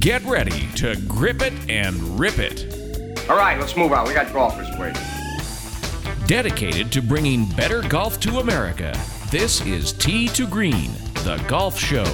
Get 0.00 0.24
ready 0.24 0.66
to 0.76 0.96
grip 1.06 1.42
it 1.42 1.52
and 1.68 2.18
rip 2.18 2.38
it. 2.38 3.28
All 3.28 3.36
right, 3.36 3.60
let's 3.60 3.76
move 3.76 3.92
on. 3.92 4.08
We 4.08 4.14
got 4.14 4.32
golfers 4.32 4.66
waiting. 4.78 5.02
Dedicated 6.26 6.90
to 6.92 7.02
bringing 7.02 7.44
better 7.50 7.82
golf 7.82 8.18
to 8.20 8.38
America, 8.38 8.98
this 9.30 9.60
is 9.66 9.92
Tee 9.92 10.28
to 10.28 10.46
Green, 10.46 10.90
the 11.24 11.36
golf 11.48 11.78
show. 11.78 12.06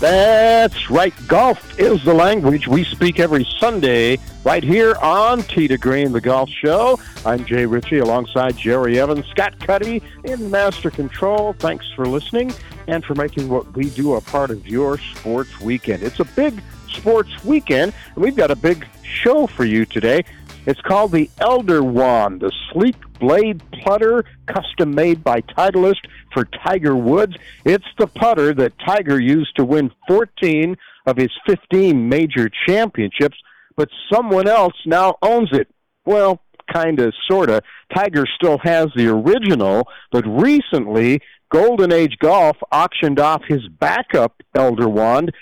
That's 0.00 0.90
right. 0.90 1.12
Golf 1.28 1.78
is 1.78 2.02
the 2.02 2.14
language 2.14 2.66
we 2.66 2.82
speak 2.82 3.20
every 3.20 3.46
Sunday 3.60 4.18
right 4.42 4.64
here 4.64 4.94
on 5.02 5.42
Tee 5.42 5.68
to 5.68 5.76
Green, 5.76 6.12
the 6.12 6.20
golf 6.20 6.48
show. 6.48 6.98
I'm 7.26 7.44
Jay 7.44 7.66
Ritchie 7.66 7.98
alongside 7.98 8.56
Jerry 8.56 8.98
Evans, 8.98 9.26
Scott 9.26 9.60
Cuddy 9.60 10.02
in 10.24 10.50
Master 10.50 10.90
Control. 10.90 11.52
Thanks 11.58 11.92
for 11.94 12.06
listening 12.06 12.54
and 12.88 13.04
for 13.04 13.14
making 13.14 13.50
what 13.50 13.70
we 13.76 13.90
do 13.90 14.14
a 14.14 14.20
part 14.22 14.50
of 14.50 14.66
your 14.66 14.96
sports 14.96 15.60
weekend. 15.60 16.02
It's 16.02 16.18
a 16.18 16.24
big 16.24 16.62
sports 16.92 17.44
weekend, 17.44 17.92
and 18.14 18.22
we've 18.22 18.36
got 18.36 18.50
a 18.50 18.56
big 18.56 18.86
show 19.02 19.46
for 19.46 19.64
you 19.64 19.84
today. 19.84 20.24
It's 20.66 20.80
called 20.80 21.12
the 21.12 21.28
Elder 21.38 21.82
Wand, 21.82 22.40
the 22.40 22.52
sleek 22.72 22.96
blade 23.18 23.60
putter 23.84 24.24
custom 24.46 24.94
made 24.94 25.24
by 25.24 25.40
Titleist 25.40 26.06
for 26.32 26.44
Tiger 26.64 26.96
Woods. 26.96 27.34
It's 27.64 27.86
the 27.98 28.06
putter 28.06 28.54
that 28.54 28.78
Tiger 28.78 29.20
used 29.20 29.56
to 29.56 29.64
win 29.64 29.90
14 30.06 30.76
of 31.06 31.16
his 31.16 31.30
15 31.46 32.08
major 32.08 32.48
championships, 32.66 33.36
but 33.76 33.88
someone 34.12 34.46
else 34.46 34.74
now 34.86 35.16
owns 35.20 35.50
it. 35.52 35.68
Well, 36.04 36.40
kind 36.72 37.00
of, 37.00 37.12
sort 37.28 37.50
of. 37.50 37.62
Tiger 37.94 38.24
still 38.36 38.58
has 38.58 38.86
the 38.94 39.08
original, 39.08 39.88
but 40.10 40.24
recently 40.26 41.20
Golden 41.50 41.92
Age 41.92 42.16
Golf 42.18 42.56
auctioned 42.70 43.20
off 43.20 43.42
his 43.46 43.66
backup 43.68 44.42
Elder 44.54 44.88
Wand 44.88 45.32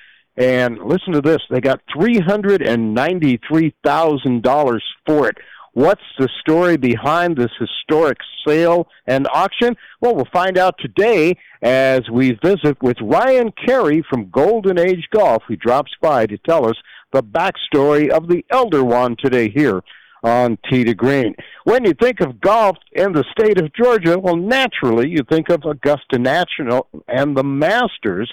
and 0.41 0.79
listen 0.79 1.13
to 1.13 1.21
this 1.21 1.43
they 1.51 1.61
got 1.61 1.83
$393,000 1.95 4.81
for 5.07 5.29
it. 5.29 5.37
What's 5.73 6.03
the 6.19 6.29
story 6.41 6.77
behind 6.77 7.37
this 7.37 7.53
historic 7.59 8.19
sale 8.45 8.89
and 9.07 9.29
auction? 9.33 9.77
Well, 10.01 10.17
we'll 10.17 10.27
find 10.33 10.59
out 10.59 10.75
today 10.81 11.37
as 11.63 12.11
we 12.11 12.33
visit 12.43 12.83
with 12.83 12.97
Ryan 13.01 13.53
Carey 13.53 14.05
from 14.11 14.31
Golden 14.31 14.81
Age 14.81 15.07
Golf, 15.13 15.45
who 15.47 15.55
drops 15.55 15.93
by 16.01 16.27
to 16.27 16.37
tell 16.39 16.67
us 16.67 16.75
the 17.13 17.23
backstory 17.23 18.09
of 18.09 18.27
the 18.27 18.45
Elder 18.51 18.83
Wand 18.83 19.21
today 19.23 19.49
here 19.49 19.81
on 20.25 20.59
Tee 20.69 20.83
to 20.85 20.95
Green. 20.95 21.37
When 21.65 21.85
you 21.85 21.95
think 21.95 22.21
of 22.21 22.41
golf 22.41 22.77
in 22.93 23.13
the 23.13 23.25
state 23.31 23.61
of 23.61 23.73
Georgia, 23.75 24.19
well, 24.19 24.37
naturally 24.37 25.09
you 25.09 25.21
think 25.31 25.51
of 25.51 25.65
Augusta 25.65 26.19
National 26.19 26.89
and 27.07 27.37
the 27.37 27.45
Masters 27.45 28.33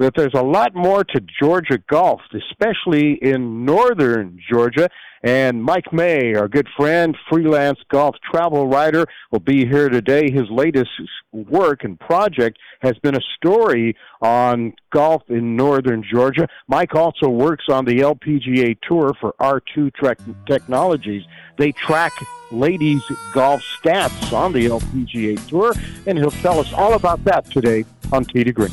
that 0.00 0.14
there's 0.16 0.34
a 0.34 0.42
lot 0.42 0.74
more 0.74 1.04
to 1.04 1.20
Georgia 1.40 1.78
golf, 1.88 2.22
especially 2.34 3.18
in 3.20 3.66
northern 3.66 4.38
Georgia. 4.50 4.88
And 5.22 5.62
Mike 5.62 5.92
May, 5.92 6.34
our 6.34 6.48
good 6.48 6.66
friend, 6.74 7.14
freelance 7.28 7.78
golf 7.90 8.16
travel 8.32 8.66
writer, 8.66 9.04
will 9.30 9.40
be 9.40 9.66
here 9.66 9.90
today. 9.90 10.30
His 10.30 10.48
latest 10.50 10.88
work 11.32 11.84
and 11.84 12.00
project 12.00 12.58
has 12.80 12.96
been 13.00 13.14
a 13.14 13.20
story 13.36 13.94
on 14.22 14.72
golf 14.90 15.22
in 15.28 15.56
northern 15.56 16.02
Georgia. 16.02 16.48
Mike 16.66 16.94
also 16.94 17.28
works 17.28 17.64
on 17.68 17.84
the 17.84 17.98
LPGA 17.98 18.78
Tour 18.80 19.12
for 19.20 19.34
R2 19.38 19.92
Trek 19.92 20.18
Technologies. 20.46 21.24
They 21.58 21.72
track 21.72 22.12
ladies' 22.50 23.02
golf 23.34 23.62
stats 23.82 24.32
on 24.32 24.54
the 24.54 24.64
LPGA 24.64 25.46
Tour, 25.46 25.74
and 26.06 26.16
he'll 26.16 26.30
tell 26.30 26.58
us 26.58 26.72
all 26.72 26.94
about 26.94 27.22
that 27.24 27.44
today 27.50 27.84
on 28.10 28.24
Tee 28.24 28.44
to 28.44 28.52
Green. 28.52 28.72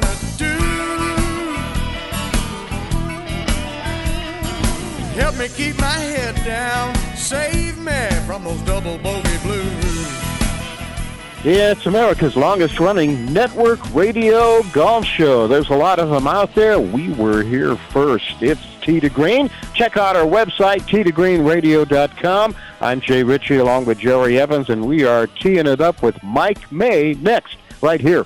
Help 5.31 5.49
me 5.49 5.55
keep 5.55 5.79
my 5.79 5.87
head 5.87 6.35
down. 6.43 6.93
Save 7.15 7.77
me 7.77 8.09
from 8.27 8.43
those 8.43 8.59
double 8.63 8.97
bogey 8.97 9.37
blues. 9.43 10.05
Yeah, 11.45 11.71
it's 11.71 11.85
America's 11.85 12.35
longest 12.35 12.81
running 12.81 13.31
network 13.31 13.79
radio 13.93 14.61
golf 14.73 15.05
show. 15.05 15.47
There's 15.47 15.69
a 15.69 15.75
lot 15.75 15.99
of 15.99 16.09
them 16.09 16.27
out 16.27 16.53
there. 16.53 16.81
We 16.81 17.13
were 17.13 17.43
here 17.43 17.77
first. 17.77 18.41
It's 18.41 18.61
Tee 18.81 18.99
to 18.99 19.07
Green. 19.07 19.49
Check 19.73 19.95
out 19.95 20.17
our 20.17 20.25
website, 20.25 20.81
teetogreenradio.com. 20.81 22.55
I'm 22.81 22.99
Jay 22.99 23.23
Ritchie 23.23 23.55
along 23.55 23.85
with 23.85 23.99
Jerry 23.99 24.37
Evans, 24.37 24.69
and 24.69 24.85
we 24.85 25.05
are 25.05 25.27
teeing 25.27 25.65
it 25.65 25.79
up 25.79 26.03
with 26.03 26.21
Mike 26.23 26.69
May 26.73 27.13
next 27.13 27.55
right 27.81 28.01
here 28.01 28.25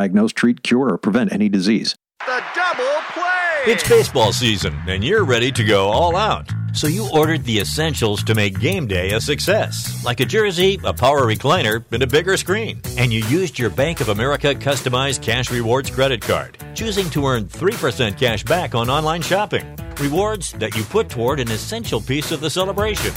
diagnose, 0.01 0.33
treat, 0.33 0.63
cure, 0.63 0.89
or 0.89 0.97
prevent 0.97 1.31
any 1.31 1.47
disease. 1.47 1.95
The 2.25 2.43
double 2.55 3.01
play! 3.13 3.71
It's 3.71 3.87
baseball 3.87 4.33
season, 4.33 4.75
and 4.87 5.03
you're 5.03 5.23
ready 5.23 5.51
to 5.51 5.63
go 5.63 5.89
all 5.89 6.15
out. 6.15 6.49
So 6.73 6.87
you 6.87 7.07
ordered 7.13 7.43
the 7.43 7.59
essentials 7.59 8.23
to 8.23 8.33
make 8.33 8.59
game 8.59 8.87
day 8.87 9.11
a 9.11 9.21
success, 9.21 10.03
like 10.03 10.19
a 10.19 10.25
jersey, 10.25 10.79
a 10.83 10.93
power 10.93 11.21
recliner, 11.21 11.83
and 11.91 12.01
a 12.01 12.07
bigger 12.07 12.35
screen. 12.35 12.81
And 12.97 13.13
you 13.13 13.23
used 13.25 13.59
your 13.59 13.69
Bank 13.69 14.01
of 14.01 14.09
America 14.09 14.55
customized 14.55 15.21
cash 15.21 15.51
rewards 15.51 15.91
credit 15.91 16.21
card, 16.21 16.57
choosing 16.73 17.07
to 17.11 17.27
earn 17.27 17.45
3% 17.45 18.17
cash 18.17 18.43
back 18.43 18.73
on 18.73 18.89
online 18.89 19.21
shopping. 19.21 19.65
Rewards 19.99 20.53
that 20.53 20.75
you 20.75 20.83
put 20.85 21.09
toward 21.09 21.39
an 21.39 21.51
essential 21.51 22.01
piece 22.01 22.31
of 22.31 22.41
the 22.41 22.49
celebration 22.49 23.13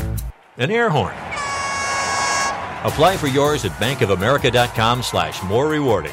an 0.58 0.70
air 0.70 0.88
horn. 0.88 1.14
Apply 2.84 3.16
for 3.16 3.28
yours 3.28 3.64
at 3.64 3.72
bankofamerica.com 3.72 5.02
slash 5.02 5.42
more 5.44 5.68
rewarding. 5.68 6.12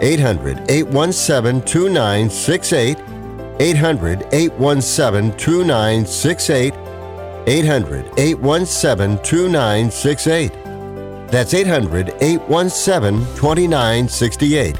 800 0.00 0.70
817 0.70 1.62
2968. 1.62 2.98
800 3.60 4.26
817 4.32 5.36
2968. 5.36 6.74
800 7.46 8.04
817 8.18 9.18
2968. 9.24 10.52
That's 11.28 11.54
800 11.54 12.14
817 12.20 13.20
2968. 13.36 14.76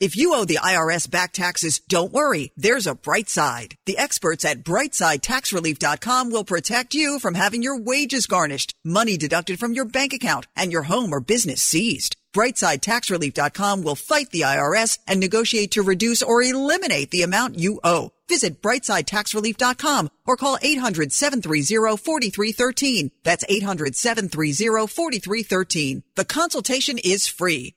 If 0.00 0.16
you 0.16 0.34
owe 0.34 0.44
the 0.44 0.58
IRS 0.58 1.10
back 1.10 1.32
taxes, 1.32 1.80
don't 1.88 2.12
worry. 2.12 2.52
There's 2.56 2.86
a 2.86 2.94
bright 2.96 3.28
side. 3.30 3.76
The 3.86 3.96
experts 3.96 4.44
at 4.44 4.64
brightsidetaxrelief.com 4.64 6.30
will 6.30 6.44
protect 6.44 6.94
you 6.94 7.18
from 7.18 7.34
having 7.34 7.62
your 7.62 7.80
wages 7.80 8.26
garnished, 8.26 8.74
money 8.84 9.16
deducted 9.16 9.58
from 9.58 9.72
your 9.72 9.86
bank 9.86 10.12
account, 10.12 10.46
and 10.56 10.72
your 10.72 10.82
home 10.82 11.12
or 11.12 11.20
business 11.20 11.62
seized. 11.62 12.16
BrightSideTaxRelief.com 12.34 13.82
will 13.82 13.94
fight 13.94 14.30
the 14.30 14.42
IRS 14.42 14.98
and 15.06 15.20
negotiate 15.20 15.70
to 15.72 15.82
reduce 15.82 16.22
or 16.22 16.42
eliminate 16.42 17.10
the 17.10 17.22
amount 17.22 17.58
you 17.58 17.80
owe. 17.84 18.10
Visit 18.28 18.60
BrightSideTaxRelief.com 18.60 20.10
or 20.26 20.36
call 20.36 20.58
800-730-4313. 20.58 23.10
That's 23.22 23.44
800-730-4313. 23.44 26.02
The 26.16 26.24
consultation 26.24 26.98
is 26.98 27.28
free. 27.28 27.76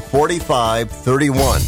4531. 0.00 1.60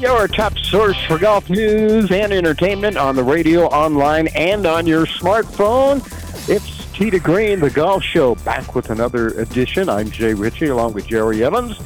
Your 0.00 0.26
top 0.26 0.58
source 0.58 1.00
for 1.04 1.18
golf 1.18 1.48
news 1.48 2.10
and 2.10 2.32
entertainment 2.32 2.96
on 2.96 3.14
the 3.14 3.22
radio, 3.22 3.66
online, 3.66 4.28
and 4.28 4.66
on 4.66 4.86
your 4.86 5.06
smartphone. 5.06 6.02
It's 6.48 6.86
Tee 6.92 7.10
to 7.10 7.18
Green, 7.18 7.60
the 7.60 7.70
golf 7.70 8.02
show, 8.02 8.34
back 8.36 8.74
with 8.74 8.90
another 8.90 9.28
edition. 9.28 9.88
I'm 9.88 10.10
Jay 10.10 10.34
Ritchie 10.34 10.66
along 10.66 10.94
with 10.94 11.06
Jerry 11.06 11.44
Evans. 11.44 11.80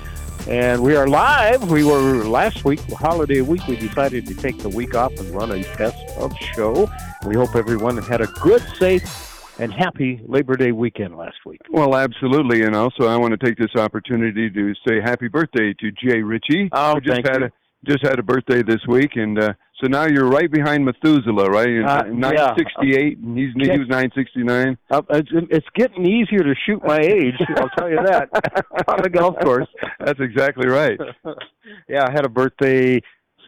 And 0.48 0.80
we 0.80 0.94
are 0.94 1.08
live. 1.08 1.72
We 1.72 1.82
were 1.82 2.24
last 2.24 2.64
week, 2.64 2.78
holiday 2.92 3.40
week, 3.40 3.66
we 3.66 3.74
decided 3.74 4.26
to 4.28 4.34
take 4.34 4.56
the 4.58 4.68
week 4.68 4.94
off 4.94 5.12
and 5.18 5.28
run 5.30 5.50
a 5.50 5.62
best 5.76 5.98
of 6.18 6.32
show. 6.38 6.88
We 7.26 7.34
hope 7.34 7.56
everyone 7.56 7.96
had 7.98 8.20
a 8.20 8.28
good, 8.28 8.62
safe, 8.78 9.58
and 9.58 9.72
happy 9.72 10.20
Labor 10.24 10.54
Day 10.54 10.70
weekend 10.70 11.16
last 11.16 11.38
week. 11.44 11.60
Well, 11.68 11.96
absolutely. 11.96 12.62
And 12.62 12.76
also, 12.76 13.08
I 13.08 13.16
want 13.16 13.32
to 13.32 13.44
take 13.44 13.58
this 13.58 13.74
opportunity 13.74 14.48
to 14.48 14.72
say 14.86 15.00
happy 15.00 15.26
birthday 15.26 15.74
to 15.80 15.90
Jay 15.90 16.22
Ritchie. 16.22 16.68
Oh, 16.70 17.00
just 17.00 17.08
thank 17.08 17.28
had 17.28 17.40
you. 17.40 17.46
A, 17.46 17.50
just 17.84 18.06
had 18.06 18.20
a 18.20 18.22
birthday 18.22 18.62
this 18.62 18.86
week, 18.86 19.16
and 19.16 19.36
uh, 19.42 19.52
so 19.80 19.88
now 19.88 20.04
you're 20.06 20.28
right 20.28 20.50
behind 20.50 20.84
Methuselah, 20.84 21.50
right? 21.50 21.68
In 21.68 21.84
Uh, 21.84 22.04
yeah. 22.06 22.12
968, 22.12 23.18
and 23.18 23.38
he's 23.38 23.52
he 23.54 23.78
was 23.78 23.88
969. 23.88 24.78
Uh, 24.90 25.02
it's, 25.10 25.28
it's 25.50 25.66
getting 25.74 26.06
easier 26.06 26.40
to 26.40 26.54
shoot 26.66 26.82
my 26.84 26.98
age, 26.98 27.34
I'll 27.56 27.68
tell 27.76 27.90
you 27.90 28.00
that, 28.04 28.28
on 28.88 29.02
the 29.02 29.10
golf 29.10 29.36
course. 29.40 29.68
That's 30.00 30.20
exactly 30.20 30.68
right. 30.68 30.98
yeah, 31.88 32.06
I 32.06 32.10
had 32.10 32.24
a 32.24 32.28
birthday 32.30 33.00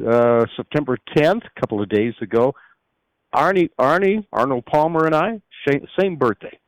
uh, 0.06 0.44
September 0.56 0.98
10th, 1.16 1.44
a 1.44 1.60
couple 1.60 1.82
of 1.82 1.88
days 1.88 2.14
ago. 2.20 2.54
Arnie, 3.34 3.70
Arnie, 3.78 4.24
Arnold 4.32 4.64
Palmer, 4.66 5.06
and 5.06 5.14
I, 5.14 5.40
same, 5.66 5.86
same 5.98 6.16
birthday. 6.16 6.58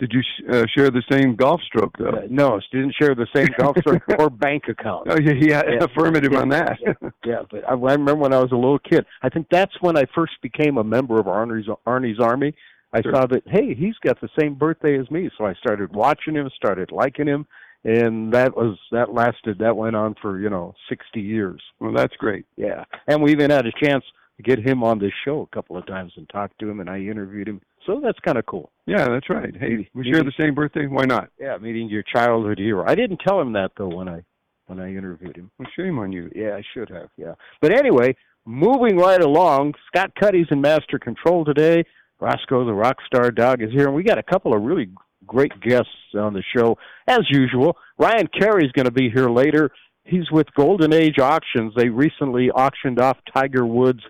Did 0.00 0.12
you 0.12 0.22
sh- 0.22 0.42
uh, 0.50 0.64
share 0.76 0.90
the 0.90 1.02
same 1.12 1.36
golf 1.36 1.60
stroke, 1.62 1.94
though? 1.98 2.08
Uh, 2.08 2.22
no, 2.28 2.58
didn't 2.72 2.94
share 3.00 3.14
the 3.14 3.26
same 3.36 3.48
golf 3.58 3.76
stroke 3.80 4.02
or 4.18 4.30
bank 4.30 4.64
account. 4.68 5.06
Oh, 5.10 5.18
yeah, 5.20 5.32
yeah, 5.38 5.62
Yeah. 5.68 5.84
affirmative 5.84 6.32
on 6.32 6.48
that. 6.48 6.78
yeah, 7.24 7.42
but 7.50 7.62
I, 7.68 7.72
I 7.74 7.92
remember 7.92 8.16
when 8.16 8.32
I 8.32 8.38
was 8.40 8.50
a 8.50 8.56
little 8.56 8.78
kid. 8.78 9.04
I 9.22 9.28
think 9.28 9.46
that's 9.50 9.74
when 9.80 9.96
I 9.96 10.04
first 10.14 10.32
became 10.42 10.78
a 10.78 10.84
member 10.84 11.20
of 11.20 11.26
Arnie's 11.26 11.68
Arnie's 11.86 12.18
Army. 12.18 12.54
I 12.92 13.02
Sure. 13.02 13.14
saw 13.14 13.26
that 13.26 13.42
hey, 13.46 13.74
he's 13.74 13.94
got 14.02 14.20
the 14.20 14.28
same 14.40 14.54
birthday 14.54 14.98
as 14.98 15.08
me, 15.12 15.30
so 15.38 15.44
I 15.46 15.54
started 15.54 15.94
watching 15.94 16.34
him, 16.34 16.50
started 16.56 16.90
liking 16.90 17.28
him, 17.28 17.46
and 17.84 18.32
that 18.32 18.56
was 18.56 18.78
that 18.90 19.12
lasted. 19.14 19.58
That 19.60 19.76
went 19.76 19.94
on 19.94 20.16
for 20.20 20.40
you 20.40 20.50
know 20.50 20.74
sixty 20.88 21.20
years. 21.20 21.62
well, 21.78 21.92
that's 21.92 22.16
great. 22.16 22.46
Yeah, 22.56 22.84
and 23.06 23.22
we 23.22 23.30
even 23.30 23.50
had 23.50 23.66
a 23.66 23.72
chance 23.80 24.04
to 24.38 24.42
get 24.42 24.58
him 24.58 24.82
on 24.82 24.98
this 24.98 25.12
show 25.24 25.42
a 25.42 25.54
couple 25.54 25.76
of 25.76 25.86
times 25.86 26.12
and 26.16 26.28
talk 26.30 26.50
to 26.58 26.68
him, 26.68 26.80
and 26.80 26.90
I 26.90 26.98
interviewed 26.98 27.46
him. 27.48 27.60
So 27.90 28.00
that's 28.00 28.18
kind 28.20 28.38
of 28.38 28.46
cool. 28.46 28.70
Yeah, 28.86 29.08
that's 29.08 29.28
right. 29.28 29.54
Hey, 29.58 29.76
we 29.76 29.88
Maybe- 29.94 30.12
share 30.12 30.22
the 30.22 30.32
same 30.38 30.54
birthday. 30.54 30.86
Why 30.86 31.04
not? 31.06 31.30
Yeah, 31.40 31.56
meeting 31.58 31.88
your 31.88 32.02
childhood 32.04 32.58
hero. 32.58 32.84
I 32.86 32.94
didn't 32.94 33.20
tell 33.26 33.40
him 33.40 33.52
that 33.54 33.72
though 33.76 33.88
when 33.88 34.08
I 34.08 34.22
when 34.66 34.78
I 34.78 34.94
interviewed 34.94 35.36
him. 35.36 35.50
Well, 35.58 35.68
shame 35.74 35.98
on 35.98 36.12
you. 36.12 36.30
Yeah, 36.34 36.54
I 36.54 36.62
should 36.72 36.88
have. 36.90 37.08
Yeah, 37.16 37.34
but 37.60 37.72
anyway, 37.76 38.14
moving 38.46 38.96
right 38.96 39.20
along. 39.20 39.74
Scott 39.88 40.12
Cuddy's 40.20 40.46
in 40.52 40.60
master 40.60 40.98
control 41.00 41.44
today. 41.44 41.82
Roscoe 42.20 42.64
the 42.64 42.70
Rockstar 42.72 43.34
Dog 43.34 43.62
is 43.62 43.70
here, 43.72 43.86
and 43.86 43.94
we 43.94 44.04
got 44.04 44.18
a 44.18 44.22
couple 44.22 44.54
of 44.54 44.62
really 44.62 44.90
great 45.26 45.58
guests 45.60 45.90
on 46.14 46.32
the 46.34 46.42
show 46.56 46.76
as 47.08 47.20
usual. 47.30 47.76
Ryan 47.98 48.28
Carey's 48.28 48.70
going 48.72 48.86
to 48.86 48.92
be 48.92 49.10
here 49.10 49.28
later. 49.28 49.70
He's 50.04 50.30
with 50.30 50.46
Golden 50.54 50.92
Age 50.92 51.18
Auctions. 51.18 51.72
They 51.76 51.88
recently 51.88 52.50
auctioned 52.50 53.00
off 53.00 53.16
Tiger 53.34 53.64
Woods' 53.66 54.02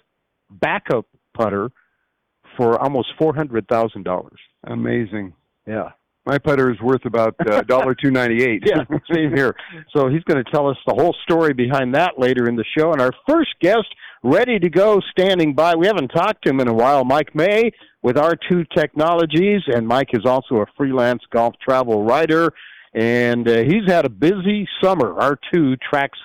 backup 0.51 1.07
putter 1.35 1.71
for 2.61 2.79
almost 2.79 3.09
four 3.19 3.35
hundred 3.35 3.67
thousand 3.69 4.05
dollars. 4.05 4.39
Amazing. 4.65 5.33
Yeah. 5.67 5.91
My 6.27 6.37
putter 6.37 6.71
is 6.71 6.79
worth 6.83 7.07
about 7.07 7.35
uh, 7.51 7.63
dollar 7.67 7.95
two 7.95 8.11
ninety 8.11 8.45
eight. 8.45 8.63
yeah, 8.67 8.85
same 9.11 9.35
here. 9.35 9.57
So 9.97 10.09
he's 10.09 10.23
going 10.25 10.45
to 10.45 10.51
tell 10.51 10.69
us 10.69 10.77
the 10.87 10.93
whole 10.93 11.17
story 11.23 11.55
behind 11.55 11.95
that 11.95 12.19
later 12.19 12.49
in 12.49 12.57
the 12.57 12.65
show. 12.77 12.93
And 12.93 13.01
our 13.01 13.13
first 13.27 13.55
guest, 13.63 13.87
ready 14.23 14.59
to 14.59 14.69
go, 14.69 15.01
standing 15.11 15.55
by. 15.55 15.75
We 15.75 15.87
haven't 15.87 16.09
talked 16.09 16.45
to 16.45 16.51
him 16.51 16.61
in 16.61 16.69
a 16.69 16.75
while. 16.75 17.07
Mike 17.07 17.35
May 17.35 17.71
with 18.03 18.17
R2 18.17 18.67
Technologies, 18.77 19.63
and 19.67 19.89
Mike 19.89 20.11
is 20.13 20.27
also 20.27 20.57
a 20.57 20.67
freelance 20.77 21.23
golf 21.33 21.55
travel 21.67 22.05
writer. 22.05 22.53
And 22.93 23.49
uh, 23.49 23.63
he's 23.63 23.89
had 23.89 24.05
a 24.05 24.11
busy 24.11 24.69
summer. 24.83 25.15
R2 25.15 25.79
tracks 25.81 26.19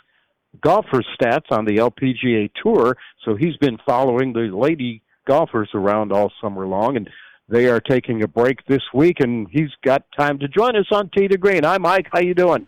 golfer 0.62 1.04
stats 1.18 1.52
on 1.52 1.64
the 1.64 1.78
LPGA 1.78 2.50
Tour, 2.62 2.98
so 3.24 3.36
he's 3.36 3.56
been 3.58 3.78
following 3.86 4.34
the 4.34 4.50
lady 4.54 5.02
golfers 5.26 5.70
around 5.74 6.12
all 6.12 6.32
summer 6.42 6.66
long. 6.66 6.98
And 6.98 7.10
they 7.48 7.68
are 7.68 7.80
taking 7.80 8.24
a 8.24 8.28
break 8.28 8.66
this 8.66 8.82
week, 8.94 9.18
and 9.20 9.48
he's 9.52 9.70
got 9.84 10.04
time 10.18 10.40
to 10.40 10.48
join 10.48 10.76
us 10.76 10.88
on 10.92 11.10
Tee 11.16 11.28
to 11.28 11.38
Green. 11.38 11.64
Hi, 11.64 11.78
Mike. 11.78 12.08
How 12.12 12.20
you 12.20 12.34
doing? 12.34 12.68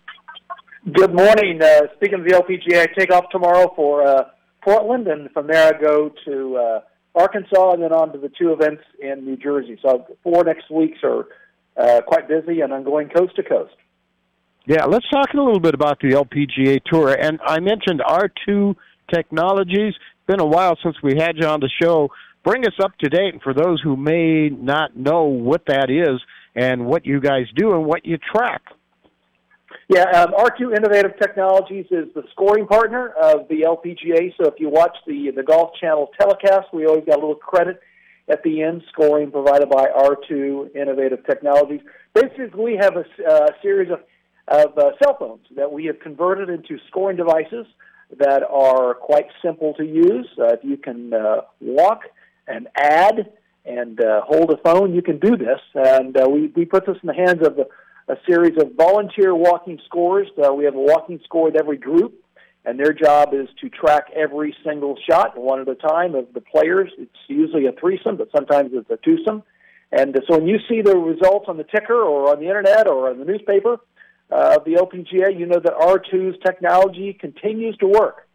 Good 0.94 1.14
morning. 1.14 1.62
Uh, 1.62 1.82
speaking 1.96 2.20
of 2.20 2.26
the 2.26 2.32
LPGA, 2.32 2.82
I 2.82 2.86
take 2.98 3.12
off 3.12 3.26
tomorrow 3.32 3.74
for 3.76 4.08
uh, 4.08 4.24
Portland, 4.64 5.08
and 5.08 5.30
from 5.32 5.48
there 5.48 5.74
I 5.74 5.82
go 5.82 6.12
to 6.26 6.58
uh, 6.58 6.80
Arkansas, 7.16 7.74
and 7.74 7.84
then 7.84 7.92
on 7.92 8.14
to 8.14 8.20
the 8.20 8.30
two 8.30 8.54
events 8.54 8.84
in 9.02 9.26
New 9.26 9.36
Jersey. 9.36 9.80
So 9.82 10.06
four 10.24 10.44
next 10.44 10.70
weeks 10.70 11.00
are 11.04 11.26
uh, 11.76 12.02
quite 12.08 12.28
busy, 12.28 12.62
and 12.62 12.74
I'm 12.74 12.84
going 12.84 13.10
coast 13.10 13.36
to 13.38 13.44
coast. 13.44 13.74
Yeah, 14.66 14.86
let's 14.86 15.10
talk 15.10 15.34
a 15.34 15.38
little 15.38 15.60
bit 15.60 15.74
about 15.74 16.00
the 16.02 16.10
LPGA 16.10 16.82
Tour. 16.86 17.14
And 17.14 17.40
I 17.46 17.60
mentioned 17.60 18.02
R2 18.02 18.76
Technologies. 19.14 19.94
It's 19.96 20.28
been 20.28 20.42
a 20.42 20.46
while 20.46 20.78
since 20.84 20.98
we 21.02 21.18
had 21.18 21.38
you 21.38 21.48
on 21.48 21.62
the 21.62 21.70
show. 21.82 22.10
Bring 22.48 22.66
us 22.66 22.76
up 22.82 22.98
to 23.00 23.10
date. 23.10 23.34
And 23.34 23.42
for 23.42 23.54
those 23.54 23.82
who 23.82 23.98
may 23.98 24.48
not 24.48 24.96
know 24.96 25.24
what 25.24 25.64
that 25.68 25.90
is, 25.90 26.22
and 26.56 26.86
what 26.86 27.06
you 27.06 27.20
guys 27.20 27.46
do 27.58 27.74
and 27.74 27.86
what 27.86 28.06
you 28.06 28.18
track. 28.18 28.62
Yeah, 29.90 30.04
um, 30.16 30.32
R2 30.32 30.78
Innovative 30.78 31.12
Technologies 31.22 31.88
is 31.92 32.08
the 32.16 32.24
scoring 32.32 32.66
partner 32.66 33.10
of 33.22 33.50
the 33.50 33.64
LPGA. 33.64 34.34
So 34.38 34.48
if 34.48 34.56
you 34.60 34.70
watch 34.70 34.96
the 35.06 35.32
the 35.36 35.44
Golf 35.44 35.72
Channel 35.80 36.10
telecast, 36.18 36.68
we 36.72 36.86
always 36.86 37.04
got 37.04 37.18
a 37.18 37.22
little 37.22 37.36
credit 37.36 37.82
at 38.30 38.44
the 38.44 38.64
end, 38.64 38.82
scoring 38.94 39.30
provided 39.30 39.70
by 39.70 39.86
R2 39.86 40.74
Innovative 40.74 41.26
Technologies. 41.26 41.82
Basically, 42.14 42.50
we 42.56 42.78
have 42.80 42.96
a 42.96 43.06
uh, 43.30 43.48
series 43.62 43.92
of, 43.92 44.00
of 44.48 44.78
uh, 44.78 44.92
cell 45.04 45.18
phones 45.20 45.46
that 45.58 45.70
we 45.70 45.86
have 45.86 46.00
converted 46.00 46.50
into 46.50 46.82
scoring 46.88 47.18
devices 47.18 47.66
that 48.20 48.42
are 48.50 48.94
quite 48.94 49.28
simple 49.42 49.74
to 49.74 49.84
use. 49.84 50.30
Uh, 50.40 50.54
if 50.54 50.60
you 50.64 50.78
can 50.78 51.14
uh, 51.14 51.42
walk 51.60 52.04
and 52.48 52.68
add 52.76 53.32
and 53.66 54.00
uh, 54.00 54.22
hold 54.22 54.52
a 54.52 54.58
phone, 54.58 54.94
you 54.94 55.02
can 55.02 55.20
do 55.20 55.36
this. 55.36 55.60
And 55.76 56.18
uh, 56.18 56.28
we, 56.30 56.48
we 56.56 56.66
put 56.66 56.86
this 56.86 56.96
in 57.04 57.08
the 57.08 57.14
hands 57.14 57.46
of 57.46 57.60
a 58.08 58.16
series 58.26 58.58
of 58.62 58.76
volunteer 58.76 59.36
walking 59.36 59.80
scores. 59.86 60.28
Uh, 60.38 60.54
we 60.54 60.64
have 60.66 60.76
a 60.76 60.80
walking 60.80 61.20
score 61.26 61.50
at 61.50 61.58
every 61.58 61.78
group, 61.78 62.14
and 62.64 62.80
their 62.80 62.94
job 62.94 63.34
is 63.34 63.50
to 63.60 63.70
track 63.70 64.06
every 64.16 64.56
single 64.66 64.98
shot 65.10 65.38
one 65.38 65.60
at 65.60 65.68
a 65.68 65.76
time 65.76 66.16
of 66.16 66.28
the 66.34 66.42
players. 66.42 66.90
It's 66.98 67.12
usually 67.28 67.66
a 67.66 67.74
threesome, 67.74 68.16
but 68.16 68.30
sometimes 68.34 68.72
it's 68.74 68.90
a 68.90 68.98
twosome. 68.98 69.44
And 69.92 70.16
uh, 70.16 70.22
so 70.30 70.38
when 70.38 70.48
you 70.48 70.60
see 70.70 70.82
the 70.82 70.98
results 70.98 71.46
on 71.50 71.58
the 71.58 71.66
ticker 71.66 72.02
or 72.02 72.32
on 72.32 72.40
the 72.40 72.48
internet 72.48 72.88
or 72.88 73.10
on 73.10 73.20
the 73.20 73.26
newspaper 73.26 73.80
uh, 74.32 74.58
of 74.58 74.66
the 74.66 74.74
LPGA, 74.74 75.38
you 75.38 75.46
know 75.46 75.60
that 75.60 75.74
R2's 75.74 76.38
technology 76.46 77.14
continues 77.14 77.76
to 77.78 77.88
work. 77.88 78.27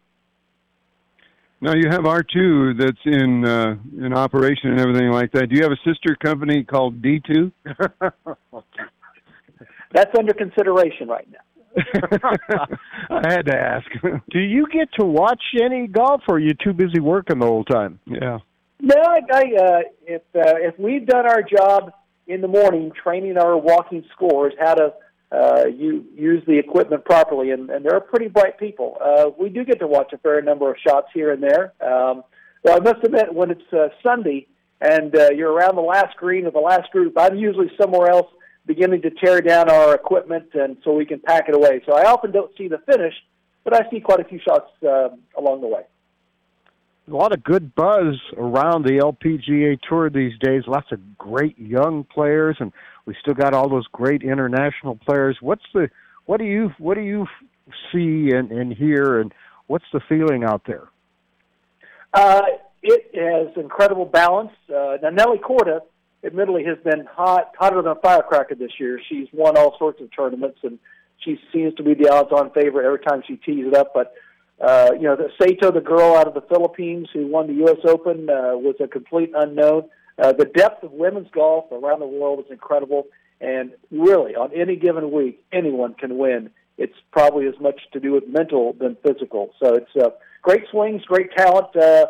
Now 1.63 1.75
you 1.75 1.87
have 1.89 2.01
R2 2.01 2.77
that's 2.77 3.05
in 3.05 3.45
uh, 3.45 3.77
in 4.05 4.11
operation 4.11 4.71
and 4.71 4.81
everything 4.81 5.09
like 5.11 5.31
that. 5.31 5.47
Do 5.47 5.55
you 5.55 5.63
have 5.63 5.71
a 5.71 5.79
sister 5.85 6.13
company 6.21 6.61
called 6.65 7.01
D2? 7.01 7.53
That's 9.93 10.11
under 10.19 10.33
consideration 10.33 11.07
right 11.07 11.25
now. 11.31 11.39
I 13.09 13.31
had 13.31 13.45
to 13.45 13.55
ask. 13.55 13.85
Do 14.29 14.39
you 14.39 14.67
get 14.73 14.89
to 14.99 15.05
watch 15.05 15.41
any 15.63 15.87
golf, 15.87 16.23
or 16.27 16.35
are 16.35 16.39
you 16.39 16.53
too 16.61 16.73
busy 16.73 16.99
working 16.99 17.39
the 17.39 17.45
whole 17.45 17.63
time? 17.63 17.97
Yeah. 18.07 18.39
No, 18.81 18.95
I, 18.97 19.19
I 19.31 19.41
uh, 19.41 19.79
if 20.05 20.21
uh, 20.35 20.57
if 20.57 20.77
we've 20.77 21.07
done 21.07 21.25
our 21.25 21.43
job 21.43 21.93
in 22.27 22.41
the 22.41 22.49
morning, 22.49 22.91
training 23.01 23.37
our 23.37 23.55
walking 23.55 24.03
scores 24.13 24.53
how 24.59 24.73
to 24.73 24.93
uh, 25.33 25.65
you 25.65 26.05
use 26.15 26.43
the 26.45 26.57
equipment 26.57 27.03
properly, 27.05 27.51
and, 27.51 27.69
and 27.69 27.83
they're 27.83 27.99
pretty 27.99 28.27
bright 28.27 28.59
people. 28.59 28.97
Uh, 29.03 29.31
we 29.39 29.49
do 29.49 29.65
get 29.65 29.79
to 29.79 29.87
watch 29.87 30.13
a 30.13 30.17
fair 30.19 30.41
number 30.41 30.69
of 30.69 30.77
shots 30.85 31.07
here 31.13 31.31
and 31.31 31.41
there. 31.41 31.73
Um, 31.81 32.23
well, 32.63 32.77
I 32.77 32.79
must 32.79 33.03
admit, 33.03 33.33
when 33.33 33.49
it's 33.49 33.73
uh, 33.73 33.87
Sunday 34.03 34.47
and 34.79 35.15
uh, 35.15 35.31
you're 35.31 35.51
around 35.51 35.75
the 35.75 35.81
last 35.81 36.15
green 36.17 36.45
of 36.45 36.53
the 36.53 36.59
last 36.59 36.91
group, 36.91 37.13
I'm 37.17 37.35
usually 37.35 37.71
somewhere 37.81 38.09
else 38.09 38.27
beginning 38.65 39.01
to 39.01 39.09
tear 39.09 39.41
down 39.41 39.69
our 39.69 39.95
equipment, 39.95 40.49
and 40.53 40.77
so 40.83 40.93
we 40.93 41.05
can 41.05 41.19
pack 41.19 41.49
it 41.49 41.55
away. 41.55 41.81
So 41.85 41.93
I 41.93 42.05
often 42.05 42.31
don't 42.31 42.51
see 42.57 42.67
the 42.67 42.77
finish, 42.85 43.13
but 43.63 43.73
I 43.73 43.89
see 43.89 43.99
quite 43.99 44.19
a 44.19 44.25
few 44.25 44.39
shots 44.39 44.69
uh, 44.83 45.09
along 45.37 45.61
the 45.61 45.67
way. 45.67 45.81
A 47.11 47.15
lot 47.15 47.33
of 47.33 47.43
good 47.43 47.75
buzz 47.75 48.15
around 48.37 48.85
the 48.85 48.91
LPGA 48.91 49.77
Tour 49.89 50.09
these 50.09 50.39
days. 50.39 50.63
Lots 50.67 50.89
of 50.91 51.17
great 51.17 51.59
young 51.59 52.05
players, 52.05 52.55
and 52.59 52.71
we 53.05 53.15
still 53.21 53.33
got 53.33 53.53
all 53.53 53.69
those 53.69 53.87
great 53.91 54.23
international 54.23 54.95
players. 54.95 55.37
What's 55.41 55.63
the 55.73 55.89
what 56.25 56.37
do 56.37 56.45
you 56.45 56.71
what 56.77 56.95
do 56.95 57.01
you 57.01 57.27
see 57.91 58.31
and, 58.33 58.51
and 58.51 58.73
hear, 58.73 59.19
and 59.19 59.33
what's 59.67 59.85
the 59.93 60.01
feeling 60.07 60.43
out 60.43 60.63
there? 60.65 60.89
Uh, 62.13 62.41
it 62.81 63.11
has 63.15 63.55
incredible 63.57 64.05
balance. 64.05 64.51
Uh, 64.69 64.97
now 65.01 65.09
Nelly 65.09 65.39
Korda 65.39 65.81
admittedly 66.23 66.63
has 66.65 66.77
been 66.83 67.05
hot, 67.05 67.53
hotter 67.57 67.81
than 67.81 67.91
a 67.91 67.95
firecracker 67.95 68.55
this 68.55 68.71
year. 68.79 68.99
She's 69.09 69.27
won 69.33 69.57
all 69.57 69.77
sorts 69.77 70.01
of 70.01 70.09
tournaments, 70.15 70.59
and 70.63 70.79
she 71.19 71.39
seems 71.51 71.73
to 71.75 71.83
be 71.83 71.93
the 71.93 72.09
odds-on 72.09 72.51
favorite 72.51 72.85
every 72.85 72.99
time 72.99 73.23
she 73.27 73.35
tees 73.37 73.65
it 73.67 73.73
up. 73.73 73.93
But 73.93 74.13
uh, 74.61 74.91
you 74.93 75.03
know, 75.03 75.15
the 75.15 75.29
Saso, 75.41 75.73
the 75.73 75.81
girl 75.81 76.15
out 76.15 76.27
of 76.27 76.33
the 76.33 76.41
Philippines 76.41 77.09
who 77.13 77.27
won 77.27 77.47
the 77.47 77.53
U.S. 77.65 77.79
Open, 77.85 78.29
uh, 78.29 78.55
was 78.55 78.75
a 78.79 78.87
complete 78.87 79.31
unknown. 79.35 79.89
The 80.17 80.45
depth 80.45 80.83
of 80.83 80.91
women's 80.91 81.29
golf 81.31 81.65
around 81.71 81.99
the 81.99 82.07
world 82.07 82.39
is 82.39 82.51
incredible, 82.51 83.07
and 83.41 83.71
really, 83.91 84.35
on 84.35 84.51
any 84.53 84.75
given 84.75 85.11
week, 85.11 85.43
anyone 85.51 85.93
can 85.95 86.17
win. 86.17 86.49
It's 86.77 86.95
probably 87.11 87.47
as 87.47 87.59
much 87.59 87.79
to 87.93 87.99
do 87.99 88.13
with 88.13 88.27
mental 88.27 88.73
than 88.73 88.97
physical. 89.03 89.51
So 89.61 89.75
it's 89.75 89.95
uh, 89.95 90.09
great 90.41 90.63
swings, 90.71 91.03
great 91.05 91.31
talent. 91.35 91.75
Uh, 91.75 92.07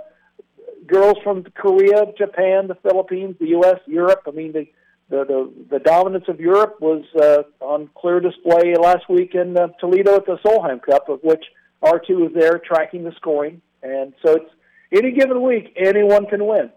girls 0.86 1.18
from 1.24 1.44
Korea, 1.56 2.06
Japan, 2.18 2.68
the 2.68 2.76
Philippines, 2.76 3.36
the 3.40 3.48
U.S., 3.48 3.80
Europe. 3.88 4.24
I 4.28 4.32
mean, 4.32 4.54
the 4.54 4.68
the 5.10 5.26
the, 5.26 5.54
the 5.72 5.80
dominance 5.80 6.26
of 6.28 6.40
Europe 6.40 6.78
was 6.80 7.04
uh, 7.22 7.44
on 7.64 7.90
clear 7.96 8.20
display 8.20 8.76
last 8.76 9.10
week 9.10 9.36
in 9.36 9.58
uh, 9.58 9.68
Toledo 9.80 10.16
at 10.16 10.26
the 10.26 10.38
Solheim 10.46 10.82
Cup, 10.82 11.10
of 11.10 11.20
which 11.24 11.44
R2 11.84 12.10
was 12.10 12.32
there 12.34 12.60
tracking 12.60 13.04
the 13.04 13.12
scoring, 13.18 13.62
and 13.82 14.14
so 14.26 14.36
it's 14.36 14.52
any 14.92 15.12
given 15.12 15.42
week 15.42 15.76
anyone 15.78 16.26
can 16.28 16.46
win. 16.46 16.70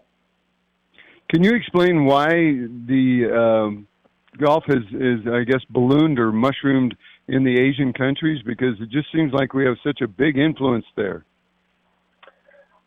Can 1.29 1.43
you 1.43 1.53
explain 1.55 2.05
why 2.05 2.29
the 2.29 3.65
um, 3.67 3.87
golf 4.37 4.63
is 4.67 4.83
is 4.93 5.27
I 5.27 5.43
guess 5.43 5.61
ballooned 5.69 6.19
or 6.19 6.31
mushroomed 6.31 6.95
in 7.27 7.43
the 7.43 7.59
Asian 7.59 7.91
countries? 7.91 8.41
Because 8.45 8.79
it 8.79 8.89
just 8.89 9.11
seems 9.11 9.33
like 9.33 9.53
we 9.53 9.65
have 9.65 9.75
such 9.83 10.01
a 10.01 10.07
big 10.07 10.37
influence 10.37 10.85
there. 10.95 11.25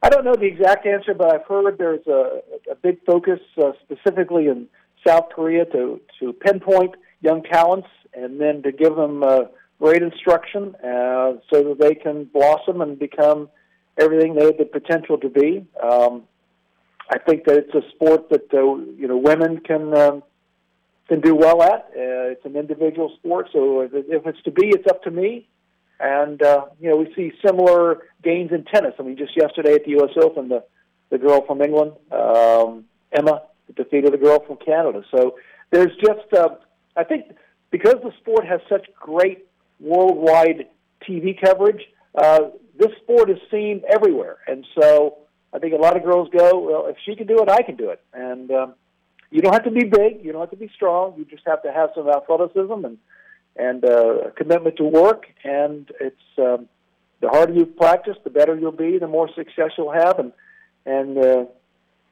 I 0.02 0.08
don't 0.08 0.24
know 0.24 0.34
the 0.34 0.46
exact 0.46 0.86
answer, 0.86 1.12
but 1.12 1.34
I've 1.34 1.46
heard 1.46 1.76
there's 1.76 2.06
a, 2.06 2.40
a 2.70 2.74
big 2.74 3.04
focus 3.04 3.40
uh, 3.62 3.72
specifically 3.84 4.46
in 4.46 4.66
South 5.06 5.28
Korea 5.34 5.66
to, 5.66 6.00
to 6.20 6.32
pinpoint 6.32 6.94
young 7.20 7.42
talents 7.42 7.88
and 8.14 8.40
then 8.40 8.62
to 8.62 8.72
give 8.72 8.96
them 8.96 9.22
uh, 9.22 9.40
great 9.78 10.02
instruction 10.02 10.74
uh, 10.76 11.32
so 11.52 11.62
that 11.62 11.76
they 11.78 11.94
can 11.94 12.24
blossom 12.24 12.80
and 12.80 12.98
become 12.98 13.50
everything 13.98 14.34
they 14.34 14.44
have 14.44 14.56
the 14.56 14.64
potential 14.64 15.18
to 15.18 15.28
be. 15.28 15.66
Um, 15.82 16.22
I 17.10 17.18
think 17.18 17.44
that 17.44 17.56
it's 17.56 17.74
a 17.74 17.88
sport 17.90 18.30
that 18.30 18.52
uh, 18.54 18.76
you 18.96 19.08
know 19.08 19.16
women 19.16 19.60
can 19.60 19.96
um, 19.96 20.22
can 21.08 21.20
do 21.20 21.34
well 21.34 21.62
at. 21.62 21.90
Uh, 21.90 22.30
it's 22.32 22.44
an 22.44 22.56
individual 22.56 23.12
sport, 23.18 23.48
so 23.52 23.80
if 23.80 23.92
it's 24.26 24.42
to 24.42 24.50
be, 24.50 24.68
it's 24.68 24.86
up 24.88 25.02
to 25.02 25.10
me. 25.10 25.48
And 25.98 26.40
uh, 26.42 26.66
you 26.80 26.88
know, 26.88 26.96
we 26.96 27.12
see 27.14 27.32
similar 27.44 28.06
gains 28.22 28.52
in 28.52 28.64
tennis. 28.64 28.94
I 28.98 29.02
mean, 29.02 29.16
just 29.16 29.36
yesterday 29.36 29.74
at 29.74 29.84
the 29.84 29.90
U.S. 29.90 30.10
Open, 30.22 30.48
the 30.48 30.64
the 31.10 31.18
girl 31.18 31.44
from 31.44 31.60
England, 31.60 31.92
um, 32.12 32.84
Emma, 33.12 33.42
defeated 33.76 34.12
the 34.12 34.18
girl 34.18 34.42
from 34.46 34.56
Canada. 34.56 35.02
So 35.10 35.36
there's 35.70 35.94
just, 35.96 36.32
uh, 36.32 36.50
I 36.96 37.04
think, 37.04 37.34
because 37.70 37.96
the 38.02 38.12
sport 38.20 38.46
has 38.46 38.60
such 38.68 38.86
great 38.98 39.46
worldwide 39.80 40.66
TV 41.08 41.38
coverage, 41.40 41.82
uh, 42.14 42.50
this 42.78 42.92
sport 43.02 43.30
is 43.30 43.38
seen 43.50 43.82
everywhere. 43.88 44.38
And 44.46 44.64
so 44.80 45.18
I 45.52 45.58
think 45.58 45.74
a 45.74 45.76
lot 45.76 45.96
of 45.96 46.04
girls 46.04 46.28
go, 46.36 46.58
well, 46.58 46.86
if 46.86 46.96
she 47.04 47.16
can 47.16 47.26
do 47.26 47.42
it, 47.42 47.48
I 47.48 47.62
can 47.62 47.76
do 47.76 47.90
it. 47.90 48.00
And 48.12 48.50
um, 48.50 48.74
you 49.30 49.42
don't 49.42 49.52
have 49.52 49.64
to 49.64 49.70
be 49.70 49.84
big, 49.84 50.24
you 50.24 50.32
don't 50.32 50.40
have 50.40 50.50
to 50.50 50.56
be 50.56 50.70
strong. 50.74 51.14
You 51.16 51.24
just 51.24 51.42
have 51.46 51.62
to 51.62 51.72
have 51.72 51.90
some 51.94 52.08
athleticism 52.08 52.84
and 52.84 52.98
and 53.56 53.84
uh, 53.84 54.28
a 54.28 54.30
commitment 54.30 54.76
to 54.76 54.84
work. 54.84 55.26
And 55.44 55.90
it's 56.00 56.16
um, 56.38 56.68
the 57.20 57.28
harder 57.28 57.52
you 57.52 57.66
practice, 57.66 58.16
the 58.22 58.30
better 58.30 58.56
you'll 58.56 58.72
be, 58.72 58.98
the 58.98 59.08
more 59.08 59.28
success 59.34 59.70
you'll 59.76 59.92
have. 59.92 60.18
And 60.18 60.32
and 60.86 61.18
uh, 61.18 61.44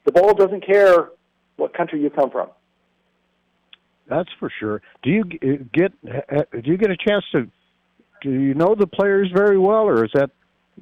the 0.05 0.11
ball 0.11 0.33
doesn't 0.33 0.65
care 0.65 1.09
what 1.55 1.73
country 1.73 2.01
you 2.01 2.09
come 2.09 2.29
from. 2.29 2.49
That's 4.07 4.29
for 4.39 4.51
sure. 4.59 4.81
Do 5.03 5.11
you 5.11 5.23
get 5.23 5.93
do 6.03 6.71
you 6.71 6.77
get 6.77 6.89
a 6.89 6.97
chance 6.97 7.23
to 7.33 7.47
do 8.21 8.31
you 8.31 8.53
know 8.53 8.75
the 8.75 8.87
players 8.87 9.29
very 9.33 9.57
well, 9.57 9.87
or 9.87 10.03
is 10.03 10.11
that 10.13 10.31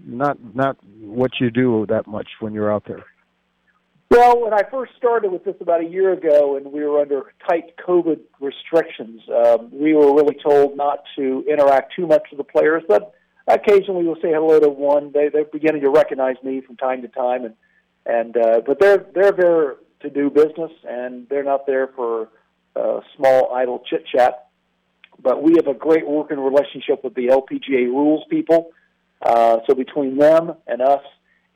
not 0.05 0.37
not 0.55 0.77
what 0.99 1.31
you 1.39 1.49
do 1.49 1.85
that 1.87 2.07
much 2.07 2.27
when 2.39 2.53
you're 2.53 2.71
out 2.71 2.83
there? 2.87 3.05
Well, 4.09 4.41
when 4.41 4.53
I 4.53 4.61
first 4.71 4.93
started 4.97 5.31
with 5.31 5.43
this 5.43 5.55
about 5.59 5.81
a 5.81 5.87
year 5.87 6.13
ago, 6.13 6.55
and 6.55 6.71
we 6.71 6.83
were 6.83 7.01
under 7.01 7.33
tight 7.47 7.75
COVID 7.85 8.19
restrictions, 8.39 9.21
um, 9.29 9.69
we 9.71 9.93
were 9.93 10.15
really 10.15 10.35
told 10.41 10.77
not 10.77 11.03
to 11.17 11.43
interact 11.49 11.93
too 11.93 12.07
much 12.07 12.23
with 12.31 12.37
the 12.37 12.45
players. 12.45 12.83
But 12.87 13.13
occasionally, 13.47 14.05
we'll 14.05 14.15
say 14.15 14.31
hello 14.31 14.59
to 14.59 14.69
one. 14.69 15.11
They 15.11 15.29
they're 15.29 15.45
beginning 15.45 15.81
to 15.81 15.89
recognize 15.89 16.37
me 16.41 16.61
from 16.61 16.77
time 16.77 17.01
to 17.01 17.09
time, 17.09 17.43
and 17.43 17.55
and 18.05 18.37
uh, 18.37 18.61
but 18.65 18.79
they're 18.79 19.05
they're 19.13 19.33
there 19.33 19.75
to 20.01 20.09
do 20.09 20.29
business, 20.29 20.71
and 20.87 21.27
they're 21.29 21.43
not 21.43 21.67
there 21.67 21.87
for 21.87 22.29
uh, 22.77 23.01
small 23.17 23.53
idle 23.53 23.83
chit 23.89 24.05
chat. 24.07 24.47
But 25.21 25.43
we 25.43 25.55
have 25.57 25.67
a 25.67 25.73
great 25.73 26.07
working 26.07 26.39
relationship 26.39 27.03
with 27.03 27.13
the 27.15 27.27
LPGA 27.27 27.87
rules 27.87 28.23
people. 28.29 28.71
Uh, 29.21 29.57
so 29.67 29.73
between 29.73 30.17
them 30.17 30.53
and 30.67 30.81
us, 30.81 31.01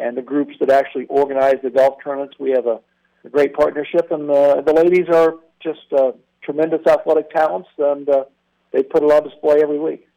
and 0.01 0.17
the 0.17 0.21
groups 0.21 0.55
that 0.59 0.69
actually 0.69 1.05
organize 1.07 1.55
the 1.63 1.69
golf 1.69 1.95
tournaments. 2.03 2.35
We 2.39 2.51
have 2.51 2.65
a, 2.65 2.79
a 3.23 3.29
great 3.29 3.53
partnership, 3.53 4.11
and 4.11 4.27
the, 4.27 4.63
the 4.65 4.73
ladies 4.73 5.07
are 5.13 5.35
just 5.61 5.93
uh, 5.95 6.11
tremendous 6.43 6.81
athletic 6.87 7.29
talents, 7.29 7.69
and 7.77 8.09
uh, 8.09 8.23
they 8.71 8.83
put 8.83 9.03
it 9.03 9.11
on 9.11 9.23
display 9.23 9.59
every 9.61 9.79
week. 9.79 10.07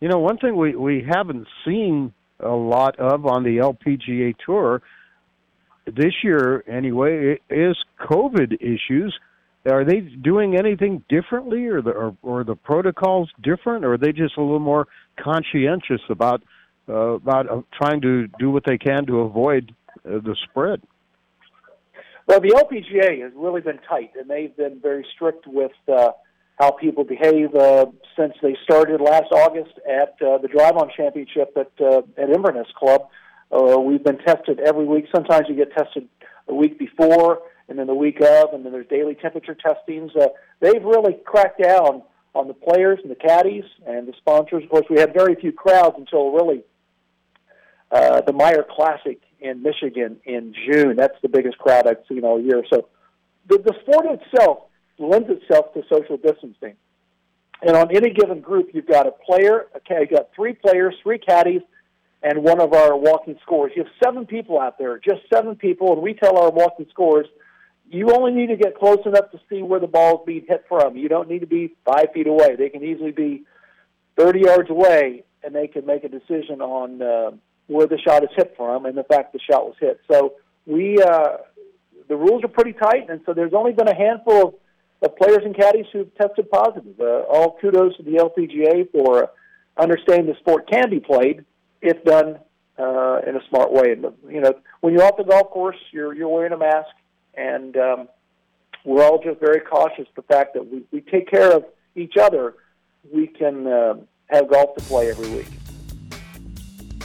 You 0.00 0.08
know, 0.08 0.18
one 0.18 0.38
thing 0.38 0.56
we 0.56 0.76
we 0.76 1.04
haven't 1.08 1.46
seen 1.64 2.12
a 2.40 2.48
lot 2.50 2.98
of 2.98 3.26
on 3.26 3.42
the 3.42 3.58
LPGA 3.58 4.34
tour 4.44 4.82
this 5.86 6.12
year, 6.22 6.64
anyway, 6.66 7.40
is 7.50 7.76
COVID 8.00 8.54
issues. 8.60 9.18
Are 9.66 9.84
they 9.84 10.00
doing 10.00 10.56
anything 10.56 11.02
differently, 11.08 11.66
or 11.66 11.80
the 11.80 11.90
or, 11.90 12.16
or 12.22 12.44
the 12.44 12.54
protocols 12.54 13.30
different, 13.42 13.84
or 13.84 13.94
are 13.94 13.98
they 13.98 14.12
just 14.12 14.36
a 14.36 14.40
little 14.40 14.58
more 14.58 14.86
conscientious 15.18 16.02
about 16.10 16.42
uh, 16.88 16.92
about 16.92 17.50
uh, 17.50 17.62
trying 17.72 18.00
to 18.02 18.26
do 18.38 18.50
what 18.50 18.64
they 18.66 18.78
can 18.78 19.06
to 19.06 19.20
avoid 19.20 19.74
uh, 20.06 20.18
the 20.18 20.36
spread? 20.50 20.82
Well, 22.26 22.40
the 22.40 22.50
LPGA 22.50 23.22
has 23.22 23.32
really 23.36 23.60
been 23.60 23.78
tight, 23.88 24.12
and 24.18 24.28
they've 24.28 24.56
been 24.56 24.80
very 24.80 25.06
strict 25.14 25.46
with 25.46 25.72
uh, 25.88 26.12
how 26.58 26.70
people 26.72 27.04
behave 27.04 27.54
uh, 27.54 27.86
since 28.16 28.34
they 28.42 28.56
started 28.64 29.00
last 29.00 29.32
August 29.32 29.72
at 29.88 30.14
uh, 30.26 30.38
the 30.38 30.48
Drive 30.48 30.76
On 30.76 30.90
Championship 30.96 31.56
at 31.56 31.72
uh, 31.80 32.02
at 32.16 32.30
Inverness 32.30 32.68
Club. 32.78 33.08
Uh, 33.50 33.78
we've 33.78 34.02
been 34.02 34.18
tested 34.18 34.60
every 34.60 34.84
week. 34.84 35.06
Sometimes 35.14 35.46
you 35.48 35.54
get 35.54 35.72
tested 35.76 36.08
a 36.48 36.54
week 36.54 36.78
before, 36.78 37.40
and 37.68 37.78
then 37.78 37.86
the 37.86 37.94
week 37.94 38.20
of, 38.20 38.52
and 38.52 38.64
then 38.64 38.72
there's 38.72 38.86
daily 38.88 39.14
temperature 39.14 39.54
testings. 39.54 40.12
Uh, 40.14 40.28
they've 40.60 40.84
really 40.84 41.16
cracked 41.24 41.62
down 41.62 42.02
on 42.34 42.48
the 42.48 42.54
players 42.54 42.98
and 43.02 43.10
the 43.10 43.16
caddies 43.16 43.64
and 43.86 44.08
the 44.08 44.12
sponsors. 44.18 44.64
Of 44.64 44.70
course, 44.70 44.86
we 44.90 44.98
had 44.98 45.14
very 45.14 45.34
few 45.36 45.52
crowds 45.52 45.96
until 45.98 46.32
really 46.32 46.62
uh, 47.90 48.20
the 48.22 48.32
Meijer 48.32 48.66
Classic 48.68 49.20
in 49.40 49.62
Michigan 49.62 50.16
in 50.24 50.54
June. 50.66 50.96
That's 50.96 51.16
the 51.22 51.28
biggest 51.28 51.58
crowd 51.58 51.86
I've 51.86 52.02
seen 52.08 52.24
all 52.24 52.40
year. 52.40 52.64
So 52.72 52.88
the, 53.48 53.58
the 53.58 53.74
sport 53.82 54.06
itself 54.20 54.64
lends 54.98 55.28
itself 55.30 55.72
to 55.74 55.82
social 55.90 56.16
distancing. 56.16 56.74
And 57.62 57.76
on 57.76 57.94
any 57.94 58.10
given 58.10 58.40
group, 58.40 58.70
you've 58.74 58.86
got 58.86 59.06
a 59.06 59.12
player, 59.12 59.66
okay, 59.76 60.00
you've 60.00 60.10
got 60.10 60.28
three 60.34 60.54
players, 60.54 60.94
three 61.02 61.18
caddies, 61.18 61.62
and 62.22 62.42
one 62.42 62.60
of 62.60 62.72
our 62.72 62.96
walking 62.96 63.36
scores. 63.42 63.72
You 63.76 63.84
have 63.84 63.92
seven 64.02 64.26
people 64.26 64.60
out 64.60 64.78
there, 64.78 64.98
just 64.98 65.20
seven 65.32 65.56
people, 65.56 65.92
and 65.92 66.02
we 66.02 66.14
tell 66.14 66.38
our 66.38 66.50
walking 66.50 66.86
scores, 66.90 67.26
you 67.90 68.10
only 68.12 68.32
need 68.32 68.48
to 68.48 68.56
get 68.56 68.76
close 68.76 68.98
enough 69.04 69.30
to 69.32 69.40
see 69.48 69.62
where 69.62 69.80
the 69.80 69.86
ball 69.86 70.20
is 70.20 70.26
being 70.26 70.44
hit 70.48 70.64
from. 70.68 70.96
You 70.96 71.08
don't 71.08 71.28
need 71.28 71.40
to 71.40 71.46
be 71.46 71.74
five 71.84 72.06
feet 72.12 72.26
away. 72.26 72.56
They 72.56 72.68
can 72.68 72.82
easily 72.82 73.12
be 73.12 73.44
30 74.18 74.40
yards 74.40 74.70
away, 74.70 75.24
and 75.42 75.54
they 75.54 75.66
can 75.66 75.86
make 75.86 76.04
a 76.04 76.08
decision 76.08 76.60
on 76.60 77.02
uh, 77.02 77.30
where 77.66 77.86
the 77.86 77.98
shot 77.98 78.22
is 78.22 78.30
hit 78.36 78.54
from 78.56 78.86
and 78.86 78.96
the 78.96 79.04
fact 79.04 79.32
the 79.32 79.38
shot 79.38 79.66
was 79.66 79.74
hit. 79.80 80.00
So 80.10 80.34
we, 80.66 80.98
uh, 80.98 81.38
the 82.08 82.16
rules 82.16 82.44
are 82.44 82.48
pretty 82.48 82.72
tight, 82.72 83.10
and 83.10 83.20
so 83.26 83.34
there's 83.34 83.54
only 83.54 83.72
been 83.72 83.88
a 83.88 83.96
handful 83.96 84.48
of, 84.48 84.54
of 85.02 85.16
players 85.16 85.42
and 85.44 85.56
caddies 85.56 85.86
who've 85.92 86.14
tested 86.16 86.50
positive. 86.50 86.98
Uh, 86.98 87.22
all 87.30 87.58
kudos 87.60 87.96
to 87.96 88.02
the 88.02 88.12
LPGA 88.12 88.90
for 88.92 89.30
understanding 89.76 90.26
the 90.26 90.38
sport 90.40 90.68
can 90.70 90.90
be 90.90 91.00
played 91.00 91.44
if 91.82 92.02
done 92.04 92.38
uh, 92.78 93.20
in 93.26 93.36
a 93.36 93.40
smart 93.48 93.72
way. 93.72 93.92
And 93.92 94.06
you 94.28 94.40
know, 94.40 94.54
when 94.80 94.92
you're 94.92 95.04
off 95.04 95.16
the 95.16 95.24
golf 95.24 95.50
course, 95.50 95.76
you're 95.92 96.14
you're 96.14 96.28
wearing 96.28 96.52
a 96.52 96.58
mask, 96.58 96.90
and 97.36 97.76
um, 97.76 98.08
we're 98.84 99.02
all 99.04 99.22
just 99.22 99.40
very 99.40 99.60
cautious. 99.60 100.06
The 100.16 100.22
fact 100.22 100.54
that 100.54 100.70
we, 100.70 100.84
we 100.92 101.00
take 101.00 101.28
care 101.30 101.52
of 101.52 101.64
each 101.96 102.16
other, 102.16 102.54
we 103.12 103.26
can 103.26 103.66
uh, 103.66 103.94
have 104.26 104.48
golf 104.50 104.74
to 104.76 104.84
play 104.84 105.10
every 105.10 105.28
week. 105.30 105.48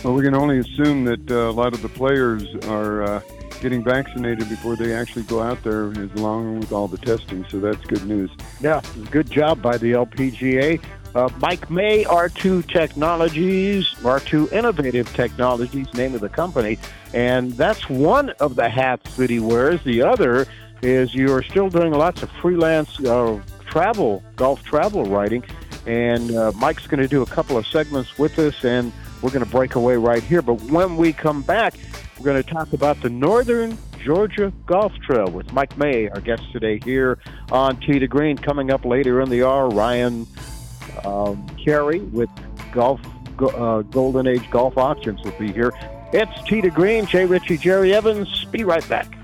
Well, 0.03 0.13
we 0.13 0.23
can 0.23 0.35
only 0.35 0.59
assume 0.59 1.03
that 1.05 1.29
uh, 1.29 1.49
a 1.49 1.51
lot 1.51 1.73
of 1.73 1.81
the 1.81 1.89
players 1.89 2.43
are 2.67 3.03
uh, 3.03 3.21
getting 3.59 3.83
vaccinated 3.83 4.47
before 4.47 4.75
they 4.75 4.93
actually 4.93 5.23
go 5.23 5.41
out 5.41 5.61
there, 5.63 5.91
along 6.15 6.59
with 6.59 6.71
all 6.71 6.87
the 6.87 6.97
testing. 6.97 7.45
So 7.49 7.59
that's 7.59 7.83
good 7.85 8.05
news. 8.05 8.31
Yeah, 8.61 8.81
good 9.11 9.29
job 9.29 9.61
by 9.61 9.77
the 9.77 9.91
LPGA. 9.93 10.81
Uh, 11.15 11.27
Mike 11.39 11.69
May, 11.71 12.03
R2 12.03 12.71
Technologies, 12.71 13.89
R2 14.01 14.51
Innovative 14.51 15.11
Technologies, 15.13 15.91
name 15.95 16.13
of 16.13 16.21
the 16.21 16.29
company. 16.29 16.77
And 17.13 17.51
that's 17.53 17.89
one 17.89 18.29
of 18.39 18.55
the 18.55 18.69
hats 18.69 19.15
that 19.17 19.29
he 19.29 19.39
wears. 19.39 19.83
The 19.83 20.03
other 20.03 20.45
is 20.83 21.13
you 21.15 21.33
are 21.33 21.43
still 21.43 21.69
doing 21.69 21.93
lots 21.93 22.21
of 22.21 22.29
freelance 22.41 22.99
uh, 22.99 23.41
travel, 23.65 24.23
golf 24.35 24.63
travel 24.63 25.05
writing. 25.05 25.43
And 25.87 26.35
uh, 26.35 26.51
Mike's 26.55 26.85
going 26.85 27.01
to 27.01 27.07
do 27.07 27.23
a 27.23 27.25
couple 27.25 27.57
of 27.57 27.65
segments 27.65 28.17
with 28.19 28.37
us, 28.37 28.63
and 28.63 28.93
we're 29.21 29.31
going 29.31 29.43
to 29.43 29.49
break 29.49 29.75
away 29.75 29.95
right 29.95 30.21
here. 30.21 30.43
But 30.43 30.61
when 30.63 30.95
we 30.95 31.11
come 31.11 31.41
back, 31.41 31.73
we're 32.17 32.25
going 32.25 32.43
to 32.43 32.47
talk 32.47 32.73
about 32.73 33.01
the 33.01 33.09
Northern 33.09 33.77
Georgia 34.03 34.53
Golf 34.65 34.93
Trail 34.99 35.29
with 35.29 35.51
Mike 35.53 35.77
May, 35.77 36.07
our 36.09 36.21
guest 36.21 36.43
today 36.51 36.79
here 36.83 37.17
on 37.51 37.77
Tee 37.77 37.99
to 37.99 38.07
Green. 38.07 38.37
Coming 38.37 38.71
up 38.71 38.85
later 38.85 39.21
in 39.21 39.29
the 39.29 39.43
hour, 39.43 39.69
Ryan 39.69 40.25
um, 41.05 41.47
Carey 41.57 41.99
with 41.99 42.29
Golf 42.71 43.01
uh, 43.39 43.81
Golden 43.83 44.27
Age 44.27 44.49
Golf 44.51 44.77
Auctions 44.77 45.21
will 45.23 45.31
be 45.39 45.51
here. 45.51 45.71
It's 46.11 46.43
Tee 46.47 46.61
to 46.61 46.69
Green, 46.69 47.05
Jay 47.05 47.25
Ritchie, 47.25 47.57
Jerry 47.57 47.93
Evans. 47.93 48.45
Be 48.51 48.63
right 48.63 48.87
back. 48.89 49.15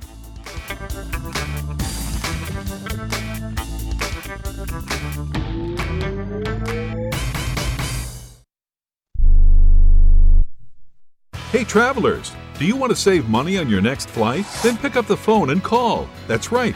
Hey 11.51 11.63
travelers, 11.63 12.33
do 12.59 12.65
you 12.65 12.75
want 12.75 12.89
to 12.89 12.97
save 12.97 13.29
money 13.29 13.57
on 13.57 13.69
your 13.69 13.79
next 13.79 14.09
flight? 14.09 14.45
Then 14.61 14.75
pick 14.75 14.97
up 14.97 15.07
the 15.07 15.15
phone 15.15 15.51
and 15.51 15.63
call. 15.63 16.09
That's 16.27 16.51
right, 16.51 16.75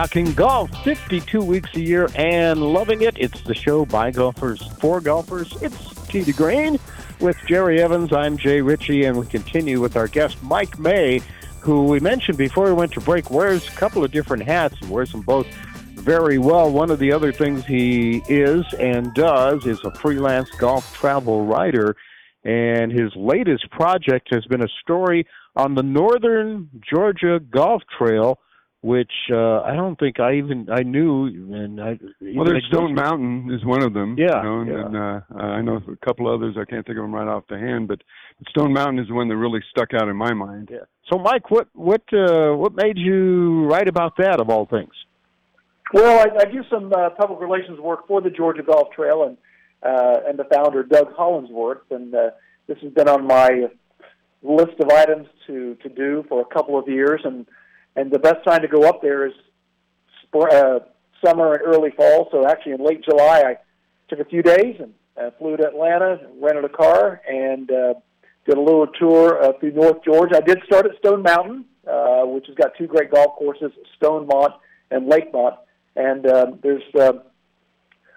Talking 0.00 0.32
golf 0.32 0.70
52 0.82 1.42
weeks 1.42 1.68
a 1.74 1.80
year 1.80 2.08
and 2.14 2.62
loving 2.62 3.02
it. 3.02 3.18
It's 3.18 3.42
the 3.42 3.54
show 3.54 3.84
by 3.84 4.10
golfers 4.10 4.66
for 4.78 4.98
golfers. 4.98 5.54
It's 5.60 6.06
Tee 6.06 6.24
to 6.24 6.32
Green 6.32 6.78
with 7.20 7.36
Jerry 7.46 7.82
Evans. 7.82 8.10
I'm 8.10 8.38
Jay 8.38 8.62
Ritchie, 8.62 9.04
and 9.04 9.18
we 9.18 9.26
continue 9.26 9.78
with 9.78 9.96
our 9.96 10.08
guest, 10.08 10.42
Mike 10.42 10.78
May, 10.78 11.20
who 11.60 11.84
we 11.84 12.00
mentioned 12.00 12.38
before 12.38 12.64
we 12.64 12.72
went 12.72 12.92
to 12.92 13.00
break 13.02 13.30
wears 13.30 13.68
a 13.68 13.72
couple 13.72 14.02
of 14.02 14.10
different 14.10 14.42
hats 14.44 14.80
and 14.80 14.88
wears 14.88 15.12
them 15.12 15.20
both 15.20 15.46
very 15.96 16.38
well. 16.38 16.72
One 16.72 16.90
of 16.90 16.98
the 16.98 17.12
other 17.12 17.30
things 17.30 17.66
he 17.66 18.22
is 18.26 18.64
and 18.78 19.12
does 19.12 19.66
is 19.66 19.84
a 19.84 19.90
freelance 19.96 20.48
golf 20.52 20.96
travel 20.96 21.44
writer. 21.44 21.94
And 22.42 22.90
his 22.90 23.14
latest 23.16 23.70
project 23.70 24.28
has 24.32 24.46
been 24.46 24.62
a 24.62 24.68
story 24.80 25.26
on 25.56 25.74
the 25.74 25.82
Northern 25.82 26.70
Georgia 26.90 27.38
Golf 27.38 27.82
Trail 27.98 28.38
which 28.82 29.12
uh, 29.30 29.60
I 29.60 29.74
don't 29.74 29.98
think 29.98 30.20
I 30.20 30.36
even 30.36 30.68
I 30.70 30.82
knew. 30.82 31.26
And 31.26 31.80
I 31.80 31.98
well, 32.20 32.46
there's 32.46 32.64
Stone 32.70 32.94
Mountain 32.94 33.50
is 33.52 33.64
one 33.64 33.82
of 33.82 33.92
them. 33.92 34.16
Yeah, 34.18 34.38
you 34.38 34.42
know, 34.42 34.60
and, 34.60 34.70
yeah. 34.70 34.86
and 34.86 34.96
uh, 34.96 35.42
I 35.42 35.60
know 35.60 35.76
a 35.76 36.06
couple 36.06 36.32
others. 36.32 36.56
I 36.58 36.64
can't 36.64 36.86
think 36.86 36.98
of 36.98 37.04
them 37.04 37.14
right 37.14 37.28
off 37.28 37.44
the 37.48 37.58
hand, 37.58 37.88
but 37.88 38.00
Stone 38.48 38.72
Mountain 38.72 38.98
is 38.98 39.08
the 39.08 39.14
one 39.14 39.28
that 39.28 39.36
really 39.36 39.60
stuck 39.70 39.92
out 39.94 40.08
in 40.08 40.16
my 40.16 40.32
mind. 40.32 40.70
Yeah. 40.72 40.78
So, 41.12 41.18
Mike, 41.18 41.50
what 41.50 41.68
what 41.74 42.02
uh, 42.12 42.52
what 42.52 42.74
made 42.74 42.96
you 42.96 43.66
write 43.66 43.88
about 43.88 44.16
that 44.18 44.40
of 44.40 44.48
all 44.48 44.66
things? 44.66 44.92
Well, 45.92 46.20
I, 46.20 46.42
I 46.42 46.44
do 46.44 46.62
some 46.70 46.92
uh, 46.92 47.10
public 47.10 47.40
relations 47.40 47.80
work 47.80 48.06
for 48.06 48.20
the 48.20 48.30
Georgia 48.30 48.62
Golf 48.62 48.92
Trail 48.92 49.24
and 49.24 49.36
uh, 49.82 50.20
and 50.26 50.38
the 50.38 50.44
founder 50.44 50.84
Doug 50.84 51.14
Hollinsworth, 51.14 51.82
and 51.90 52.14
uh, 52.14 52.30
this 52.66 52.78
has 52.82 52.92
been 52.92 53.08
on 53.08 53.26
my 53.26 53.66
list 54.42 54.80
of 54.80 54.88
items 54.88 55.26
to 55.48 55.74
to 55.82 55.88
do 55.90 56.24
for 56.30 56.40
a 56.40 56.54
couple 56.54 56.78
of 56.78 56.88
years 56.88 57.20
and 57.24 57.46
and 57.96 58.10
the 58.10 58.18
best 58.18 58.44
time 58.44 58.62
to 58.62 58.68
go 58.68 58.88
up 58.88 59.02
there 59.02 59.26
is 59.26 59.32
spr- 60.24 60.52
uh, 60.52 60.78
summer 61.24 61.54
and 61.54 61.62
early 61.62 61.90
fall. 61.96 62.28
So 62.30 62.46
actually, 62.46 62.72
in 62.72 62.84
late 62.84 63.04
July, 63.04 63.42
I 63.46 63.56
took 64.08 64.20
a 64.20 64.24
few 64.24 64.42
days 64.42 64.76
and 64.78 64.92
uh, 65.20 65.30
flew 65.38 65.56
to 65.56 65.66
Atlanta, 65.66 66.20
rented 66.40 66.64
a 66.64 66.68
car, 66.68 67.20
and 67.28 67.70
uh, 67.70 67.94
did 68.46 68.56
a 68.56 68.60
little 68.60 68.86
tour 68.86 69.42
uh, 69.42 69.52
through 69.58 69.72
North 69.72 70.02
Georgia. 70.04 70.36
I 70.36 70.40
did 70.40 70.58
start 70.66 70.86
at 70.86 70.96
Stone 70.98 71.22
Mountain, 71.22 71.66
uh, 71.86 72.22
which 72.24 72.46
has 72.46 72.56
got 72.56 72.72
two 72.76 72.86
great 72.86 73.10
golf 73.10 73.36
courses, 73.36 73.72
Stonemont 74.00 74.54
and 74.90 75.10
Lakemont, 75.10 75.56
and 75.96 76.26
um, 76.26 76.58
there's 76.62 76.82
uh, 76.98 77.12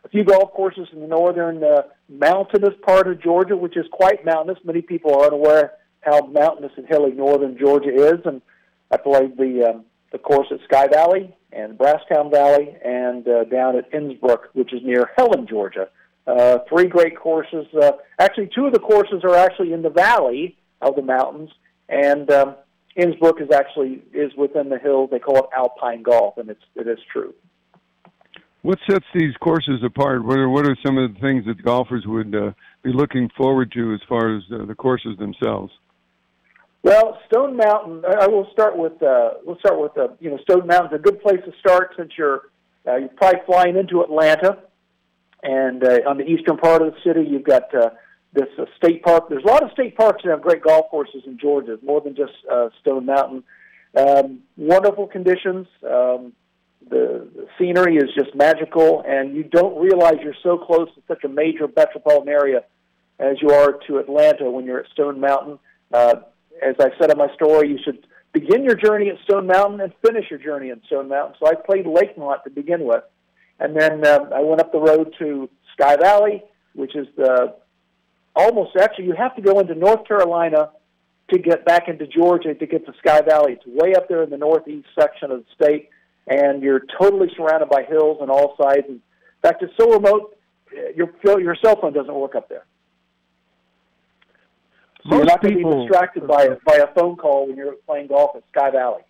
a 0.04 0.10
few 0.10 0.24
golf 0.24 0.52
courses 0.54 0.88
in 0.92 1.02
the 1.02 1.08
northern 1.08 1.64
uh, 1.64 1.84
mountainous 2.10 2.74
part 2.86 3.08
of 3.08 3.22
Georgia, 3.22 3.56
which 3.56 3.78
is 3.78 3.86
quite 3.92 4.26
mountainous. 4.26 4.60
Many 4.64 4.82
people 4.82 5.14
are 5.14 5.28
unaware 5.28 5.74
how 6.02 6.26
mountainous 6.26 6.72
and 6.78 6.86
hilly 6.88 7.12
northern 7.12 7.58
Georgia 7.58 7.94
is, 7.94 8.20
and 8.26 8.42
I 8.92 8.98
played 8.98 9.38
the 9.38 9.72
um, 9.74 9.86
the 10.12 10.20
course 10.20 10.48
at 10.52 10.60
Sky 10.66 10.88
Valley 10.88 11.36
and 11.52 11.78
Brasstown 11.78 12.32
Valley, 12.32 12.76
and 12.84 13.28
uh, 13.28 13.44
down 13.46 13.78
at 13.78 13.94
Innsbruck, 13.94 14.50
which 14.54 14.74
is 14.74 14.82
near 14.84 15.10
Helen, 15.16 15.48
Georgia. 15.48 15.88
Uh, 16.26 16.60
three 16.70 16.88
great 16.88 17.18
courses. 17.18 17.66
Uh, 17.80 17.92
actually, 18.20 18.50
two 18.56 18.66
of 18.66 18.74
the 18.74 18.80
courses 18.80 19.24
are 19.24 19.36
actually 19.36 19.74
in 19.74 19.82
the 19.82 19.90
valley 19.90 20.58
of 20.82 20.96
the 20.96 21.02
mountains, 21.02 21.50
and 21.90 22.32
um, 22.32 22.56
Innsbruck 22.96 23.42
is 23.42 23.50
actually 23.52 24.02
is 24.14 24.32
within 24.38 24.70
the 24.70 24.78
hills. 24.78 25.10
They 25.12 25.20
call 25.20 25.38
it 25.38 25.46
alpine 25.56 26.04
golf, 26.04 26.38
and 26.38 26.50
it's 26.50 26.64
it 26.76 26.88
is 26.88 27.00
true. 27.12 27.34
What 28.62 28.80
sets 28.90 29.06
these 29.14 29.36
courses 29.42 29.84
apart? 29.84 30.24
What 30.24 30.38
are 30.38 30.50
what 30.50 30.66
are 30.66 30.78
some 30.86 30.98
of 30.98 31.14
the 31.14 31.20
things 31.20 31.46
that 31.46 31.62
golfers 31.64 32.06
would 32.06 32.34
uh, 32.34 32.52
be 32.84 32.94
looking 32.94 33.30
forward 33.36 33.72
to 33.74 33.94
as 33.94 34.00
far 34.08 34.36
as 34.38 34.44
uh, 34.54 34.66
the 34.66 34.76
courses 34.76 35.18
themselves? 35.18 35.74
Well, 36.84 37.18
Stone 37.28 37.56
Mountain. 37.56 38.04
I 38.06 38.28
will 38.28 38.48
start 38.52 38.78
with. 38.78 39.02
Uh, 39.02 39.36
we'll 39.46 39.58
start 39.60 39.80
with. 39.80 39.98
Uh, 39.98 40.10
you 40.20 40.30
know, 40.30 40.38
Stone 40.40 40.68
Mountain's 40.68 40.94
a 40.94 41.02
good 41.02 41.22
place 41.22 41.40
to 41.46 41.54
start 41.60 41.94
since 41.98 42.12
you're 42.18 42.50
uh, 42.86 42.98
you're 42.98 43.10
probably 43.10 43.40
flying 43.46 43.78
into 43.78 44.02
Atlanta, 44.02 44.60
and 45.42 45.82
uh, 45.82 46.00
on 46.06 46.18
the 46.18 46.26
eastern 46.26 46.58
part 46.58 46.82
of 46.82 46.94
the 46.94 47.00
city, 47.02 47.26
you've 47.26 47.46
got 47.46 47.74
uh, 47.74 47.92
this 48.34 48.50
uh, 48.60 48.66
state 48.76 49.02
park. 49.02 49.30
There's 49.30 49.46
a 49.46 49.48
lot 49.48 49.64
of 49.64 49.72
state 49.72 49.96
parks 49.96 50.24
that 50.24 50.32
have 50.32 50.42
great 50.42 50.62
golf 50.62 50.88
courses 50.92 51.24
in 51.26 51.40
Georgia, 51.40 51.80
more 51.82 52.02
than 52.02 52.16
just 52.16 52.34
uh, 52.52 52.68
Stone 52.82 53.06
Mountain. 53.06 53.44
Um, 53.96 54.40
wonderful 54.58 55.08
conditions. 55.08 55.68
Um, 55.84 56.34
the, 56.90 57.30
the 57.34 57.48
scenery 57.58 57.96
is 57.96 58.10
just 58.14 58.36
magical, 58.36 59.06
and 59.08 59.34
you 59.38 59.44
don't 59.44 59.80
realize 59.82 60.16
you're 60.22 60.36
so 60.44 60.58
close 60.58 60.90
to 60.96 61.02
such 61.08 61.24
a 61.24 61.30
major 61.30 61.66
metropolitan 61.74 62.28
area 62.28 62.64
as 63.20 63.38
you 63.42 63.52
are 63.52 63.80
to 63.88 64.00
Atlanta 64.00 64.52
when 64.52 64.66
you're 64.66 64.80
at 64.80 64.90
Stone 64.92 65.22
Mountain. 65.22 65.60
Uh, 65.94 66.16
as 66.62 66.76
I 66.80 66.90
said 67.00 67.12
in 67.12 67.18
my 67.18 67.34
story, 67.36 67.70
you 67.70 67.80
should 67.84 68.06
begin 68.34 68.64
your 68.64 68.76
journey 68.76 69.10
at 69.10 69.18
Stone 69.24 69.48
Mountain 69.48 69.82
and 69.82 69.94
finish 70.06 70.26
your 70.30 70.40
journey 70.40 70.72
at 70.72 70.84
Stone 70.86 71.10
Mountain. 71.10 71.36
So 71.40 71.48
I 71.48 71.54
played 71.56 71.86
Lakemont 71.86 72.44
to 72.44 72.50
begin 72.50 72.86
with, 72.86 73.04
and 73.60 73.76
then 73.80 74.06
um, 74.06 74.34
I 74.34 74.42
went 74.42 74.62
up 74.62 74.72
the 74.72 74.80
road 74.80 75.14
to 75.20 75.50
Sky 75.74 75.96
Valley, 75.98 76.44
which 76.74 76.96
is 76.96 77.08
the 77.16 77.56
almost 78.36 78.76
actually 78.76 79.06
you 79.06 79.14
have 79.14 79.36
to 79.36 79.42
go 79.42 79.60
into 79.60 79.76
North 79.76 80.08
Carolina 80.08 80.72
to 81.32 81.40
get 81.40 81.66
back 81.66 81.88
into 81.88 82.08
Georgia 82.08 82.54
to 82.54 82.66
get 82.66 82.86
to 82.86 82.94
Sky 83.00 83.22
Valley. 83.22 83.54
It's 83.54 83.66
way 83.66 83.94
up 83.96 84.10
there 84.10 84.24
in 84.24 84.30
the 84.30 84.38
northeast 84.38 84.88
section 85.00 85.32
of 85.32 85.44
the 85.44 85.66
state, 85.66 85.90
and 86.28 86.62
you're 86.62 86.82
totally 87.00 87.30
surrounded 87.36 87.70
by 87.70 87.84
hills 87.84 88.18
on 88.22 88.30
all 88.30 88.56
sides. 88.62 88.86
In 88.90 89.02
fact, 89.42 89.64
it's 89.64 89.74
so 89.80 89.92
remote, 89.92 90.36
your 90.96 91.12
your 91.40 91.56
cell 91.64 91.80
phone 91.80 91.94
doesn't 91.94 92.14
work 92.14 92.36
up 92.36 92.50
there. 92.50 92.66
So 95.10 95.16
you're 95.16 95.26
not 95.26 95.42
going 95.42 95.58
to 95.58 95.64
be 95.64 95.82
distracted 95.82 96.28
by 96.28 96.44
a, 96.44 96.56
by 96.66 96.76
a 96.78 96.88
phone 96.94 97.18
call 97.18 97.48
when 97.48 97.58
you're 97.58 97.74
playing 97.86 98.08
golf 98.08 98.36
at 98.36 98.44
Sky 98.52 98.72
Valley. 98.72 99.02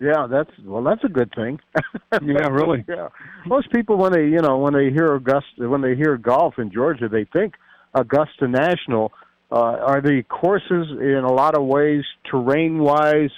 Yeah, 0.00 0.26
that's 0.28 0.50
well, 0.64 0.82
that's 0.82 1.04
a 1.04 1.08
good 1.08 1.32
thing. 1.34 1.60
Yeah, 2.22 2.46
really. 2.46 2.84
yeah. 2.88 3.08
Most 3.44 3.72
people 3.72 3.96
when 3.96 4.12
they 4.12 4.26
you 4.26 4.40
know 4.40 4.58
when 4.58 4.72
they 4.72 4.90
hear 4.90 5.14
Augusta 5.16 5.68
when 5.68 5.80
they 5.80 5.96
hear 5.96 6.16
golf 6.16 6.54
in 6.58 6.70
Georgia, 6.70 7.08
they 7.08 7.24
think 7.32 7.54
Augusta 7.94 8.46
National. 8.46 9.12
Uh, 9.50 9.76
are 9.86 10.00
the 10.00 10.22
courses 10.28 10.86
in 11.00 11.22
a 11.24 11.32
lot 11.32 11.56
of 11.56 11.64
ways 11.64 12.02
terrain 12.28 12.78
wise 12.78 13.30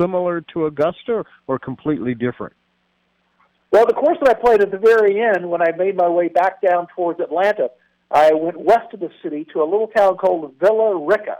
similar 0.00 0.40
to 0.52 0.66
Augusta 0.66 1.24
or 1.46 1.58
completely 1.58 2.14
different? 2.14 2.54
Well, 3.70 3.84
the 3.86 3.94
course 3.94 4.16
that 4.22 4.30
I 4.30 4.40
played 4.40 4.62
at 4.62 4.70
the 4.70 4.78
very 4.78 5.20
end, 5.20 5.48
when 5.50 5.60
I 5.60 5.72
made 5.76 5.96
my 5.96 6.08
way 6.08 6.28
back 6.28 6.62
down 6.62 6.86
towards 6.94 7.20
Atlanta, 7.20 7.70
I 8.10 8.32
went 8.32 8.58
west 8.58 8.94
of 8.94 9.00
the 9.00 9.10
city 9.22 9.46
to 9.52 9.62
a 9.62 9.64
little 9.64 9.88
town 9.88 10.16
called 10.16 10.54
Villa 10.60 10.96
Rica. 10.96 11.38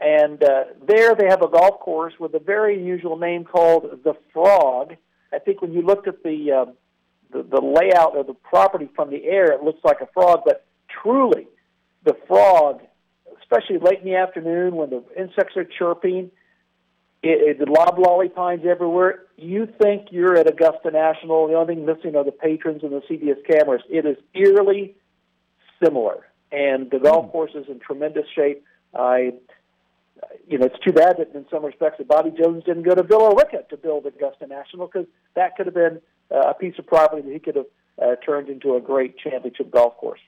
And 0.00 0.42
uh, 0.42 0.64
there 0.86 1.14
they 1.14 1.26
have 1.26 1.42
a 1.42 1.48
golf 1.48 1.80
course 1.80 2.14
with 2.18 2.34
a 2.34 2.38
very 2.38 2.78
unusual 2.78 3.18
name 3.18 3.44
called 3.44 4.00
the 4.02 4.14
Frog. 4.32 4.94
I 5.32 5.38
think 5.38 5.60
when 5.60 5.72
you 5.72 5.82
looked 5.82 6.08
at 6.08 6.22
the, 6.22 6.52
uh, 6.52 6.72
the 7.32 7.42
the 7.42 7.60
layout 7.60 8.16
of 8.16 8.26
the 8.26 8.34
property 8.34 8.88
from 8.96 9.10
the 9.10 9.24
air, 9.24 9.52
it 9.52 9.62
looks 9.62 9.80
like 9.84 10.00
a 10.00 10.06
frog. 10.06 10.40
But 10.44 10.64
truly, 11.02 11.46
the 12.04 12.16
frog, 12.26 12.80
especially 13.40 13.78
late 13.78 13.98
in 13.98 14.06
the 14.06 14.16
afternoon 14.16 14.74
when 14.74 14.90
the 14.90 15.04
insects 15.16 15.56
are 15.56 15.64
chirping, 15.64 16.30
it, 17.22 17.58
it, 17.58 17.58
the 17.58 17.70
loblolly 17.70 18.30
pines 18.30 18.62
everywhere. 18.66 19.26
You 19.36 19.68
think 19.80 20.08
you're 20.10 20.36
at 20.36 20.48
Augusta 20.48 20.90
National. 20.90 21.46
The 21.46 21.54
only 21.54 21.74
thing 21.74 21.84
missing 21.84 22.16
are 22.16 22.24
the 22.24 22.32
patrons 22.32 22.82
and 22.82 22.92
the 22.92 23.02
CBS 23.02 23.44
cameras. 23.46 23.82
It 23.90 24.06
is 24.06 24.16
eerily 24.34 24.94
similar, 25.82 26.26
and 26.52 26.90
the 26.90 26.98
golf 26.98 27.30
course 27.32 27.52
is 27.54 27.66
in 27.68 27.80
tremendous 27.80 28.26
shape. 28.34 28.64
I, 28.94 29.32
you 30.48 30.58
know, 30.58 30.66
it's 30.66 30.84
too 30.84 30.92
bad 30.92 31.16
that 31.18 31.34
in 31.34 31.46
some 31.50 31.64
respects 31.64 31.98
that 31.98 32.08
Bobby 32.08 32.30
Jones 32.30 32.64
didn't 32.64 32.82
go 32.82 32.94
to 32.94 33.02
Villa 33.02 33.34
Rica 33.34 33.64
to 33.70 33.76
build 33.76 34.06
Augusta 34.06 34.46
National 34.46 34.86
because 34.86 35.06
that 35.34 35.56
could 35.56 35.66
have 35.66 35.74
been 35.74 36.00
uh, 36.30 36.50
a 36.50 36.54
piece 36.54 36.74
of 36.78 36.86
property 36.86 37.22
that 37.22 37.32
he 37.32 37.38
could 37.38 37.56
have 37.56 37.66
uh, 38.02 38.16
turned 38.24 38.48
into 38.48 38.76
a 38.76 38.80
great 38.80 39.16
championship 39.18 39.70
golf 39.70 39.96
course. 39.96 40.20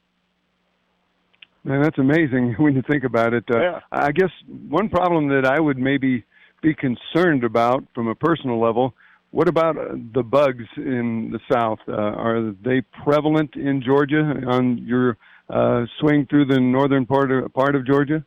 Man, 1.64 1.82
that's 1.82 1.98
amazing 1.98 2.54
when 2.58 2.74
you 2.74 2.82
think 2.88 3.04
about 3.04 3.34
it. 3.34 3.44
Uh, 3.52 3.58
Yeah. 3.60 3.80
I 3.90 4.12
guess 4.12 4.30
one 4.68 4.88
problem 4.88 5.28
that 5.28 5.46
I 5.46 5.60
would 5.60 5.78
maybe 5.78 6.24
be 6.62 6.74
concerned 6.74 7.44
about 7.44 7.84
from 7.94 8.08
a 8.08 8.14
personal 8.14 8.60
level. 8.60 8.94
What 9.30 9.48
about 9.48 9.76
uh, 9.78 9.94
the 10.14 10.22
bugs 10.22 10.66
in 10.76 11.32
the 11.32 11.40
South? 11.52 11.78
Uh, 11.88 11.92
are 11.92 12.52
they 12.64 12.82
prevalent 13.04 13.56
in 13.56 13.82
Georgia 13.82 14.34
on 14.46 14.78
your 14.78 15.16
uh, 15.50 15.84
swing 16.00 16.26
through 16.28 16.46
the 16.46 16.60
northern 16.60 17.06
part 17.06 17.30
of, 17.30 17.52
part 17.52 17.74
of 17.74 17.86
Georgia? 17.86 18.24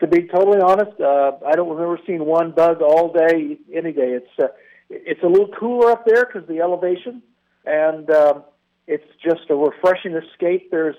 To 0.00 0.06
be 0.06 0.26
totally 0.26 0.60
honest, 0.60 1.00
uh, 1.00 1.32
I 1.46 1.52
don't 1.54 1.68
remember 1.68 1.98
seeing 2.06 2.24
one 2.24 2.50
bug 2.50 2.82
all 2.82 3.12
day, 3.12 3.58
any 3.72 3.92
day. 3.92 4.18
It's 4.18 4.30
uh, 4.42 4.48
it's 4.90 5.22
a 5.22 5.26
little 5.26 5.48
cooler 5.58 5.90
up 5.90 6.04
there 6.04 6.26
because 6.26 6.46
the 6.48 6.60
elevation, 6.60 7.22
and 7.64 8.10
um, 8.10 8.44
it's 8.86 9.06
just 9.22 9.48
a 9.48 9.54
refreshing 9.54 10.14
escape. 10.14 10.70
There's 10.70 10.96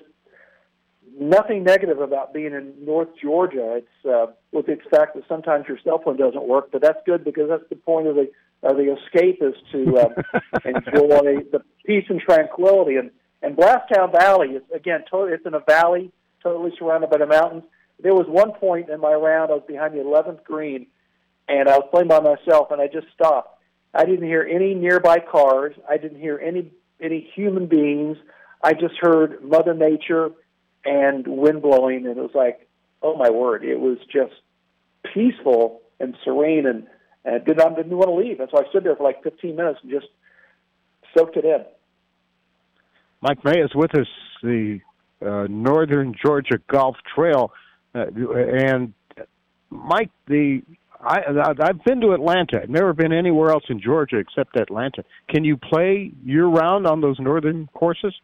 nothing 1.18 1.64
negative 1.64 2.00
about 2.00 2.32
being 2.32 2.52
in 2.54 2.72
North 2.84 3.08
Georgia. 3.22 3.76
It's 3.76 4.06
uh, 4.06 4.32
with 4.52 4.66
the 4.66 4.78
fact 4.90 5.14
that 5.14 5.24
sometimes 5.28 5.66
your 5.68 5.78
cell 5.84 6.00
phone 6.04 6.16
doesn't 6.16 6.46
work, 6.46 6.70
but 6.72 6.82
that's 6.82 6.98
good 7.06 7.24
because 7.24 7.48
that's 7.48 7.68
the 7.68 7.76
point 7.76 8.06
of 8.06 8.16
the 8.16 8.30
of 8.62 8.76
the 8.76 8.96
escape 8.96 9.42
is 9.42 9.54
to 9.72 9.98
uh, 9.98 10.40
enjoy 10.64 11.44
the 11.52 11.62
peace 11.84 12.06
and 12.08 12.20
tranquility. 12.20 12.96
And 12.96 13.10
and 13.44 13.56
Brasstown 13.56 14.10
Valley 14.10 14.48
is 14.56 14.62
again 14.74 15.04
totally 15.10 15.34
it's 15.34 15.44
in 15.44 15.54
a 15.54 15.60
valley, 15.60 16.10
totally 16.42 16.72
surrounded 16.78 17.10
by 17.10 17.18
the 17.18 17.26
mountains. 17.26 17.64
There 18.02 18.14
was 18.14 18.26
one 18.26 18.52
point 18.52 18.88
in 18.88 19.00
my 19.00 19.12
round 19.12 19.50
I 19.50 19.54
was 19.54 19.64
behind 19.68 19.94
the 19.94 19.98
11th 19.98 20.42
green, 20.44 20.86
and 21.46 21.68
I 21.68 21.76
was 21.76 21.86
playing 21.90 22.08
by 22.08 22.20
myself, 22.20 22.70
and 22.70 22.80
I 22.80 22.86
just 22.86 23.06
stopped. 23.14 23.60
I 23.92 24.04
didn't 24.06 24.26
hear 24.26 24.42
any 24.42 24.74
nearby 24.74 25.18
cars. 25.18 25.74
I 25.88 25.98
didn't 25.98 26.20
hear 26.20 26.40
any 26.42 26.72
any 27.00 27.30
human 27.34 27.66
beings. 27.66 28.16
I 28.62 28.72
just 28.72 28.94
heard 28.98 29.44
Mother 29.44 29.74
Nature 29.74 30.30
and 30.86 31.26
wind 31.26 31.60
blowing, 31.60 32.06
and 32.06 32.16
it 32.16 32.22
was 32.22 32.34
like, 32.34 32.66
oh 33.02 33.14
my 33.16 33.28
word! 33.28 33.62
It 33.62 33.78
was 33.78 33.98
just 34.10 34.32
peaceful 35.12 35.82
and 36.00 36.16
serene, 36.24 36.66
and 36.66 36.86
and 37.26 37.44
did 37.44 37.58
not 37.58 37.76
didn't 37.76 37.96
want 37.96 38.08
to 38.08 38.14
leave. 38.14 38.40
And 38.40 38.48
so 38.50 38.58
I 38.58 38.68
stood 38.70 38.84
there 38.84 38.96
for 38.96 39.04
like 39.04 39.22
15 39.22 39.54
minutes 39.54 39.80
and 39.82 39.90
just 39.90 40.08
soaked 41.14 41.36
it 41.36 41.44
in. 41.44 41.64
Mike 43.24 43.42
May 43.42 43.58
is 43.58 43.70
with 43.74 43.94
us, 43.94 44.06
the 44.42 44.80
uh, 45.24 45.46
Northern 45.48 46.14
Georgia 46.22 46.58
Golf 46.70 46.96
Trail, 47.14 47.52
uh, 47.94 48.04
and 48.04 48.92
Mike, 49.70 50.10
the 50.28 50.60
I, 51.00 51.22
I've 51.58 51.82
been 51.84 52.02
to 52.02 52.12
Atlanta. 52.12 52.60
I've 52.62 52.68
never 52.68 52.92
been 52.92 53.14
anywhere 53.14 53.50
else 53.50 53.64
in 53.70 53.80
Georgia 53.80 54.18
except 54.18 54.56
Atlanta. 54.56 55.04
Can 55.30 55.42
you 55.42 55.56
play 55.56 56.12
year 56.22 56.46
round 56.46 56.86
on 56.86 57.00
those 57.00 57.18
northern 57.18 57.66
courses? 57.72 58.14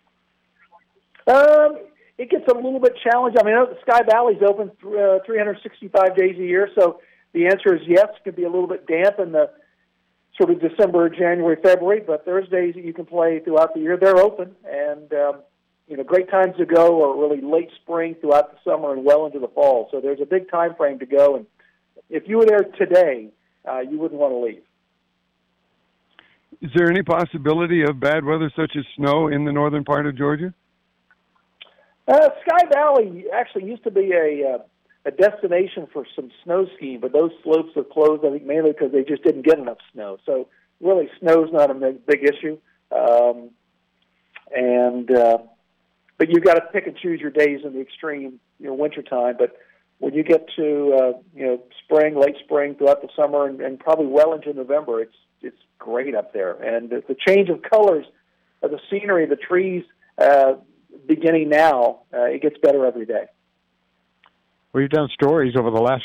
Um, 1.26 1.78
it 2.18 2.30
gets 2.30 2.44
a 2.50 2.54
little 2.54 2.80
bit 2.80 2.92
challenging. 3.02 3.40
I 3.40 3.44
mean, 3.44 3.54
the 3.54 3.78
Sky 3.80 4.02
Valley's 4.06 4.42
open 4.46 4.70
uh, 4.84 5.20
365 5.24 6.14
days 6.14 6.36
a 6.38 6.42
year, 6.42 6.68
so 6.78 7.00
the 7.32 7.46
answer 7.46 7.74
is 7.74 7.80
yes. 7.86 8.06
It 8.18 8.24
can 8.24 8.34
be 8.34 8.44
a 8.44 8.50
little 8.50 8.68
bit 8.68 8.86
damp 8.86 9.18
in 9.18 9.32
the 9.32 9.50
sort 10.40 10.50
of 10.50 10.60
December, 10.60 11.08
January, 11.10 11.56
February, 11.62 12.00
but 12.06 12.24
there's 12.24 12.48
days 12.48 12.74
that 12.74 12.84
you 12.84 12.94
can 12.94 13.04
play 13.04 13.40
throughout 13.40 13.74
the 13.74 13.80
year. 13.80 13.98
They're 14.00 14.16
open, 14.16 14.56
and 14.64 15.12
um, 15.12 15.42
you 15.86 15.96
know, 15.96 16.02
great 16.02 16.30
times 16.30 16.56
to 16.56 16.64
go 16.64 17.04
are 17.04 17.20
really 17.20 17.42
late 17.42 17.68
spring 17.82 18.16
throughout 18.20 18.52
the 18.52 18.58
summer 18.64 18.92
and 18.92 19.04
well 19.04 19.26
into 19.26 19.38
the 19.38 19.48
fall. 19.48 19.88
So 19.90 20.00
there's 20.00 20.20
a 20.20 20.26
big 20.26 20.50
time 20.50 20.74
frame 20.76 20.98
to 21.00 21.06
go, 21.06 21.36
and 21.36 21.46
if 22.08 22.22
you 22.26 22.38
were 22.38 22.46
there 22.46 22.62
today, 22.78 23.28
uh, 23.68 23.80
you 23.80 23.98
wouldn't 23.98 24.18
want 24.18 24.32
to 24.32 24.38
leave. 24.38 24.62
Is 26.62 26.70
there 26.74 26.90
any 26.90 27.02
possibility 27.02 27.82
of 27.82 28.00
bad 28.00 28.24
weather 28.24 28.50
such 28.56 28.72
as 28.76 28.84
snow 28.96 29.28
in 29.28 29.44
the 29.44 29.52
northern 29.52 29.84
part 29.84 30.06
of 30.06 30.16
Georgia? 30.16 30.54
Uh, 32.08 32.28
Sky 32.46 32.66
Valley 32.72 33.26
actually 33.32 33.64
used 33.64 33.84
to 33.84 33.90
be 33.90 34.12
a 34.12 34.54
uh, 34.54 34.58
a 35.04 35.10
destination 35.10 35.86
for 35.92 36.04
some 36.14 36.30
snow 36.44 36.66
skiing, 36.76 37.00
but 37.00 37.12
those 37.12 37.30
slopes 37.42 37.76
are 37.76 37.84
closed. 37.84 38.24
I 38.24 38.30
think 38.30 38.44
mainly 38.44 38.72
because 38.72 38.92
they 38.92 39.02
just 39.02 39.22
didn't 39.22 39.42
get 39.42 39.58
enough 39.58 39.78
snow. 39.92 40.18
So 40.26 40.48
really, 40.80 41.08
snow's 41.20 41.50
not 41.52 41.70
a 41.70 41.74
big, 42.06 42.24
issue. 42.24 42.58
Um, 42.92 43.50
and 44.54 45.10
uh, 45.10 45.38
but 46.18 46.28
you've 46.28 46.44
got 46.44 46.54
to 46.54 46.62
pick 46.72 46.86
and 46.86 46.96
choose 46.96 47.20
your 47.20 47.30
days 47.30 47.60
in 47.64 47.72
the 47.72 47.80
extreme, 47.80 48.40
you 48.58 48.66
know, 48.66 48.74
winter 48.74 49.02
time. 49.02 49.36
But 49.38 49.56
when 49.98 50.12
you 50.12 50.22
get 50.22 50.46
to 50.56 50.98
uh, 50.98 51.18
you 51.34 51.46
know 51.46 51.62
spring, 51.84 52.18
late 52.18 52.36
spring, 52.44 52.74
throughout 52.74 53.00
the 53.00 53.08
summer, 53.16 53.46
and, 53.46 53.60
and 53.60 53.78
probably 53.78 54.06
well 54.06 54.34
into 54.34 54.52
November, 54.52 55.00
it's 55.00 55.16
it's 55.40 55.56
great 55.78 56.14
up 56.14 56.34
there. 56.34 56.52
And 56.52 56.90
the, 56.90 57.02
the 57.08 57.16
change 57.26 57.48
of 57.48 57.62
colors 57.62 58.04
of 58.62 58.70
the 58.70 58.80
scenery, 58.90 59.24
the 59.26 59.36
trees, 59.36 59.84
uh, 60.18 60.54
beginning 61.06 61.48
now, 61.48 62.00
uh, 62.12 62.24
it 62.24 62.42
gets 62.42 62.56
better 62.58 62.84
every 62.84 63.06
day. 63.06 63.24
We've 64.72 64.88
done 64.88 65.08
stories 65.12 65.54
over 65.58 65.70
the 65.70 65.80
last 65.80 66.04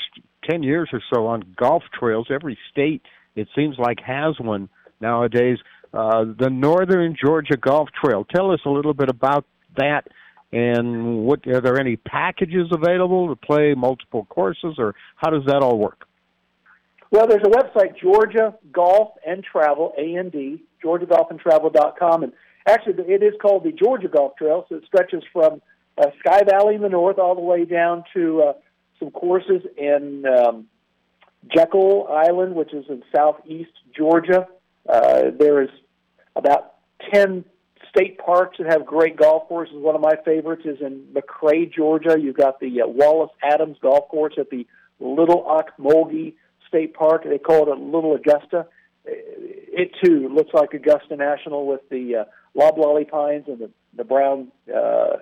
10 0.50 0.64
years 0.64 0.90
or 0.92 1.02
so 1.14 1.28
on 1.28 1.44
golf 1.56 1.84
trails. 1.98 2.28
Every 2.32 2.58
state, 2.72 3.02
it 3.36 3.48
seems 3.56 3.78
like, 3.78 4.00
has 4.02 4.40
one 4.40 4.70
nowadays. 5.00 5.58
Uh, 5.94 6.26
the 6.38 6.50
Northern 6.50 7.16
Georgia 7.22 7.58
Golf 7.58 7.90
Trail. 8.04 8.26
Tell 8.26 8.52
us 8.52 8.60
a 8.66 8.70
little 8.70 8.94
bit 8.94 9.10
about 9.10 9.46
that 9.78 10.08
and 10.52 11.26
what 11.26 11.46
are 11.48 11.60
there 11.60 11.80
any 11.80 11.98
packages 11.98 12.68
available 12.72 13.28
to 13.28 13.36
play 13.36 13.74
multiple 13.76 14.26
courses 14.30 14.76
or 14.78 14.96
how 15.18 15.30
does 15.30 15.44
that 15.48 15.58
all 15.58 15.78
work? 15.78 16.06
Well, 17.12 17.28
there's 17.28 17.44
a 17.46 17.50
website, 17.50 18.00
Georgia 18.02 18.56
Golf 18.72 19.14
and 19.26 19.44
Travel, 19.44 19.94
A-N-D, 19.98 20.64
georgiagolfandtravel.com. 20.84 22.24
And 22.24 22.34
actually, 22.68 22.94
it 23.08 23.22
is 23.22 23.34
called 23.42 23.64
the 23.64 23.72
Georgia 23.72 24.08
Golf 24.08 24.38
Trail, 24.38 24.66
so 24.70 24.76
it 24.76 24.84
stretches 24.86 25.24
from 25.32 25.62
uh, 25.98 26.08
Sky 26.20 26.44
Valley 26.44 26.76
in 26.76 26.82
the 26.82 26.90
north 26.90 27.20
all 27.20 27.36
the 27.36 27.42
way 27.42 27.66
down 27.66 28.04
to 28.14 28.42
uh, 28.42 28.54
some 29.00 29.12
courses 29.12 29.62
in 29.78 30.26
um, 30.26 30.68
Jekyll 31.54 32.08
Island, 32.10 32.56
which 32.56 32.74
is 32.74 32.86
in 32.90 33.04
southeast 33.16 33.72
Georgia. 33.96 34.48
Uh, 34.88 35.32
there 35.38 35.62
is 35.62 35.70
about 36.36 36.76
10 37.14 37.46
state 37.90 38.18
parks 38.18 38.58
that 38.58 38.68
have 38.68 38.86
great 38.86 39.16
golf 39.16 39.48
courses. 39.48 39.76
One 39.78 39.96
of 39.96 40.02
my 40.02 40.16
favorites 40.24 40.64
is 40.66 40.80
in 40.82 41.08
McRae, 41.14 41.72
Georgia. 41.72 42.18
You've 42.20 42.38
got 42.38 42.60
the 42.60 42.82
uh, 42.82 42.88
Wallace 42.88 43.32
Adams 43.42 43.78
Golf 43.82 44.10
Course 44.10 44.34
at 44.38 44.50
the 44.50 44.68
Little 45.00 45.44
Ocmulgee 45.44 46.34
State 46.68 46.94
Park. 46.94 47.24
They 47.24 47.38
call 47.38 47.64
it 47.64 47.78
a 47.78 47.82
Little 47.82 48.16
Augusta. 48.16 48.68
It 49.06 49.92
too 50.04 50.30
looks 50.30 50.52
like 50.54 50.74
Augusta 50.74 51.16
National 51.16 51.68
with 51.68 51.88
the 51.90 52.16
uh, 52.16 52.24
loblolly 52.56 53.06
pines 53.06 53.46
and 53.48 53.60
the, 53.60 53.70
the 53.96 54.04
brown 54.04 54.52
uh, 54.76 55.18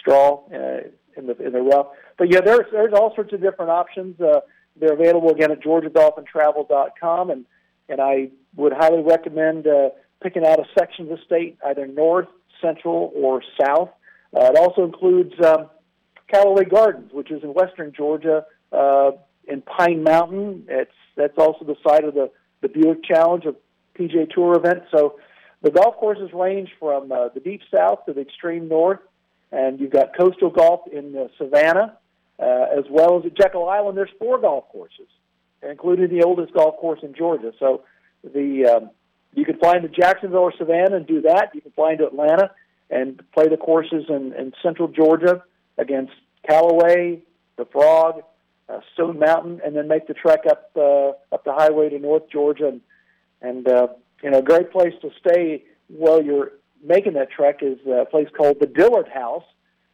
straw 0.00 0.42
uh, 0.52 0.88
in 1.16 1.26
the 1.26 1.36
in 1.44 1.52
the 1.52 1.60
rough. 1.60 1.88
But 2.18 2.32
yeah, 2.32 2.40
there's 2.40 2.66
there's 2.72 2.92
all 2.92 3.14
sorts 3.14 3.32
of 3.32 3.40
different 3.40 3.70
options. 3.70 4.20
Uh, 4.20 4.40
they're 4.76 4.94
available 4.94 5.30
again 5.30 5.50
at 5.50 5.62
georgiagolfandtravel.com, 5.62 7.30
and 7.30 7.44
and 7.88 8.00
I 8.00 8.30
would 8.56 8.72
highly 8.72 9.02
recommend 9.02 9.66
uh, 9.66 9.90
picking 10.22 10.44
out 10.44 10.58
a 10.58 10.64
section 10.78 11.10
of 11.10 11.18
the 11.18 11.24
state, 11.24 11.58
either 11.66 11.86
north, 11.86 12.28
central, 12.60 13.12
or 13.14 13.42
south. 13.60 13.90
Uh, 14.36 14.50
it 14.52 14.56
also 14.56 14.84
includes 14.84 15.34
um, 15.44 15.68
Callaway 16.32 16.64
Gardens, 16.64 17.12
which 17.12 17.30
is 17.30 17.42
in 17.42 17.52
western 17.52 17.92
Georgia, 17.96 18.44
uh, 18.72 19.10
in 19.46 19.62
Pine 19.62 20.02
Mountain. 20.02 20.66
It's 20.68 20.90
that's 21.16 21.36
also 21.38 21.64
the 21.64 21.76
site 21.86 22.04
of 22.04 22.14
the 22.14 22.30
the 22.60 22.68
Buick 22.68 23.04
Challenge, 23.04 23.44
a 23.46 23.54
PGA 23.98 24.30
Tour 24.30 24.56
event. 24.56 24.84
So 24.94 25.16
the 25.62 25.70
golf 25.70 25.96
courses 25.96 26.30
range 26.32 26.70
from 26.78 27.10
uh, 27.12 27.28
the 27.34 27.40
deep 27.40 27.62
south 27.72 28.04
to 28.06 28.12
the 28.12 28.20
extreme 28.20 28.68
north, 28.68 29.00
and 29.52 29.80
you've 29.80 29.92
got 29.92 30.16
coastal 30.16 30.50
golf 30.50 30.80
in 30.92 31.16
uh, 31.16 31.28
Savannah, 31.38 31.96
uh, 32.38 32.66
as 32.78 32.84
well 32.90 33.18
as 33.18 33.26
at 33.26 33.36
Jekyll 33.36 33.68
Island. 33.68 33.96
There's 33.96 34.10
four 34.18 34.40
golf 34.40 34.64
courses, 34.68 35.08
including 35.62 36.08
the 36.08 36.24
oldest 36.24 36.52
golf 36.52 36.76
course 36.76 37.00
in 37.02 37.14
Georgia. 37.14 37.52
So 37.58 37.82
the 38.22 38.66
um, 38.66 38.90
you 39.34 39.44
can 39.44 39.58
fly 39.58 39.76
into 39.76 39.88
Jacksonville 39.88 40.40
or 40.40 40.54
Savannah 40.56 40.96
and 40.96 41.06
do 41.06 41.22
that. 41.22 41.50
You 41.54 41.60
can 41.60 41.72
fly 41.72 41.92
into 41.92 42.06
Atlanta 42.06 42.50
and 42.90 43.20
play 43.32 43.48
the 43.48 43.56
courses 43.56 44.04
in, 44.08 44.32
in 44.32 44.52
central 44.62 44.88
Georgia 44.88 45.44
against 45.78 46.12
Callaway, 46.48 47.22
the 47.56 47.64
Frog, 47.66 48.22
uh, 48.68 48.80
Stone 48.94 49.18
Mountain, 49.18 49.60
and 49.64 49.76
then 49.76 49.88
make 49.88 50.06
the 50.06 50.14
trek 50.14 50.40
up 50.48 50.70
uh, 50.76 51.10
up 51.32 51.44
the 51.44 51.52
highway 51.52 51.88
to 51.90 51.98
North 51.98 52.28
Georgia. 52.30 52.68
And, 52.68 52.80
and 53.42 53.68
uh, 53.68 53.88
you 54.22 54.30
know, 54.30 54.42
great 54.42 54.70
place 54.70 54.94
to 55.02 55.10
stay 55.18 55.64
while 55.88 56.22
you're 56.22 56.52
making 56.82 57.14
that 57.14 57.30
trek 57.30 57.60
is 57.62 57.78
a 57.86 58.04
place 58.04 58.28
called 58.36 58.58
the 58.60 58.66
Dillard 58.66 59.08
House, 59.08 59.44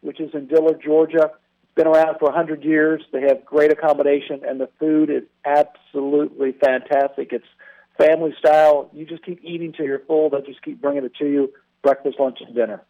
which 0.01 0.21
is 0.21 0.31
in 0.35 0.47
Dillard, 0.47 0.81
Georgia. 0.85 1.31
It's 1.63 1.75
been 1.75 1.87
around 1.87 2.19
for 2.19 2.27
100 2.27 2.65
years. 2.65 3.03
They 3.13 3.23
have 3.23 3.45
great 3.45 3.73
accommodation, 3.73 4.43
and 4.47 4.61
the 4.61 4.69
food 4.79 5.11
is 5.11 5.23
absolutely 5.45 6.53
fantastic. 6.53 7.33
It's 7.33 7.47
family 7.99 8.35
style. 8.39 8.91
You 8.93 9.07
just 9.07 9.25
keep 9.25 9.41
eating 9.43 9.73
till 9.73 9.87
you're 9.87 10.05
full. 10.07 10.31
They 10.31 10.41
just 10.43 10.63
keep 10.63 10.81
bringing 10.81 11.05
it 11.05 11.15
to 11.17 11.27
you 11.27 11.53
breakfast, 11.83 12.19
lunch, 12.19 12.39
and 12.45 12.55
dinner. 12.55 12.83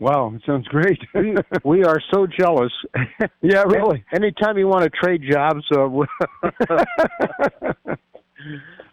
Wow, 0.00 0.32
it 0.34 0.42
sounds 0.46 0.66
great. 0.66 0.98
we, 1.14 1.34
we 1.62 1.84
are 1.84 2.00
so 2.12 2.26
jealous. 2.26 2.72
yeah, 3.42 3.62
really. 3.64 4.02
Anytime 4.12 4.56
you 4.56 4.66
want 4.66 4.82
to 4.84 4.90
trade 4.90 5.22
jobs, 5.30 5.62
uh, 5.76 5.86
we- 5.86 6.06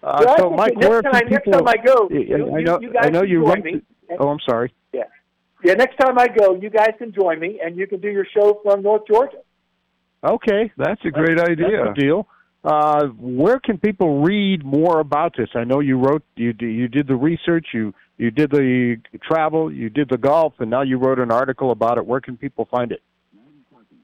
uh, 0.04 0.24
Well, 0.26 0.30
I 0.30 0.38
so 0.38 0.50
Mike, 0.52 0.74
next 0.78 0.90
where 0.90 1.02
time 1.02 1.12
can 1.14 1.26
I- 1.26 1.30
next 1.30 1.52
time 1.52 1.68
I 1.68 1.78
go, 1.78 2.08
Yeah, 2.12 2.20
you- 2.20 2.56
I 2.56 2.62
know. 2.62 2.80
you 2.82 2.94
I 3.00 3.10
know 3.10 3.24
you 3.24 3.40
me. 3.64 3.82
Oh, 4.20 4.30
I'm 4.30 4.40
sorry. 4.48 4.72
Yeah. 4.94 5.04
Yeah, 5.64 5.74
next 5.74 5.98
time 5.98 6.18
I 6.20 6.28
go, 6.28 6.56
you 6.56 6.70
guys 6.70 6.92
can 6.98 7.12
join 7.14 7.40
me, 7.40 7.60
and 7.64 7.76
you 7.78 7.88
can 7.88 8.00
do 8.00 8.10
your 8.10 8.26
show 8.26 8.60
from 8.64 8.84
North 8.84 9.04
Georgia. 9.08 9.40
Okay, 10.24 10.72
that's 10.78 11.04
a 11.06 11.12
great 11.12 11.38
That's- 11.38 11.52
idea. 11.52 11.84
that's 11.86 11.98
a 11.98 12.02
deal. 12.02 12.28
Uh, 12.64 13.08
where 13.20 13.60
can 13.60 13.78
people 13.78 14.22
read 14.22 14.66
more 14.66 15.00
about 15.00 15.36
this? 15.38 15.50
I 15.56 15.64
know 15.64 15.80
you 15.80 15.98
wrote, 15.98 16.24
you 16.36 16.54
you 16.60 16.88
did 16.88 17.08
the 17.08 17.16
research, 17.16 17.68
you 17.74 17.94
you 18.18 18.32
did 18.32 18.50
the 18.52 18.98
travel, 19.22 19.72
you 19.72 19.90
did 19.90 20.10
the 20.10 20.18
golf, 20.18 20.54
and 20.60 20.70
now 20.70 20.82
you 20.82 20.98
wrote 20.98 21.20
an 21.20 21.32
article 21.32 21.72
about 21.72 21.98
it. 21.98 22.06
Where 22.06 22.20
can 22.20 22.36
people 22.36 22.66
find 22.66 22.92
it? 22.92 23.02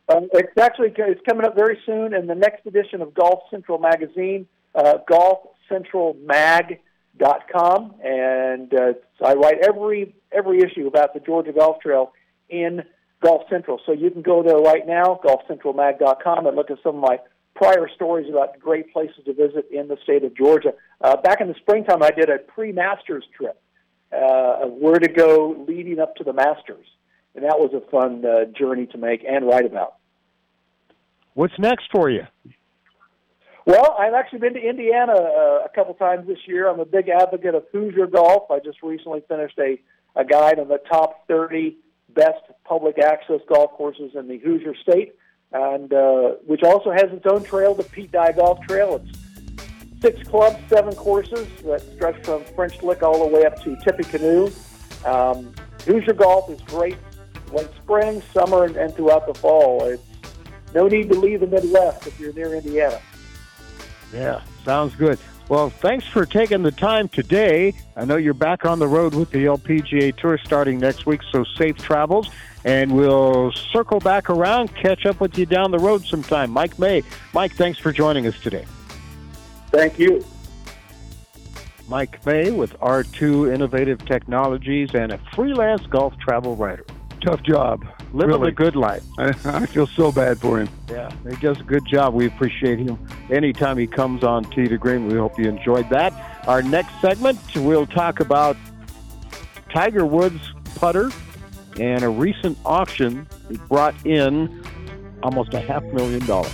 Um, 0.07 0.29
it's 0.33 0.57
actually 0.57 0.93
it's 0.95 1.21
coming 1.27 1.45
up 1.45 1.55
very 1.55 1.79
soon 1.85 2.13
in 2.13 2.27
the 2.27 2.35
next 2.35 2.65
edition 2.65 3.01
of 3.01 3.13
Golf 3.13 3.41
Central 3.49 3.79
magazine, 3.79 4.45
uh, 4.75 4.97
golfcentralmag.com, 5.09 7.95
and 8.03 8.73
uh, 8.73 8.93
I 9.23 9.33
write 9.33 9.59
every 9.63 10.15
every 10.31 10.59
issue 10.59 10.87
about 10.87 11.13
the 11.13 11.19
Georgia 11.19 11.53
Golf 11.53 11.79
Trail 11.81 12.13
in 12.49 12.83
Golf 13.21 13.43
Central. 13.49 13.79
So 13.85 13.91
you 13.91 14.11
can 14.11 14.21
go 14.21 14.43
there 14.43 14.57
right 14.57 14.85
now, 14.85 15.19
golfcentralmag.com, 15.23 16.47
and 16.47 16.55
look 16.55 16.71
at 16.71 16.77
some 16.83 16.95
of 16.95 17.01
my 17.01 17.19
prior 17.55 17.87
stories 17.93 18.29
about 18.29 18.59
great 18.59 18.91
places 18.91 19.23
to 19.25 19.33
visit 19.33 19.67
in 19.71 19.87
the 19.87 19.97
state 20.03 20.23
of 20.23 20.35
Georgia. 20.35 20.73
Uh, 21.01 21.17
back 21.17 21.39
in 21.39 21.47
the 21.47 21.55
springtime, 21.55 22.01
I 22.01 22.11
did 22.11 22.29
a 22.29 22.39
pre-Masters 22.39 23.25
trip, 23.37 23.61
uh, 24.11 24.65
of 24.65 24.71
where 24.73 24.99
to 24.99 25.07
go 25.07 25.63
leading 25.67 25.99
up 25.99 26.15
to 26.15 26.23
the 26.23 26.33
Masters, 26.33 26.85
and 27.35 27.43
that 27.43 27.59
was 27.59 27.71
a 27.73 27.89
fun 27.89 28.25
uh, 28.25 28.45
journey 28.57 28.87
to 28.87 28.97
make 28.97 29.23
and 29.27 29.47
write 29.47 29.65
about. 29.65 29.95
What's 31.35 31.57
next 31.57 31.85
for 31.91 32.09
you? 32.09 32.23
Well, 33.65 33.95
I've 33.97 34.13
actually 34.13 34.39
been 34.39 34.55
to 34.55 34.59
Indiana 34.59 35.13
uh, 35.13 35.63
a 35.63 35.69
couple 35.73 35.93
times 35.93 36.27
this 36.27 36.39
year. 36.47 36.69
I'm 36.69 36.79
a 36.79 36.85
big 36.85 37.07
advocate 37.07 37.55
of 37.55 37.63
Hoosier 37.71 38.07
golf. 38.07 38.51
I 38.51 38.59
just 38.59 38.83
recently 38.83 39.23
finished 39.27 39.57
a, 39.57 39.79
a 40.15 40.25
guide 40.25 40.59
on 40.59 40.67
the 40.67 40.79
top 40.89 41.27
30 41.27 41.77
best 42.09 42.41
public 42.65 42.99
access 42.99 43.39
golf 43.47 43.71
courses 43.71 44.11
in 44.15 44.27
the 44.27 44.37
Hoosier 44.39 44.75
State, 44.75 45.15
and 45.53 45.93
uh, 45.93 46.35
which 46.45 46.61
also 46.63 46.91
has 46.91 47.05
its 47.11 47.25
own 47.25 47.43
trail, 47.43 47.73
the 47.73 47.83
Pete 47.83 48.11
Dye 48.11 48.33
Golf 48.33 48.59
Trail. 48.67 49.01
It's 49.01 50.01
six 50.01 50.27
clubs, 50.27 50.57
seven 50.67 50.93
courses 50.95 51.47
that 51.63 51.81
stretch 51.95 52.21
from 52.25 52.43
French 52.55 52.83
Lick 52.83 53.01
all 53.01 53.25
the 53.25 53.33
way 53.33 53.45
up 53.45 53.61
to 53.63 53.77
Tippecanoe. 53.77 54.51
Um, 55.05 55.53
Hoosier 55.85 56.13
golf 56.13 56.49
is 56.49 56.61
great 56.61 56.97
late 57.53 57.69
spring, 57.81 58.21
summer, 58.33 58.65
and, 58.65 58.75
and 58.75 58.93
throughout 58.93 59.27
the 59.27 59.33
fall. 59.33 59.85
It's 59.85 60.03
no 60.73 60.87
need 60.87 61.09
to 61.09 61.19
leave 61.19 61.39
the 61.39 61.47
Midwest 61.47 62.07
if 62.07 62.19
you're 62.19 62.33
near 62.33 62.55
Indiana. 62.55 62.99
Yeah, 64.13 64.41
sounds 64.63 64.95
good. 64.95 65.19
Well, 65.49 65.69
thanks 65.69 66.05
for 66.07 66.25
taking 66.25 66.63
the 66.63 66.71
time 66.71 67.09
today. 67.09 67.73
I 67.97 68.05
know 68.05 68.15
you're 68.15 68.33
back 68.33 68.65
on 68.65 68.79
the 68.79 68.87
road 68.87 69.13
with 69.13 69.31
the 69.31 69.45
LPGA 69.45 70.15
Tour 70.15 70.39
starting 70.43 70.79
next 70.79 71.05
week, 71.05 71.21
so 71.31 71.43
safe 71.43 71.77
travels. 71.77 72.29
And 72.63 72.95
we'll 72.95 73.51
circle 73.51 73.99
back 73.99 74.29
around, 74.29 74.73
catch 74.73 75.05
up 75.05 75.19
with 75.19 75.37
you 75.37 75.45
down 75.45 75.71
the 75.71 75.79
road 75.79 76.05
sometime. 76.05 76.49
Mike 76.49 76.79
May. 76.79 77.03
Mike, 77.33 77.53
thanks 77.55 77.77
for 77.77 77.91
joining 77.91 78.25
us 78.25 78.39
today. 78.39 78.65
Thank 79.69 79.99
you. 79.99 80.23
Mike 81.89 82.25
May 82.25 82.51
with 82.51 82.79
R2 82.79 83.53
Innovative 83.53 84.05
Technologies 84.05 84.95
and 84.95 85.11
a 85.11 85.17
freelance 85.35 85.85
golf 85.87 86.17
travel 86.19 86.55
writer. 86.55 86.85
Tough 87.21 87.43
job. 87.43 87.85
Living 88.13 88.35
really. 88.35 88.51
the 88.51 88.55
good 88.55 88.75
life. 88.75 89.03
I, 89.17 89.29
I 89.43 89.65
feel 89.65 89.87
so 89.87 90.11
bad 90.11 90.37
for 90.39 90.59
him. 90.59 90.69
Yeah, 90.87 91.11
he 91.27 91.35
does 91.37 91.59
a 91.59 91.63
good 91.63 91.83
job. 91.87 92.13
We 92.13 92.27
appreciate 92.27 92.77
him. 92.77 92.99
Anytime 93.31 93.77
he 93.77 93.87
comes 93.87 94.23
on 94.23 94.43
Tee 94.51 94.67
to 94.67 94.77
Green, 94.77 95.07
we 95.07 95.15
hope 95.15 95.39
you 95.39 95.49
enjoyed 95.49 95.89
that. 95.89 96.13
Our 96.47 96.61
next 96.61 97.01
segment, 97.01 97.39
we'll 97.55 97.87
talk 97.87 98.19
about 98.19 98.55
Tiger 99.71 100.05
Woods 100.05 100.53
putter 100.75 101.09
and 101.79 102.03
a 102.03 102.09
recent 102.09 102.55
auction 102.65 103.27
that 103.49 103.67
brought 103.67 103.95
in 104.05 104.63
almost 105.23 105.55
a 105.55 105.59
half 105.59 105.83
million 105.85 106.23
dollars. 106.27 106.53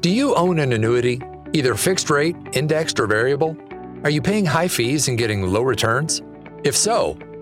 Do 0.00 0.08
you 0.08 0.34
own 0.36 0.58
an 0.58 0.72
annuity, 0.72 1.20
either 1.52 1.74
fixed 1.74 2.08
rate, 2.08 2.36
indexed, 2.52 2.98
or 2.98 3.06
variable? 3.06 3.58
Are 4.04 4.10
you 4.10 4.22
paying 4.22 4.46
high 4.46 4.68
fees 4.68 5.08
and 5.08 5.18
getting 5.18 5.42
low 5.42 5.62
returns? 5.62 6.22
If 6.64 6.76
so, 6.76 7.18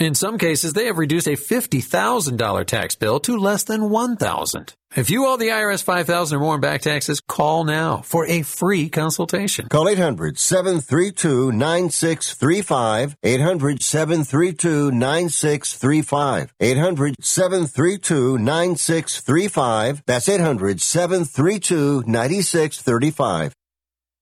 In 0.00 0.14
some 0.14 0.38
cases, 0.38 0.72
they 0.72 0.86
have 0.86 0.96
reduced 0.96 1.26
a 1.26 1.32
$50,000 1.32 2.66
tax 2.66 2.94
bill 2.94 3.20
to 3.20 3.36
less 3.36 3.64
than 3.64 3.90
1,000. 3.90 4.74
If 4.96 5.10
you 5.10 5.26
owe 5.26 5.36
the 5.36 5.48
IRS 5.48 5.82
5,000 5.82 6.38
or 6.38 6.40
more 6.40 6.54
in 6.54 6.62
back 6.62 6.80
taxes, 6.80 7.20
call 7.20 7.64
now 7.64 7.98
for 7.98 8.24
a 8.24 8.40
free 8.40 8.88
consultation. 8.88 9.68
Call 9.68 9.90
800 9.90 10.38
732 10.38 11.52
9635. 11.52 13.18
800 13.22 13.82
732 13.82 14.90
9635. 14.90 16.54
800 16.58 17.16
732 17.20 18.38
9635. 18.38 20.02
That's 20.06 20.28
800 20.30 20.80
732 20.80 22.04
9635. 22.06 23.54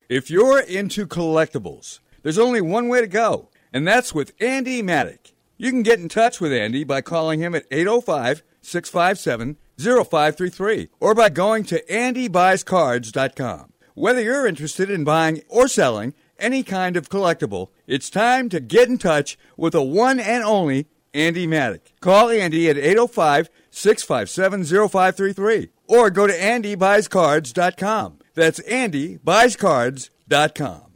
If 0.09 0.29
you're 0.29 0.59
into 0.59 1.07
collectibles, 1.07 2.01
there's 2.25 2.39
only 2.39 2.61
one 2.61 2.89
way 2.89 3.01
to 3.01 3.07
go, 3.07 3.51
and 3.73 3.87
that's 3.87 4.13
with 4.13 4.35
Andy 4.41 4.83
Maddock. 4.83 5.38
You 5.61 5.73
can 5.73 5.83
get 5.83 5.99
in 5.99 6.09
touch 6.09 6.41
with 6.41 6.53
Andy 6.53 6.85
by 6.85 7.01
calling 7.01 7.41
him 7.41 7.53
at 7.53 7.67
805 7.73 8.45
657 8.63 9.57
0533 9.77 10.89
or 11.01 11.17
by 11.17 11.29
going 11.29 11.65
to 11.65 11.85
andybuyscards.com. 11.87 13.73
Whether 13.95 14.23
you're 14.23 14.47
interested 14.47 14.89
in 14.89 15.03
buying 15.03 15.43
or 15.49 15.67
selling 15.67 16.15
any 16.39 16.63
kind 16.63 16.97
of 16.97 17.11
collectible, 17.11 17.71
it's 17.89 18.09
time 18.09 18.49
to 18.51 18.61
get 18.61 18.89
in 18.89 18.99
touch 18.99 19.37
with 19.57 19.73
the 19.73 19.83
one 19.83 20.21
and 20.21 20.45
only 20.45 20.87
Andy 21.13 21.49
Maddock. 21.49 21.91
Call 22.01 22.31
Andy 22.31 22.71
at 22.71 22.79
805 22.79 23.51
657 23.71 24.89
0533 24.89 25.71
or 25.89 26.11
go 26.11 26.29
to 26.29 26.33
andybuyscards.com. 26.33 28.19
That's 28.35 28.61
andybuyscards.com. 28.61 30.88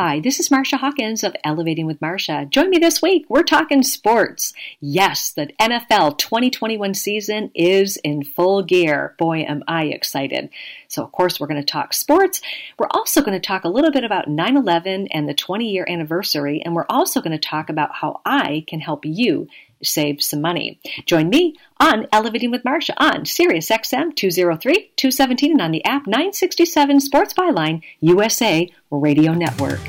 Hi, 0.00 0.20
this 0.20 0.38
is 0.38 0.48
Marsha 0.48 0.78
Hawkins 0.78 1.24
of 1.24 1.34
Elevating 1.42 1.84
with 1.84 1.98
Marsha. 1.98 2.48
Join 2.48 2.70
me 2.70 2.78
this 2.78 3.02
week. 3.02 3.26
We're 3.28 3.42
talking 3.42 3.82
sports. 3.82 4.54
Yes, 4.78 5.32
the 5.32 5.48
NFL 5.60 6.18
2021 6.18 6.94
season 6.94 7.50
is 7.52 7.96
in 8.04 8.22
full 8.22 8.62
gear. 8.62 9.16
Boy, 9.18 9.38
am 9.38 9.64
I 9.66 9.86
excited. 9.86 10.50
So, 10.86 11.02
of 11.02 11.10
course, 11.10 11.40
we're 11.40 11.48
going 11.48 11.60
to 11.60 11.66
talk 11.66 11.92
sports. 11.92 12.40
We're 12.78 12.86
also 12.92 13.22
going 13.22 13.32
to 13.32 13.44
talk 13.44 13.64
a 13.64 13.68
little 13.68 13.90
bit 13.90 14.04
about 14.04 14.28
9 14.28 14.56
11 14.56 15.08
and 15.08 15.28
the 15.28 15.34
20 15.34 15.68
year 15.68 15.84
anniversary. 15.88 16.62
And 16.64 16.76
we're 16.76 16.86
also 16.88 17.20
going 17.20 17.36
to 17.36 17.48
talk 17.48 17.68
about 17.68 17.92
how 17.92 18.20
I 18.24 18.64
can 18.68 18.78
help 18.78 19.04
you 19.04 19.48
save 19.82 20.22
some 20.22 20.40
money. 20.40 20.80
Join 21.06 21.28
me 21.28 21.56
on 21.80 22.06
Elevating 22.12 22.50
with 22.50 22.64
Marsha 22.64 22.94
on 22.98 23.24
Sirius 23.26 23.70
XM 23.70 24.14
203 24.14 24.92
217 24.96 25.52
and 25.52 25.60
on 25.60 25.70
the 25.70 25.84
app 25.84 26.06
967 26.06 27.00
Sports 27.00 27.34
Byline 27.34 27.82
USA 28.00 28.70
Radio 28.90 29.32
Network. 29.32 29.80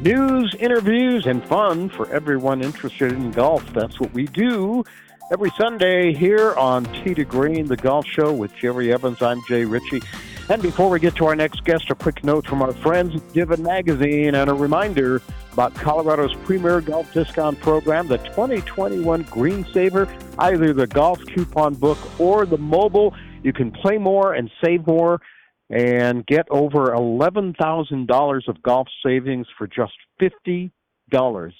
News, 0.00 0.54
interviews, 0.60 1.26
and 1.26 1.44
fun 1.44 1.88
for 1.88 2.08
everyone 2.10 2.62
interested 2.62 3.12
in 3.12 3.32
golf. 3.32 3.64
That's 3.74 3.98
what 3.98 4.12
we 4.14 4.26
do 4.26 4.84
every 5.32 5.50
Sunday 5.58 6.14
here 6.14 6.54
on 6.54 6.84
Tee 7.02 7.14
to 7.14 7.24
Green, 7.24 7.66
the 7.66 7.76
golf 7.76 8.06
show 8.06 8.32
with 8.32 8.54
Jerry 8.54 8.92
Evans. 8.92 9.20
I'm 9.22 9.42
Jay 9.46 9.64
Ritchie. 9.64 10.02
And 10.50 10.62
before 10.62 10.88
we 10.88 10.98
get 10.98 11.14
to 11.16 11.26
our 11.26 11.36
next 11.36 11.62
guest, 11.64 11.90
a 11.90 11.94
quick 11.94 12.24
note 12.24 12.46
from 12.46 12.62
our 12.62 12.72
friends 12.72 13.20
Divot 13.34 13.58
Magazine 13.58 14.34
and 14.34 14.48
a 14.48 14.54
reminder 14.54 15.20
about 15.52 15.74
Colorado's 15.74 16.34
premier 16.46 16.80
golf 16.80 17.12
discount 17.12 17.60
program, 17.60 18.08
the 18.08 18.16
2021 18.16 19.24
Green 19.24 19.66
Saver, 19.74 20.08
either 20.38 20.72
the 20.72 20.86
golf 20.86 21.20
coupon 21.26 21.74
book 21.74 21.98
or 22.18 22.46
the 22.46 22.56
mobile. 22.56 23.14
You 23.42 23.52
can 23.52 23.70
play 23.70 23.98
more 23.98 24.32
and 24.32 24.50
save 24.64 24.86
more 24.86 25.20
and 25.68 26.24
get 26.24 26.46
over 26.50 26.94
$11,000 26.96 28.48
of 28.48 28.62
golf 28.62 28.88
savings 29.04 29.46
for 29.58 29.66
just 29.66 29.92
$50. 30.18 30.70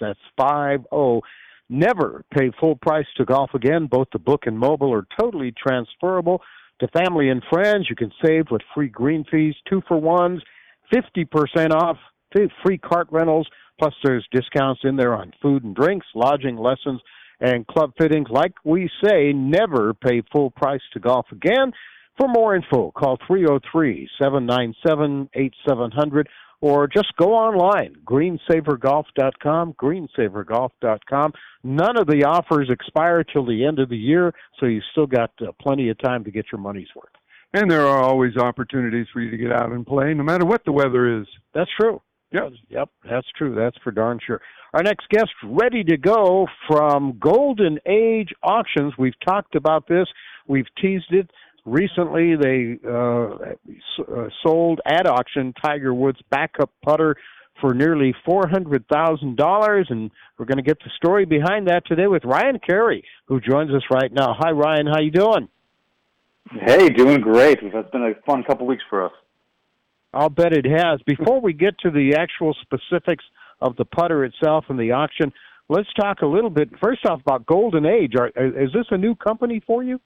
That's 0.00 0.18
50. 0.38 1.20
Never 1.70 2.24
pay 2.34 2.50
full 2.58 2.76
price 2.76 3.04
to 3.18 3.26
golf 3.26 3.52
again. 3.52 3.86
Both 3.86 4.08
the 4.14 4.18
book 4.18 4.46
and 4.46 4.58
mobile 4.58 4.90
are 4.94 5.06
totally 5.20 5.52
transferable 5.52 6.40
to 6.80 6.88
family 6.88 7.28
and 7.28 7.42
friends. 7.50 7.86
You 7.88 7.96
can 7.96 8.12
save 8.24 8.46
with 8.50 8.62
free 8.74 8.88
green 8.88 9.24
fees, 9.30 9.54
two 9.68 9.82
for 9.86 9.96
ones, 9.96 10.42
50% 10.92 11.72
off, 11.72 11.96
free 12.64 12.78
cart 12.78 13.08
rentals, 13.10 13.48
plus 13.78 13.94
there's 14.02 14.26
discounts 14.32 14.82
in 14.84 14.96
there 14.96 15.14
on 15.14 15.32
food 15.40 15.64
and 15.64 15.74
drinks, 15.74 16.06
lodging, 16.14 16.56
lessons, 16.56 17.00
and 17.40 17.66
club 17.66 17.92
fittings. 17.98 18.28
Like 18.30 18.54
we 18.64 18.90
say, 19.02 19.32
never 19.32 19.94
pay 19.94 20.22
full 20.32 20.50
price 20.50 20.80
to 20.92 21.00
golf 21.00 21.26
again. 21.32 21.72
For 22.18 22.26
more 22.26 22.56
info, 22.56 22.90
call 22.90 23.16
303 23.26 24.08
797 24.20 25.30
8700 25.34 26.28
or 26.60 26.88
just 26.88 27.14
go 27.16 27.32
online, 27.34 27.94
greensavergolf.com, 28.04 29.74
greensavergolf.com. 29.74 31.32
None 31.62 31.96
of 31.96 32.06
the 32.06 32.24
offers 32.24 32.68
expire 32.70 33.22
till 33.24 33.46
the 33.46 33.64
end 33.64 33.78
of 33.78 33.88
the 33.88 33.96
year, 33.96 34.32
so 34.58 34.66
you 34.66 34.80
still 34.92 35.06
got 35.06 35.30
uh, 35.40 35.52
plenty 35.60 35.88
of 35.88 35.98
time 35.98 36.24
to 36.24 36.30
get 36.30 36.46
your 36.50 36.60
money's 36.60 36.88
worth. 36.96 37.10
And 37.54 37.70
there 37.70 37.86
are 37.86 38.02
always 38.02 38.36
opportunities 38.36 39.06
for 39.12 39.20
you 39.20 39.30
to 39.30 39.36
get 39.36 39.52
out 39.52 39.72
and 39.72 39.86
play, 39.86 40.12
no 40.14 40.22
matter 40.22 40.44
what 40.44 40.64
the 40.64 40.72
weather 40.72 41.20
is. 41.20 41.26
That's 41.54 41.70
true. 41.80 42.02
Yep. 42.32 42.52
Yep, 42.68 42.88
that's 43.08 43.26
true. 43.38 43.54
That's 43.54 43.76
for 43.82 43.90
darn 43.90 44.18
sure. 44.24 44.40
Our 44.74 44.82
next 44.82 45.08
guest 45.08 45.30
ready 45.42 45.82
to 45.84 45.96
go 45.96 46.46
from 46.68 47.18
Golden 47.18 47.78
Age 47.86 48.34
Auctions. 48.42 48.92
We've 48.98 49.18
talked 49.26 49.54
about 49.54 49.88
this. 49.88 50.06
We've 50.46 50.66
teased 50.80 51.10
it. 51.10 51.30
Recently, 51.68 52.34
they 52.34 52.78
uh, 52.82 53.28
uh, 53.28 54.28
sold 54.42 54.80
at 54.86 55.06
auction 55.06 55.52
Tiger 55.62 55.92
Woods' 55.92 56.18
backup 56.30 56.70
putter 56.82 57.16
for 57.60 57.74
nearly 57.74 58.14
four 58.24 58.48
hundred 58.48 58.86
thousand 58.88 59.36
dollars, 59.36 59.86
and 59.90 60.10
we're 60.38 60.46
going 60.46 60.56
to 60.56 60.62
get 60.62 60.78
the 60.78 60.90
story 60.96 61.26
behind 61.26 61.68
that 61.68 61.86
today 61.86 62.06
with 62.06 62.24
Ryan 62.24 62.58
Carey, 62.58 63.04
who 63.26 63.38
joins 63.40 63.70
us 63.72 63.82
right 63.90 64.10
now. 64.10 64.34
Hi, 64.38 64.50
Ryan. 64.50 64.86
How 64.86 65.00
you 65.00 65.10
doing? 65.10 65.48
Hey, 66.50 66.88
doing 66.88 67.20
great. 67.20 67.58
It's 67.60 67.90
been 67.90 68.02
a 68.02 68.14
fun 68.24 68.44
couple 68.44 68.66
weeks 68.66 68.84
for 68.88 69.04
us. 69.04 69.12
I'll 70.14 70.30
bet 70.30 70.54
it 70.54 70.64
has. 70.64 71.00
Before 71.04 71.38
we 71.38 71.52
get 71.52 71.78
to 71.80 71.90
the 71.90 72.14
actual 72.18 72.56
specifics 72.62 73.24
of 73.60 73.76
the 73.76 73.84
putter 73.84 74.24
itself 74.24 74.64
and 74.70 74.78
the 74.78 74.92
auction, 74.92 75.34
let's 75.68 75.92
talk 76.00 76.22
a 76.22 76.26
little 76.26 76.48
bit 76.48 76.70
first 76.82 77.04
off 77.04 77.20
about 77.20 77.44
Golden 77.44 77.84
Age. 77.84 78.14
Are, 78.18 78.28
is 78.28 78.72
this 78.72 78.86
a 78.90 78.96
new 78.96 79.14
company 79.14 79.60
for 79.66 79.82
you? 79.84 80.00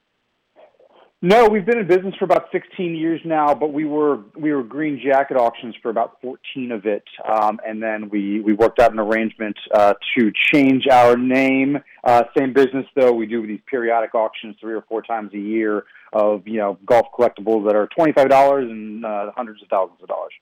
No, 1.25 1.47
we've 1.47 1.65
been 1.65 1.79
in 1.79 1.87
business 1.87 2.17
for 2.19 2.25
about 2.25 2.49
16 2.51 2.97
years 2.97 3.21
now, 3.25 3.55
but 3.55 3.73
we 3.73 3.85
were 3.85 4.25
we 4.37 4.53
were 4.53 4.65
Green 4.65 5.01
Jacket 5.01 5.37
Auctions 5.37 5.77
for 5.81 5.89
about 5.89 6.21
14 6.21 6.73
of 6.73 6.85
it, 6.85 7.05
um, 7.25 7.61
and 7.65 7.81
then 7.81 8.09
we 8.09 8.41
we 8.41 8.55
worked 8.55 8.81
out 8.81 8.91
an 8.93 8.99
arrangement 8.99 9.57
uh, 9.73 9.95
to 10.19 10.33
change 10.53 10.89
our 10.91 11.17
name. 11.17 11.79
Uh, 12.03 12.25
same 12.37 12.53
business 12.53 12.87
though, 12.97 13.13
we 13.13 13.27
do 13.27 13.47
these 13.47 13.61
periodic 13.71 14.17
auctions 14.17 14.57
three 14.61 14.75
or 14.75 14.83
four 14.89 15.01
times 15.01 15.33
a 15.33 15.39
year 15.39 15.85
of 16.13 16.49
you 16.49 16.59
know 16.59 16.77
golf 16.85 17.07
collectibles 17.17 17.65
that 17.67 17.77
are 17.77 17.87
twenty 17.97 18.11
five 18.11 18.29
dollars 18.29 18.69
and 18.69 19.07
uh, 19.07 19.31
hundreds 19.37 19.63
of 19.63 19.69
thousands 19.69 20.03
of 20.03 20.09
dollars. 20.09 20.33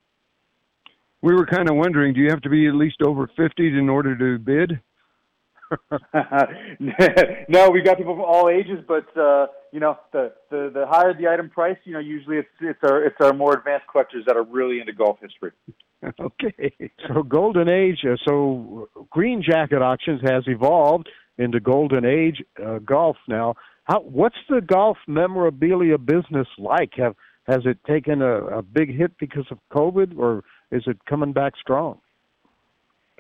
We 1.20 1.34
were 1.34 1.44
kind 1.44 1.68
of 1.68 1.76
wondering, 1.76 2.14
do 2.14 2.20
you 2.20 2.30
have 2.30 2.40
to 2.40 2.48
be 2.48 2.66
at 2.66 2.74
least 2.74 3.02
over 3.02 3.30
50 3.36 3.78
in 3.78 3.90
order 3.90 4.16
to 4.16 4.38
bid? 4.38 4.80
no, 7.48 7.70
we've 7.70 7.84
got 7.84 7.96
people 7.96 8.14
from 8.14 8.24
all 8.24 8.48
ages, 8.48 8.84
but 8.88 9.06
uh, 9.16 9.46
you 9.72 9.78
know, 9.78 9.98
the, 10.12 10.32
the 10.50 10.70
the 10.72 10.86
higher 10.88 11.14
the 11.14 11.28
item 11.28 11.48
price, 11.48 11.76
you 11.84 11.92
know, 11.92 12.00
usually 12.00 12.38
it's 12.38 12.48
it's 12.60 12.78
our 12.82 13.04
it's 13.04 13.16
our 13.20 13.32
more 13.32 13.56
advanced 13.56 13.86
collectors 13.90 14.24
that 14.26 14.36
are 14.36 14.42
really 14.42 14.80
into 14.80 14.92
golf 14.92 15.18
history. 15.20 15.52
okay, 16.20 16.90
so 17.06 17.22
Golden 17.22 17.68
Age, 17.68 17.98
uh, 18.04 18.16
so 18.26 18.88
Green 19.10 19.42
Jacket 19.46 19.82
Auctions 19.82 20.20
has 20.24 20.44
evolved 20.46 21.08
into 21.38 21.60
Golden 21.60 22.04
Age 22.04 22.42
uh, 22.64 22.78
golf 22.78 23.16
now. 23.28 23.54
How 23.84 24.00
what's 24.00 24.36
the 24.48 24.60
golf 24.60 24.96
memorabilia 25.06 25.98
business 25.98 26.48
like? 26.58 26.94
Have 26.96 27.14
has 27.46 27.60
it 27.64 27.78
taken 27.86 28.22
a, 28.22 28.58
a 28.58 28.62
big 28.62 28.96
hit 28.96 29.12
because 29.18 29.46
of 29.50 29.58
COVID, 29.72 30.18
or 30.18 30.42
is 30.72 30.82
it 30.86 30.98
coming 31.08 31.32
back 31.32 31.52
strong? 31.60 32.00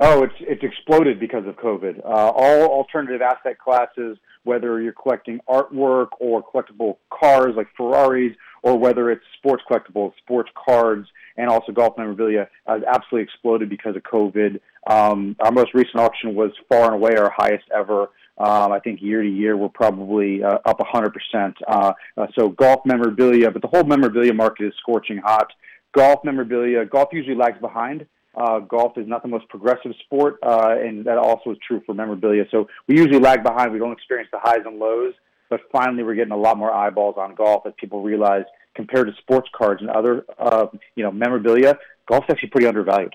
Oh, 0.02 0.22
it's 0.22 0.34
it's 0.40 0.62
exploded 0.62 1.20
because 1.20 1.46
of 1.46 1.56
COVID. 1.56 2.02
Uh, 2.02 2.32
all 2.34 2.62
alternative 2.68 3.20
asset 3.20 3.58
classes, 3.58 4.16
whether 4.44 4.80
you're 4.80 4.94
collecting 4.94 5.40
artwork 5.46 6.08
or 6.18 6.42
collectible 6.42 6.96
cars 7.10 7.52
like 7.54 7.66
Ferraris, 7.76 8.34
or 8.62 8.78
whether 8.78 9.10
it's 9.10 9.22
sports 9.36 9.62
collectibles, 9.70 10.12
sports 10.16 10.48
cards, 10.54 11.06
and 11.36 11.50
also 11.50 11.72
golf 11.72 11.98
memorabilia, 11.98 12.48
has 12.66 12.80
absolutely 12.88 13.24
exploded 13.24 13.68
because 13.68 13.94
of 13.94 14.02
COVID. 14.02 14.58
Um, 14.86 15.36
our 15.40 15.52
most 15.52 15.74
recent 15.74 15.96
auction 15.96 16.34
was 16.34 16.50
far 16.70 16.86
and 16.86 16.94
away 16.94 17.16
our 17.16 17.30
highest 17.36 17.64
ever. 17.74 18.08
Um, 18.38 18.72
I 18.72 18.80
think 18.80 19.02
year 19.02 19.22
to 19.22 19.28
year 19.28 19.54
we're 19.54 19.68
probably 19.68 20.42
uh, 20.42 20.60
up 20.64 20.78
100%. 20.78 21.54
Uh, 21.68 21.92
uh, 22.16 22.26
so 22.38 22.48
golf 22.48 22.80
memorabilia, 22.86 23.50
but 23.50 23.60
the 23.60 23.68
whole 23.68 23.84
memorabilia 23.84 24.32
market 24.32 24.64
is 24.64 24.72
scorching 24.80 25.18
hot. 25.18 25.52
Golf 25.92 26.20
memorabilia, 26.24 26.86
golf 26.86 27.10
usually 27.12 27.36
lags 27.36 27.60
behind. 27.60 28.06
Uh, 28.34 28.60
golf 28.60 28.96
is 28.96 29.08
not 29.08 29.22
the 29.22 29.28
most 29.28 29.48
progressive 29.48 29.92
sport, 30.04 30.36
uh, 30.42 30.76
and 30.78 31.04
that 31.04 31.18
also 31.18 31.50
is 31.50 31.58
true 31.66 31.82
for 31.84 31.94
memorabilia. 31.94 32.44
So 32.50 32.68
we 32.86 32.96
usually 32.96 33.18
lag 33.18 33.42
behind. 33.42 33.72
We 33.72 33.78
don't 33.78 33.92
experience 33.92 34.28
the 34.32 34.38
highs 34.40 34.62
and 34.64 34.78
lows, 34.78 35.14
but 35.48 35.60
finally 35.72 36.04
we're 36.04 36.14
getting 36.14 36.32
a 36.32 36.36
lot 36.36 36.56
more 36.56 36.72
eyeballs 36.72 37.16
on 37.18 37.34
golf 37.34 37.66
as 37.66 37.72
people 37.78 38.02
realize 38.02 38.44
compared 38.74 39.08
to 39.08 39.12
sports 39.20 39.48
cards 39.56 39.80
and 39.80 39.90
other, 39.90 40.24
uh, 40.38 40.66
you 40.94 41.02
know, 41.02 41.10
memorabilia, 41.10 41.76
golf's 42.08 42.26
actually 42.30 42.50
pretty 42.50 42.68
undervalued. 42.68 43.14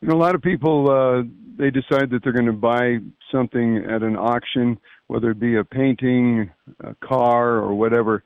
You 0.00 0.08
know, 0.08 0.14
a 0.14 0.16
lot 0.16 0.34
of 0.34 0.42
people 0.42 0.90
uh, 0.90 1.22
they 1.58 1.70
decide 1.70 2.10
that 2.10 2.20
they're 2.22 2.32
going 2.32 2.46
to 2.46 2.52
buy 2.52 2.98
something 3.32 3.84
at 3.84 4.02
an 4.02 4.16
auction, 4.16 4.78
whether 5.08 5.30
it 5.30 5.40
be 5.40 5.56
a 5.56 5.64
painting, 5.64 6.50
a 6.80 6.94
car, 6.94 7.56
or 7.56 7.74
whatever. 7.74 8.22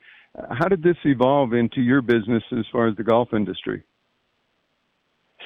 How 0.51 0.67
did 0.67 0.83
this 0.83 0.97
evolve 1.03 1.53
into 1.53 1.81
your 1.81 2.01
business 2.01 2.43
as 2.51 2.65
far 2.71 2.87
as 2.87 2.95
the 2.95 3.03
golf 3.03 3.33
industry? 3.33 3.83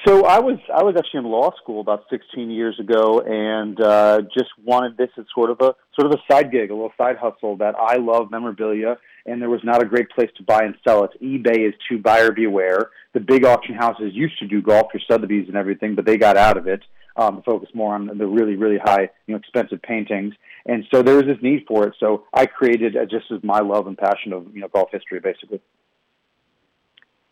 So 0.06 0.24
I 0.26 0.38
was 0.38 0.58
I 0.72 0.84
was 0.84 0.94
actually 0.96 1.20
in 1.20 1.24
law 1.24 1.50
school 1.60 1.80
about 1.80 2.04
16 2.08 2.50
years 2.50 2.78
ago, 2.78 3.20
and 3.20 3.80
uh, 3.80 4.20
just 4.32 4.50
wanted 4.62 4.96
this 4.96 5.08
as 5.18 5.24
sort 5.34 5.50
of 5.50 5.60
a 5.60 5.74
sort 5.98 6.12
of 6.12 6.12
a 6.12 6.32
side 6.32 6.52
gig, 6.52 6.70
a 6.70 6.74
little 6.74 6.92
side 6.96 7.16
hustle. 7.16 7.56
That 7.56 7.74
I 7.74 7.96
love 7.96 8.30
memorabilia, 8.30 8.98
and 9.26 9.42
there 9.42 9.50
was 9.50 9.60
not 9.64 9.82
a 9.82 9.86
great 9.86 10.08
place 10.10 10.30
to 10.36 10.44
buy 10.44 10.62
and 10.62 10.76
sell 10.86 11.04
it. 11.04 11.10
eBay 11.20 11.66
is 11.66 11.74
too 11.88 11.98
buyer 11.98 12.30
beware. 12.30 12.90
The 13.12 13.20
big 13.20 13.44
auction 13.44 13.74
houses 13.74 14.12
used 14.14 14.38
to 14.38 14.46
do 14.46 14.62
golf 14.62 14.86
for 14.92 15.00
Sotheby's 15.10 15.48
and 15.48 15.56
everything, 15.56 15.96
but 15.96 16.06
they 16.06 16.16
got 16.16 16.36
out 16.36 16.56
of 16.56 16.68
it. 16.68 16.82
Um, 17.16 17.42
focus 17.44 17.68
more 17.74 17.94
on 17.94 18.06
the 18.06 18.26
really 18.26 18.54
really 18.54 18.78
high, 18.78 19.10
you 19.26 19.34
know, 19.34 19.38
expensive 19.38 19.82
paintings, 19.82 20.34
and 20.66 20.84
so 20.92 21.02
there 21.02 21.16
was 21.16 21.24
this 21.24 21.42
need 21.42 21.64
for 21.66 21.88
it. 21.88 21.94
So 21.98 22.24
I 22.32 22.46
created 22.46 22.96
uh, 22.96 23.04
just 23.06 23.32
as 23.32 23.42
my 23.42 23.58
love 23.58 23.88
and 23.88 23.98
passion 23.98 24.32
of 24.32 24.46
you 24.54 24.60
know 24.60 24.68
golf 24.68 24.90
history, 24.92 25.18
basically 25.18 25.60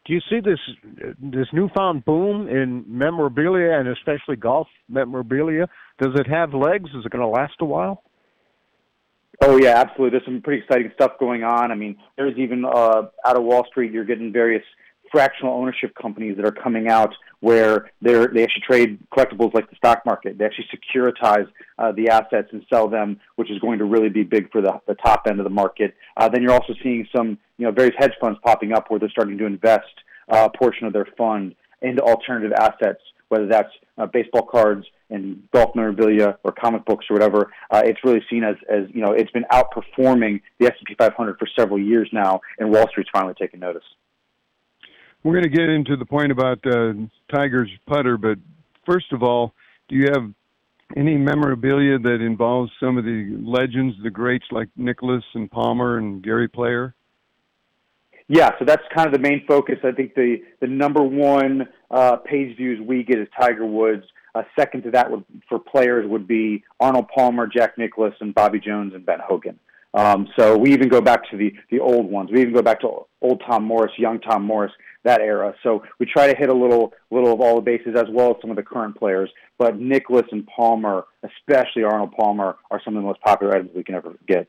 do 0.07 0.13
you 0.13 0.21
see 0.31 0.41
this 0.41 0.61
this 1.21 1.49
newfound 1.53 2.05
boom 2.05 2.49
in 2.49 2.85
memorabilia 2.87 3.79
and 3.79 3.89
especially 3.89 4.37
golf 4.37 4.69
memorabilia? 4.89 5.69
Does 6.01 6.13
it 6.15 6.27
have 6.29 6.55
legs? 6.55 6.91
Is 6.91 7.05
it 7.05 7.11
going 7.11 7.23
to 7.23 7.29
last 7.29 7.55
a 7.61 7.65
while? 7.65 8.03
Oh 9.43 9.57
yeah, 9.59 9.79
absolutely. 9.79 10.11
There's 10.11 10.25
some 10.25 10.41
pretty 10.43 10.63
exciting 10.63 10.91
stuff 10.95 11.13
going 11.19 11.43
on. 11.43 11.71
I 11.71 11.75
mean, 11.75 11.97
there's 12.17 12.39
even 12.39 12.65
uh, 12.65 13.03
out 13.27 13.37
of 13.37 13.43
Wall 13.43 13.67
Street, 13.69 13.93
you're 13.93 14.05
getting 14.05 14.33
various 14.33 14.63
fractional 15.17 15.55
ownership 15.55 15.95
companies 15.95 16.37
that 16.37 16.45
are 16.45 16.53
coming 16.53 16.89
out 16.89 17.15
where 17.41 17.91
they're, 18.03 18.27
they 18.27 18.43
actually 18.43 18.63
trade 18.67 18.99
collectibles 19.17 19.55
like 19.55 19.71
the 19.71 19.77
stock 19.77 20.03
market. 20.05 20.37
They 20.37 20.45
actually 20.45 20.69
securitize 20.77 21.49
uh, 21.79 21.93
the 21.93 22.11
assets 22.11 22.49
and 22.53 22.63
sell 22.71 22.87
them, 22.87 23.19
which 23.37 23.51
is 23.51 23.59
going 23.61 23.79
to 23.79 23.87
really 23.87 24.11
be 24.11 24.25
big 24.25 24.53
for 24.53 24.61
the, 24.61 24.79
the 24.87 24.95
top 24.97 25.23
end 25.27 25.41
of 25.41 25.45
the 25.45 25.51
market. 25.51 25.95
Uh, 26.19 26.29
then 26.29 26.43
you're 26.43 26.53
also 26.53 26.75
seeing 26.83 27.09
some, 27.17 27.39
you 27.57 27.65
know, 27.65 27.73
various 27.73 27.95
hedge 27.99 28.13
funds 28.21 28.39
popping 28.45 28.75
up 28.75 28.91
where 28.91 29.01
they're 29.01 29.09
starting 29.09 29.39
to 29.39 29.47
invest 29.47 29.87
uh, 30.31 30.51
a 30.53 30.59
portion 30.59 30.87
of 30.87 30.93
their 30.93 31.07
fund 31.17 31.55
into 31.81 32.03
alternative 32.03 32.53
assets, 32.59 33.01
whether 33.29 33.47
that's 33.47 33.71
uh, 33.97 34.05
baseball 34.05 34.43
cards 34.43 34.85
and 35.09 35.43
golf 35.51 35.75
memorabilia 35.75 36.37
or 36.45 36.53
comic 36.53 36.85
books 36.85 37.07
or 37.09 37.15
whatever. 37.15 37.51
Uh, 37.71 37.81
it's 37.87 38.01
really 38.05 38.21
seen 38.29 38.45
as, 38.45 38.57
as 38.69 38.83
you 38.93 39.01
know, 39.01 39.13
it's 39.13 39.31
been 39.31 39.47
outperforming 39.51 40.43
the 40.59 40.67
S&P 40.67 40.95
500 40.99 41.39
for 41.39 41.49
several 41.59 41.81
years 41.81 42.11
now, 42.13 42.39
and 42.59 42.71
Wall 42.71 42.87
Street's 42.91 43.09
finally 43.15 43.35
taken 43.41 43.61
notice. 43.61 43.85
We're 45.27 45.33
going 45.33 45.43
to 45.43 45.59
get 45.59 45.69
into 45.69 45.97
the 45.97 46.05
point 46.05 46.31
about 46.31 46.65
uh, 46.65 46.93
Tiger's 47.35 47.69
putter, 47.89 48.17
but 48.17 48.39
first 48.89 49.13
of 49.13 49.25
all, 49.25 49.55
do 49.89 49.97
you 49.97 50.07
have 50.13 50.33
any 50.97 51.17
memorabilia 51.17 51.99
that 51.99 52.21
involves 52.21 52.71
some 52.79 52.97
of 52.97 53.05
the 53.05 53.37
legends, 53.43 53.97
the 54.05 54.11
greats 54.11 54.45
like 54.53 54.69
Nicklaus 54.77 55.25
and 55.35 55.51
Palmer 55.51 55.99
and 55.99 56.23
Gary 56.23 56.47
Player? 56.47 56.95
Yeah, 58.29 58.53
so 58.61 58.65
that's 58.65 58.85
kind 58.95 59.09
of 59.09 59.13
the 59.13 59.19
main 59.19 59.45
focus. 59.49 59.79
I 59.83 59.91
think 59.91 60.15
the 60.15 60.43
the 60.61 60.69
number 60.69 61.03
one 61.03 61.71
uh, 61.91 62.19
page 62.19 62.57
views 62.57 62.81
we 62.81 63.03
get 63.03 63.19
is 63.19 63.27
Tiger 63.37 63.67
Woods. 63.67 64.05
Uh, 64.33 64.45
second 64.57 64.85
to 64.85 64.93
that 64.93 65.11
would, 65.11 65.25
for 65.49 65.59
players 65.59 66.09
would 66.09 66.29
be 66.29 66.63
Arnold 66.79 67.09
Palmer, 67.13 67.49
Jack 67.49 67.77
Nicklaus, 67.79 68.15
and 68.21 68.33
Bobby 68.33 68.61
Jones 68.61 68.95
and 68.95 69.05
Ben 69.05 69.19
Hogan. 69.27 69.59
Um, 69.93 70.29
so 70.39 70.57
we 70.57 70.73
even 70.73 70.89
go 70.89 71.01
back 71.01 71.29
to 71.31 71.37
the 71.37 71.53
the 71.71 71.81
old 71.81 72.09
ones. 72.09 72.31
We 72.31 72.43
even 72.43 72.53
go 72.53 72.63
back 72.63 72.81
to 72.83 73.07
old 73.23 73.43
Tom 73.45 73.65
Morris, 73.65 73.93
young 73.97 74.21
Tom 74.21 74.45
Morris, 74.45 74.73
that 75.07 75.21
era. 75.21 75.55
So 75.63 75.83
we 75.99 76.07
try 76.07 76.31
to 76.31 76.37
hit 76.37 76.49
a 76.49 76.55
little 76.55 76.93
little 77.11 77.33
of 77.33 77.41
all 77.41 77.57
the 77.57 77.63
bases 77.63 77.95
as 77.97 78.07
well 78.11 78.31
as 78.31 78.37
some 78.41 78.51
of 78.51 78.57
the 78.57 78.63
current 78.63 78.97
players. 78.97 79.31
But 79.59 79.79
Nicklaus 79.79 80.27
and 80.31 80.47
Palmer, 80.47 81.05
especially 81.23 81.85
Arnold 81.85 82.13
Palmer, 82.13 82.57
are 82.71 82.81
some 82.85 82.97
of 82.97 83.03
the 83.03 83.07
most 83.07 83.21
popular 83.21 83.55
items 83.55 83.71
we 83.75 83.85
can 83.85 83.95
ever 83.95 84.15
get. 84.29 84.49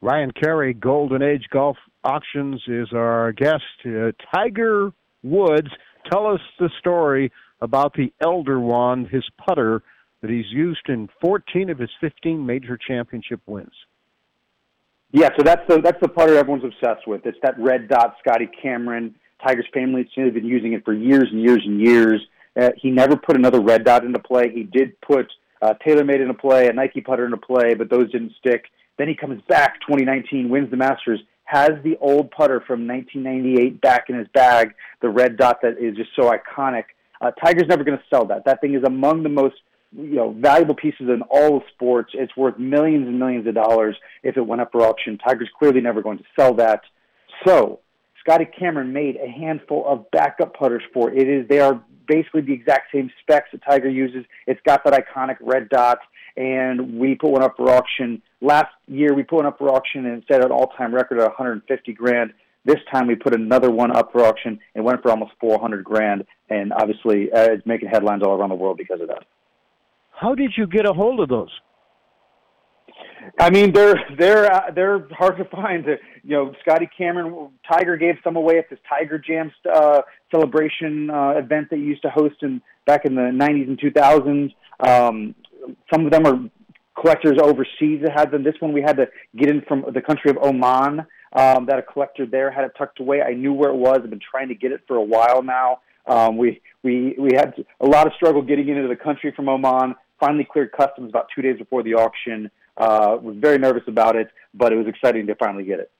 Ryan 0.00 0.32
Carey, 0.32 0.74
Golden 0.74 1.22
Age 1.22 1.46
Golf 1.50 1.76
Auctions, 2.02 2.60
is 2.66 2.88
our 2.92 3.32
guest. 3.32 3.62
Uh, 3.86 4.10
Tiger 4.34 4.92
Woods, 5.22 5.68
tell 6.10 6.26
us 6.26 6.40
the 6.58 6.70
story 6.80 7.30
about 7.60 7.94
the 7.94 8.12
Elder 8.20 8.58
Wand, 8.58 9.06
his 9.08 9.24
putter 9.46 9.82
that 10.20 10.30
he's 10.30 10.50
used 10.50 10.88
in 10.88 11.08
14 11.20 11.70
of 11.70 11.78
his 11.78 11.90
15 12.00 12.44
major 12.44 12.76
championship 12.76 13.40
wins. 13.46 13.72
Yeah, 15.12 15.28
so 15.36 15.42
that's 15.42 15.62
the 15.68 15.80
that's 15.80 16.00
the 16.00 16.08
putter 16.08 16.36
everyone's 16.36 16.64
obsessed 16.64 17.06
with. 17.06 17.24
It's 17.26 17.38
that 17.42 17.58
red 17.58 17.88
dot, 17.88 18.16
Scotty 18.20 18.48
Cameron. 18.62 19.14
Tiger's 19.46 19.66
family 19.74 20.08
has 20.16 20.32
been 20.32 20.46
using 20.46 20.72
it 20.72 20.84
for 20.84 20.94
years 20.94 21.28
and 21.30 21.42
years 21.42 21.62
and 21.64 21.80
years. 21.80 22.20
Uh, 22.58 22.70
he 22.76 22.90
never 22.90 23.16
put 23.16 23.36
another 23.36 23.60
red 23.60 23.84
dot 23.84 24.04
into 24.04 24.18
play. 24.18 24.50
He 24.52 24.62
did 24.62 24.98
put 25.00 25.26
uh, 25.60 25.74
TaylorMade 25.86 26.20
into 26.20 26.34
play, 26.34 26.68
a 26.68 26.72
Nike 26.72 27.00
putter 27.00 27.24
into 27.24 27.36
play, 27.36 27.74
but 27.74 27.90
those 27.90 28.10
didn't 28.10 28.32
stick. 28.38 28.64
Then 28.98 29.08
he 29.08 29.14
comes 29.14 29.42
back 29.48 29.80
2019, 29.86 30.48
wins 30.48 30.70
the 30.70 30.76
Masters, 30.76 31.20
has 31.44 31.70
the 31.82 31.96
old 32.00 32.30
putter 32.30 32.62
from 32.66 32.86
1998 32.86 33.80
back 33.80 34.04
in 34.08 34.16
his 34.16 34.28
bag, 34.28 34.74
the 35.00 35.08
red 35.08 35.36
dot 35.36 35.60
that 35.62 35.78
is 35.78 35.96
just 35.96 36.10
so 36.16 36.30
iconic. 36.30 36.84
Uh, 37.20 37.30
Tiger's 37.32 37.68
never 37.68 37.84
going 37.84 37.98
to 37.98 38.04
sell 38.10 38.24
that. 38.26 38.44
That 38.44 38.60
thing 38.60 38.74
is 38.74 38.82
among 38.84 39.22
the 39.22 39.28
most 39.28 39.56
you 39.96 40.16
know 40.16 40.30
valuable 40.32 40.74
pieces 40.74 41.08
in 41.08 41.22
all 41.30 41.62
sports. 41.74 42.12
It's 42.14 42.36
worth 42.36 42.58
millions 42.58 43.06
and 43.06 43.18
millions 43.18 43.46
of 43.46 43.54
dollars 43.54 43.96
if 44.22 44.36
it 44.36 44.46
went 44.46 44.60
up 44.60 44.72
for 44.72 44.82
auction. 44.82 45.18
Tiger's 45.18 45.50
clearly 45.58 45.80
never 45.80 46.02
going 46.02 46.18
to 46.18 46.24
sell 46.38 46.54
that. 46.54 46.82
So 47.46 47.80
Scotty 48.20 48.46
Cameron 48.46 48.92
made 48.92 49.16
a 49.16 49.28
handful 49.28 49.84
of 49.86 50.10
backup 50.10 50.54
putters 50.54 50.82
for 50.92 51.10
it. 51.10 51.18
it 51.18 51.28
is 51.28 51.48
they 51.48 51.60
are 51.60 51.82
basically 52.06 52.42
the 52.42 52.52
exact 52.52 52.92
same 52.92 53.10
specs 53.20 53.48
that 53.52 53.62
Tiger 53.68 53.88
uses. 53.88 54.24
It's 54.46 54.60
got 54.66 54.84
that 54.84 54.92
iconic 54.92 55.36
red 55.40 55.68
dot 55.68 55.98
and 56.36 56.98
we 56.98 57.14
put 57.14 57.30
one 57.30 57.42
up 57.42 57.56
for 57.56 57.70
auction. 57.70 58.22
Last 58.40 58.72
year, 58.86 59.14
we 59.14 59.22
put 59.22 59.36
one 59.36 59.46
up 59.46 59.58
for 59.58 59.68
auction 59.68 60.06
and 60.06 60.22
set 60.30 60.44
an 60.44 60.50
all-time 60.50 60.94
record 60.94 61.18
of 61.18 61.24
150 61.24 61.92
grand. 61.92 62.32
This 62.64 62.78
time, 62.90 63.06
we 63.06 63.14
put 63.14 63.34
another 63.34 63.70
one 63.70 63.94
up 63.94 64.12
for 64.12 64.24
auction 64.24 64.58
and 64.74 64.84
went 64.84 65.02
for 65.02 65.10
almost 65.10 65.32
400 65.40 65.84
grand. 65.84 66.24
And 66.48 66.72
obviously, 66.72 67.30
uh, 67.32 67.52
it's 67.52 67.66
making 67.66 67.88
headlines 67.88 68.22
all 68.22 68.32
around 68.32 68.50
the 68.50 68.54
world 68.54 68.78
because 68.78 69.00
of 69.00 69.08
that. 69.08 69.24
How 70.22 70.36
did 70.36 70.52
you 70.56 70.68
get 70.68 70.86
a 70.86 70.92
hold 70.92 71.18
of 71.18 71.28
those? 71.28 71.50
I 73.40 73.50
mean, 73.50 73.72
they're 73.72 73.94
they're 74.18 74.52
uh, 74.52 74.70
they're 74.74 75.08
hard 75.10 75.36
to 75.38 75.44
find. 75.46 75.84
You 76.22 76.30
know, 76.30 76.54
Scotty 76.62 76.88
Cameron, 76.96 77.50
Tiger 77.68 77.96
gave 77.96 78.14
some 78.22 78.36
away 78.36 78.58
at 78.58 78.70
this 78.70 78.78
Tiger 78.88 79.18
Jam 79.18 79.50
uh, 79.72 80.02
celebration 80.30 81.10
uh, 81.10 81.30
event 81.30 81.70
that 81.70 81.78
he 81.78 81.82
used 81.82 82.02
to 82.02 82.10
host 82.10 82.36
in 82.42 82.62
back 82.86 83.04
in 83.04 83.14
the 83.14 83.22
'90s 83.22 83.68
and 83.68 83.80
2000s. 83.80 84.54
Um, 84.86 85.34
some 85.92 86.06
of 86.06 86.12
them 86.12 86.26
are 86.26 86.38
collectors 87.00 87.38
overseas 87.40 88.02
that 88.02 88.12
had 88.14 88.30
them. 88.30 88.44
This 88.44 88.54
one 88.60 88.72
we 88.72 88.82
had 88.82 88.96
to 88.98 89.06
get 89.36 89.50
in 89.50 89.62
from 89.62 89.84
the 89.92 90.00
country 90.00 90.30
of 90.30 90.38
Oman. 90.38 91.06
Um, 91.34 91.66
that 91.66 91.78
a 91.78 91.82
collector 91.82 92.26
there 92.26 92.50
had 92.50 92.64
it 92.64 92.72
tucked 92.76 93.00
away. 93.00 93.22
I 93.22 93.32
knew 93.32 93.54
where 93.54 93.70
it 93.70 93.76
was. 93.76 94.00
I've 94.04 94.10
been 94.10 94.20
trying 94.20 94.48
to 94.48 94.54
get 94.54 94.70
it 94.70 94.82
for 94.86 94.96
a 94.96 95.02
while 95.02 95.42
now. 95.42 95.78
Um, 96.06 96.36
we 96.36 96.60
we 96.82 97.14
we 97.18 97.30
had 97.34 97.54
a 97.80 97.86
lot 97.86 98.06
of 98.06 98.12
struggle 98.14 98.42
getting 98.42 98.68
into 98.68 98.88
the 98.88 98.96
country 98.96 99.32
from 99.34 99.48
Oman. 99.48 99.94
Finally 100.24 100.46
cleared 100.52 100.70
customs 100.70 101.08
about 101.10 101.26
two 101.34 101.42
days 101.42 101.58
before 101.58 101.82
the 101.82 101.94
auction. 101.94 102.48
Uh, 102.76 103.18
was 103.20 103.36
very 103.38 103.58
nervous 103.58 103.82
about 103.88 104.14
it, 104.14 104.28
but 104.54 104.72
it 104.72 104.76
was 104.76 104.86
exciting 104.86 105.26
to 105.26 105.34
finally 105.34 105.64
get 105.64 105.80
it. 105.80 105.90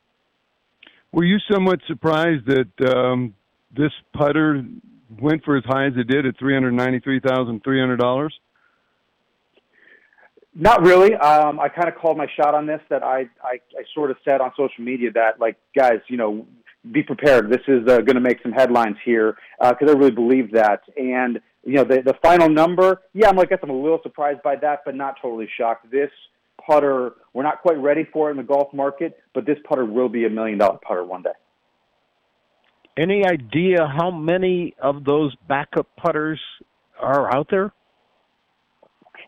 Were 1.11 1.25
you 1.25 1.39
somewhat 1.51 1.81
surprised 1.89 2.47
that 2.47 2.95
um, 2.97 3.35
this 3.77 3.93
putter 4.17 4.65
went 5.21 5.45
for 5.45 5.57
as 5.57 5.65
high 5.67 5.87
as 5.87 5.93
it 5.97 6.07
did 6.07 6.25
at 6.25 6.39
three 6.39 6.55
hundred 6.55 6.73
ninety-three 6.73 7.21
thousand 7.21 7.63
three 7.65 7.81
hundred 7.81 7.99
dollars? 7.99 8.33
Not 10.55 10.83
really. 10.83 11.15
Um, 11.15 11.59
I 11.59 11.69
kind 11.69 11.89
of 11.89 11.97
called 11.97 12.17
my 12.17 12.29
shot 12.37 12.55
on 12.55 12.65
this. 12.67 12.81
That 12.91 13.03
I, 13.03 13.29
I, 13.43 13.55
I 13.81 13.83
sort 13.95 14.11
of 14.11 14.17
said 14.25 14.41
on 14.41 14.53
social 14.57 14.85
media 14.85 15.11
that 15.13 15.41
like 15.41 15.57
guys, 15.77 16.01
you 16.09 16.17
know, 16.17 16.47
be 16.91 17.03
prepared. 17.03 17.51
This 17.51 17.63
is 17.69 17.87
uh, 17.89 17.99
going 17.99 18.15
to 18.15 18.21
make 18.21 18.43
some 18.43 18.53
headlines 18.53 18.97
here 19.05 19.37
because 19.61 19.89
uh, 19.89 19.93
I 19.93 19.95
really 19.95 20.11
believe 20.11 20.53
that. 20.53 20.81
And 20.97 21.41
you 21.65 21.75
know, 21.75 21.85
the 21.85 22.03
the 22.03 22.15
final 22.23 22.49
number, 22.49 23.03
yeah, 23.15 23.29
I'm 23.29 23.37
like, 23.37 23.49
I 23.49 23.57
guess 23.57 23.61
I'm 23.63 23.71
a 23.71 23.81
little 23.81 24.01
surprised 24.03 24.43
by 24.43 24.57
that, 24.57 24.81
but 24.85 24.95
not 24.95 25.17
totally 25.23 25.49
shocked. 25.57 25.91
This 25.91 26.11
putter, 26.67 27.13
we're 27.33 27.43
not 27.45 27.63
quite 27.63 27.79
ready 27.79 28.07
for 28.13 28.29
it 28.29 28.33
in 28.33 28.37
the 28.37 28.43
golf 28.43 28.73
market, 28.73 29.19
but 29.35 29.47
this 29.47 29.59
putter 29.69 29.85
will 29.85 30.09
be 30.09 30.25
a 30.27 30.31
million 30.31 30.59
dollar 30.59 30.79
putter 30.87 31.05
one 31.05 31.23
day. 31.23 31.31
Any 32.99 33.25
idea 33.25 33.87
how 33.87 34.11
many 34.11 34.75
of 34.83 35.05
those 35.05 35.35
backup 35.49 35.89
putters 35.97 36.41
are 37.01 37.35
out 37.35 37.47
there? 37.51 37.73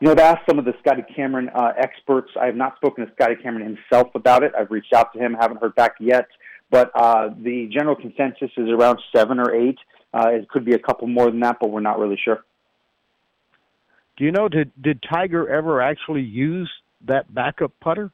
You 0.01 0.07
know, 0.07 0.13
I've 0.13 0.19
asked 0.19 0.43
some 0.49 0.59
of 0.59 0.65
the 0.65 0.75
Scotty 0.81 1.03
Cameron 1.15 1.49
uh, 1.55 1.73
experts. 1.79 2.31
I 2.39 2.47
have 2.47 2.57
not 2.57 2.77
spoken 2.77 3.07
to 3.07 3.13
Scotty 3.15 3.37
Cameron 3.43 3.65
himself 3.65 4.09
about 4.15 4.43
it. 4.43 4.53
I've 4.59 4.71
reached 4.71 4.93
out 4.93 5.13
to 5.15 5.19
him, 5.19 5.35
haven't 5.39 5.61
heard 5.61 5.75
back 5.77 5.95
yet. 6.01 6.27
But 6.71 6.91
uh, 6.95 7.29
the 7.29 7.69
general 7.73 7.97
consensus 7.97 8.51
is 8.57 8.69
around 8.69 8.99
seven 9.15 9.39
or 9.39 9.55
eight. 9.55 9.79
Uh, 10.13 10.29
it 10.31 10.49
could 10.49 10.65
be 10.65 10.75
a 10.75 10.79
couple 10.79 11.07
more 11.07 11.31
than 11.31 11.41
that, 11.41 11.59
but 11.61 11.71
we're 11.71 11.81
not 11.81 11.99
really 11.99 12.19
sure. 12.23 12.45
Do 14.17 14.25
you 14.25 14.33
know 14.33 14.49
did 14.49 14.71
did 14.81 15.03
Tiger 15.03 15.49
ever 15.49 15.83
actually 15.83 16.23
use 16.23 16.71
that 17.07 17.33
backup 17.35 17.73
putter? 17.81 18.13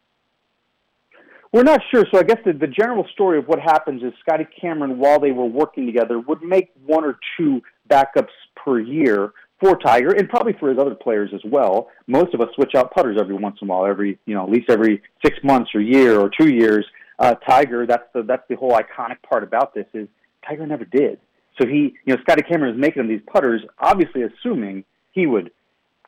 We're 1.53 1.65
not 1.65 1.81
sure. 1.91 2.05
So 2.13 2.21
I 2.21 2.23
guess 2.23 2.39
the, 2.45 2.53
the 2.53 2.69
general 2.69 3.05
story 3.13 3.39
of 3.39 3.47
what 3.47 3.59
happens 3.59 4.03
is 4.03 4.13
Scotty 4.21 4.47
Cameron, 4.61 4.99
while 4.99 5.19
they 5.19 5.33
were 5.33 5.47
working 5.47 5.85
together, 5.85 6.21
would 6.21 6.43
make 6.43 6.71
one 6.87 7.05
or 7.05 7.19
two 7.37 7.61
backups 7.89 8.29
per 8.55 8.79
year 8.79 9.33
for 9.59 9.77
Tiger 9.77 10.11
and 10.13 10.29
probably 10.29 10.55
for 10.59 10.71
his 10.71 10.79
other 10.79 10.95
players 10.95 11.31
as 11.35 11.41
well. 11.45 11.89
Most 12.07 12.35
of 12.35 12.41
us 12.41 12.49
switch 12.55 12.75
out 12.77 12.93
putters 12.93 13.19
every 13.21 13.35
once 13.35 13.59
in 13.61 13.69
a 13.69 13.71
while, 13.71 13.85
every 13.85 14.19
you 14.27 14.35
know 14.35 14.45
at 14.45 14.51
least 14.51 14.71
every 14.71 15.03
six 15.25 15.39
months 15.43 15.71
or 15.75 15.81
year 15.81 16.19
or 16.19 16.31
two 16.31 16.49
years. 16.49 16.87
Uh, 17.21 17.35
Tiger, 17.47 17.87
that's 17.87 18.09
the 18.15 18.23
that's 18.23 18.43
the 18.49 18.57
whole 18.57 18.73
iconic 18.73 19.23
part 19.29 19.45
about 19.45 19.75
this 19.75 19.87
is 19.95 20.09
Tiger 20.47 20.67
never 20.67 20.85
did. 20.85 21.21
So 21.61 21.69
he, 21.69 21.95
you 22.07 22.15
know, 22.15 22.17
Scotty 22.23 22.43
Cameron 22.43 22.75
is 22.75 22.81
making 22.81 23.01
him 23.01 23.09
these 23.09 23.21
putters, 23.31 23.63
obviously 23.79 24.23
assuming 24.23 24.85
he 25.13 25.27
would 25.27 25.51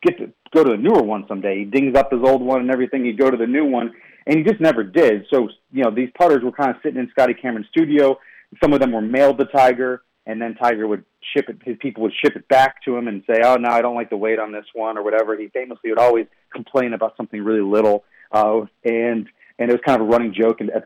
get 0.01 0.17
to 0.17 0.33
go 0.53 0.63
to 0.63 0.71
the 0.71 0.77
newer 0.77 1.03
one 1.03 1.25
someday. 1.27 1.59
He 1.59 1.65
dings 1.65 1.95
up 1.95 2.11
his 2.11 2.21
old 2.23 2.41
one 2.41 2.61
and 2.61 2.71
everything. 2.71 3.05
He'd 3.05 3.19
go 3.19 3.29
to 3.29 3.37
the 3.37 3.47
new 3.47 3.65
one, 3.65 3.93
and 4.25 4.37
he 4.37 4.43
just 4.43 4.59
never 4.59 4.83
did. 4.83 5.25
So 5.31 5.49
you 5.71 5.83
know, 5.83 5.91
these 5.91 6.09
putters 6.17 6.43
were 6.43 6.51
kind 6.51 6.71
of 6.71 6.77
sitting 6.81 6.99
in 6.99 7.09
Scotty 7.11 7.35
Cameron's 7.35 7.67
studio. 7.69 8.17
Some 8.61 8.73
of 8.73 8.79
them 8.79 8.91
were 8.91 9.01
mailed 9.01 9.37
to 9.37 9.45
Tiger 9.45 10.01
and 10.25 10.41
then 10.41 10.55
Tiger 10.55 10.87
would 10.87 11.03
ship 11.35 11.49
it. 11.49 11.57
His 11.63 11.77
people 11.79 12.03
would 12.03 12.13
ship 12.23 12.35
it 12.35 12.47
back 12.47 12.83
to 12.83 12.95
him 12.95 13.07
and 13.07 13.23
say, 13.27 13.41
"Oh, 13.43 13.55
no, 13.55 13.69
I 13.69 13.81
don't 13.81 13.95
like 13.95 14.09
the 14.09 14.17
weight 14.17 14.39
on 14.39 14.51
this 14.51 14.65
one," 14.73 14.97
or 14.97 15.03
whatever. 15.03 15.35
He 15.35 15.47
famously 15.47 15.89
would 15.89 15.99
always 15.99 16.27
complain 16.51 16.93
about 16.93 17.17
something 17.17 17.43
really 17.43 17.61
little, 17.61 18.03
uh, 18.31 18.61
and 18.85 19.27
and 19.59 19.69
it 19.69 19.73
was 19.73 19.81
kind 19.85 20.01
of 20.01 20.07
a 20.07 20.09
running 20.09 20.33
joke 20.33 20.61
in, 20.61 20.69
at, 20.69 20.85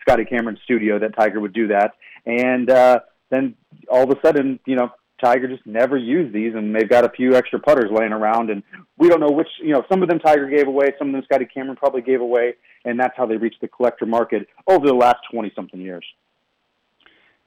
Scotty 0.00 0.24
Cameron's 0.24 0.60
studio 0.62 0.98
that 1.00 1.16
Tiger 1.16 1.40
would 1.40 1.52
do 1.52 1.68
that. 1.68 1.94
And 2.24 2.70
uh, 2.70 3.00
then 3.30 3.56
all 3.90 4.04
of 4.04 4.10
a 4.10 4.20
sudden, 4.24 4.60
you 4.66 4.76
know, 4.76 4.90
Tiger 5.22 5.48
just 5.48 5.66
never 5.66 5.96
used 5.96 6.34
these, 6.34 6.54
and 6.54 6.74
they've 6.74 6.88
got 6.88 7.04
a 7.04 7.08
few 7.08 7.34
extra 7.34 7.58
putters 7.58 7.90
laying 7.90 8.12
around, 8.12 8.50
and 8.50 8.62
we 8.98 9.08
don't 9.08 9.20
know 9.20 9.30
which. 9.30 9.48
You 9.62 9.72
know, 9.72 9.82
some 9.90 10.02
of 10.02 10.08
them 10.08 10.18
Tiger 10.18 10.48
gave 10.48 10.68
away, 10.68 10.92
some 10.98 11.08
of 11.08 11.14
them 11.14 11.22
Scotty 11.24 11.46
Cameron 11.46 11.76
probably 11.76 12.02
gave 12.02 12.20
away, 12.20 12.54
and 12.84 13.00
that's 13.00 13.14
how 13.16 13.24
they 13.24 13.36
reached 13.36 13.60
the 13.60 13.68
collector 13.68 14.04
market 14.04 14.46
over 14.68 14.86
the 14.86 14.94
last 14.94 15.16
twenty 15.32 15.50
something 15.56 15.80
years. 15.80 16.04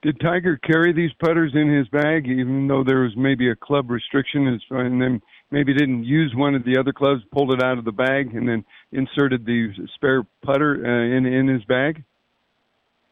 Did 0.01 0.19
Tiger 0.19 0.57
carry 0.57 0.93
these 0.93 1.11
putters 1.19 1.51
in 1.53 1.71
his 1.71 1.87
bag, 1.89 2.25
even 2.27 2.67
though 2.67 2.83
there 2.83 3.01
was 3.01 3.11
maybe 3.15 3.51
a 3.51 3.55
club 3.55 3.91
restriction, 3.91 4.59
and 4.71 5.01
then 5.01 5.21
maybe 5.51 5.73
didn't 5.73 6.03
use 6.03 6.33
one 6.35 6.55
of 6.55 6.63
the 6.63 6.77
other 6.77 6.93
clubs, 6.93 7.21
pulled 7.31 7.53
it 7.53 7.63
out 7.63 7.77
of 7.77 7.85
the 7.85 7.91
bag, 7.91 8.33
and 8.35 8.47
then 8.47 8.65
inserted 8.91 9.45
the 9.45 9.73
spare 9.95 10.25
putter 10.43 10.85
uh, 10.85 11.17
in 11.17 11.25
in 11.25 11.47
his 11.47 11.63
bag? 11.65 12.03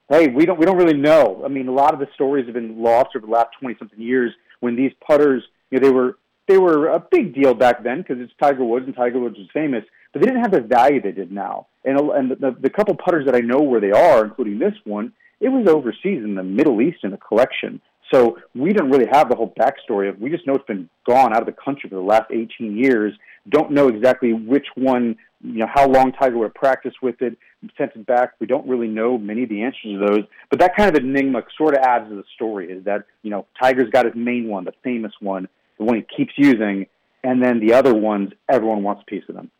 Hey, 0.09 0.27
we 0.27 0.45
don't 0.45 0.59
we 0.59 0.65
don't 0.65 0.77
really 0.77 0.97
know. 0.97 1.41
I 1.43 1.49
mean, 1.49 1.67
a 1.67 1.73
lot 1.73 1.93
of 1.93 1.99
the 1.99 2.07
stories 2.13 2.45
have 2.45 2.53
been 2.53 2.81
lost 2.81 3.09
over 3.15 3.25
the 3.25 3.31
last 3.31 3.49
twenty 3.59 3.75
something 3.77 4.01
years. 4.01 4.31
When 4.59 4.75
these 4.75 4.91
putters, 5.05 5.43
you 5.69 5.79
know, 5.79 5.87
they 5.87 5.93
were 5.93 6.17
they 6.47 6.57
were 6.57 6.87
a 6.87 6.99
big 6.99 7.35
deal 7.35 7.53
back 7.53 7.83
then 7.83 8.01
because 8.01 8.17
it's 8.19 8.31
Tiger 8.39 8.63
Woods 8.63 8.85
and 8.85 8.95
Tiger 8.95 9.19
Woods 9.19 9.37
was 9.37 9.47
famous, 9.53 9.83
but 10.13 10.21
they 10.21 10.27
didn't 10.27 10.41
have 10.41 10.51
the 10.51 10.61
value 10.61 11.01
they 11.01 11.11
did 11.11 11.31
now. 11.31 11.67
And 11.83 11.99
and 11.99 12.31
the, 12.31 12.55
the 12.59 12.69
couple 12.69 12.95
putters 12.95 13.25
that 13.25 13.35
I 13.35 13.41
know 13.41 13.59
where 13.59 13.81
they 13.81 13.91
are, 13.91 14.23
including 14.23 14.59
this 14.59 14.73
one, 14.85 15.13
it 15.39 15.49
was 15.49 15.67
overseas 15.67 16.23
in 16.23 16.35
the 16.35 16.43
Middle 16.43 16.81
East 16.81 16.99
in 17.03 17.13
a 17.13 17.17
collection. 17.17 17.81
So 18.11 18.37
we 18.55 18.71
don't 18.73 18.89
really 18.89 19.07
have 19.11 19.29
the 19.29 19.35
whole 19.35 19.53
backstory 19.59 20.09
of. 20.09 20.19
We 20.19 20.29
just 20.29 20.47
know 20.47 20.55
it's 20.55 20.65
been 20.65 20.89
gone 21.07 21.33
out 21.33 21.41
of 21.41 21.45
the 21.45 21.61
country 21.63 21.89
for 21.89 21.95
the 21.95 22.01
last 22.01 22.31
18 22.31 22.77
years. 22.77 23.13
Don't 23.49 23.71
know 23.71 23.89
exactly 23.89 24.33
which 24.33 24.67
one, 24.75 25.17
you 25.41 25.59
know, 25.59 25.67
how 25.73 25.87
long 25.87 26.13
Tiger 26.13 26.37
would 26.37 26.55
practice 26.55 26.93
with 27.01 27.21
it, 27.21 27.37
sent 27.77 27.91
it 27.95 28.05
back. 28.05 28.33
We 28.39 28.47
don't 28.47 28.67
really 28.67 28.87
know 28.87 29.17
many 29.17 29.43
of 29.43 29.49
the 29.49 29.63
answers 29.63 29.81
to 29.83 30.05
those. 30.07 30.23
But 30.49 30.59
that 30.59 30.75
kind 30.75 30.95
of 30.95 31.03
enigma 31.03 31.41
sort 31.57 31.75
of 31.75 31.83
adds 31.83 32.09
to 32.09 32.15
the 32.15 32.23
story. 32.35 32.71
Is 32.71 32.85
that 32.85 33.03
you 33.23 33.29
know 33.29 33.45
Tiger's 33.61 33.89
got 33.89 34.05
his 34.05 34.15
main 34.15 34.47
one, 34.47 34.63
the 34.63 34.73
famous 34.83 35.11
one, 35.19 35.47
the 35.77 35.85
one 35.85 35.95
he 35.95 36.05
keeps 36.15 36.33
using, 36.37 36.85
and 37.23 37.43
then 37.43 37.59
the 37.59 37.73
other 37.73 37.93
ones, 37.93 38.31
everyone 38.49 38.83
wants 38.83 39.03
a 39.05 39.09
piece 39.09 39.23
of 39.27 39.35
them. 39.35 39.51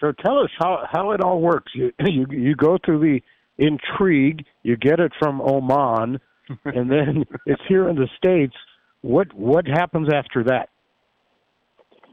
So 0.00 0.12
tell 0.12 0.38
us 0.40 0.50
how 0.58 0.86
how 0.90 1.12
it 1.12 1.20
all 1.20 1.40
works. 1.40 1.72
You 1.74 1.92
you 2.00 2.26
you 2.30 2.56
go 2.56 2.78
through 2.84 3.00
the 3.00 3.20
intrigue. 3.58 4.44
You 4.62 4.76
get 4.76 4.98
it 4.98 5.12
from 5.18 5.40
Oman, 5.40 6.20
and 6.64 6.90
then 6.90 7.24
it's 7.46 7.62
here 7.68 7.88
in 7.88 7.96
the 7.96 8.08
states. 8.16 8.54
What 9.02 9.32
what 9.34 9.66
happens 9.66 10.08
after 10.12 10.44
that? 10.44 10.68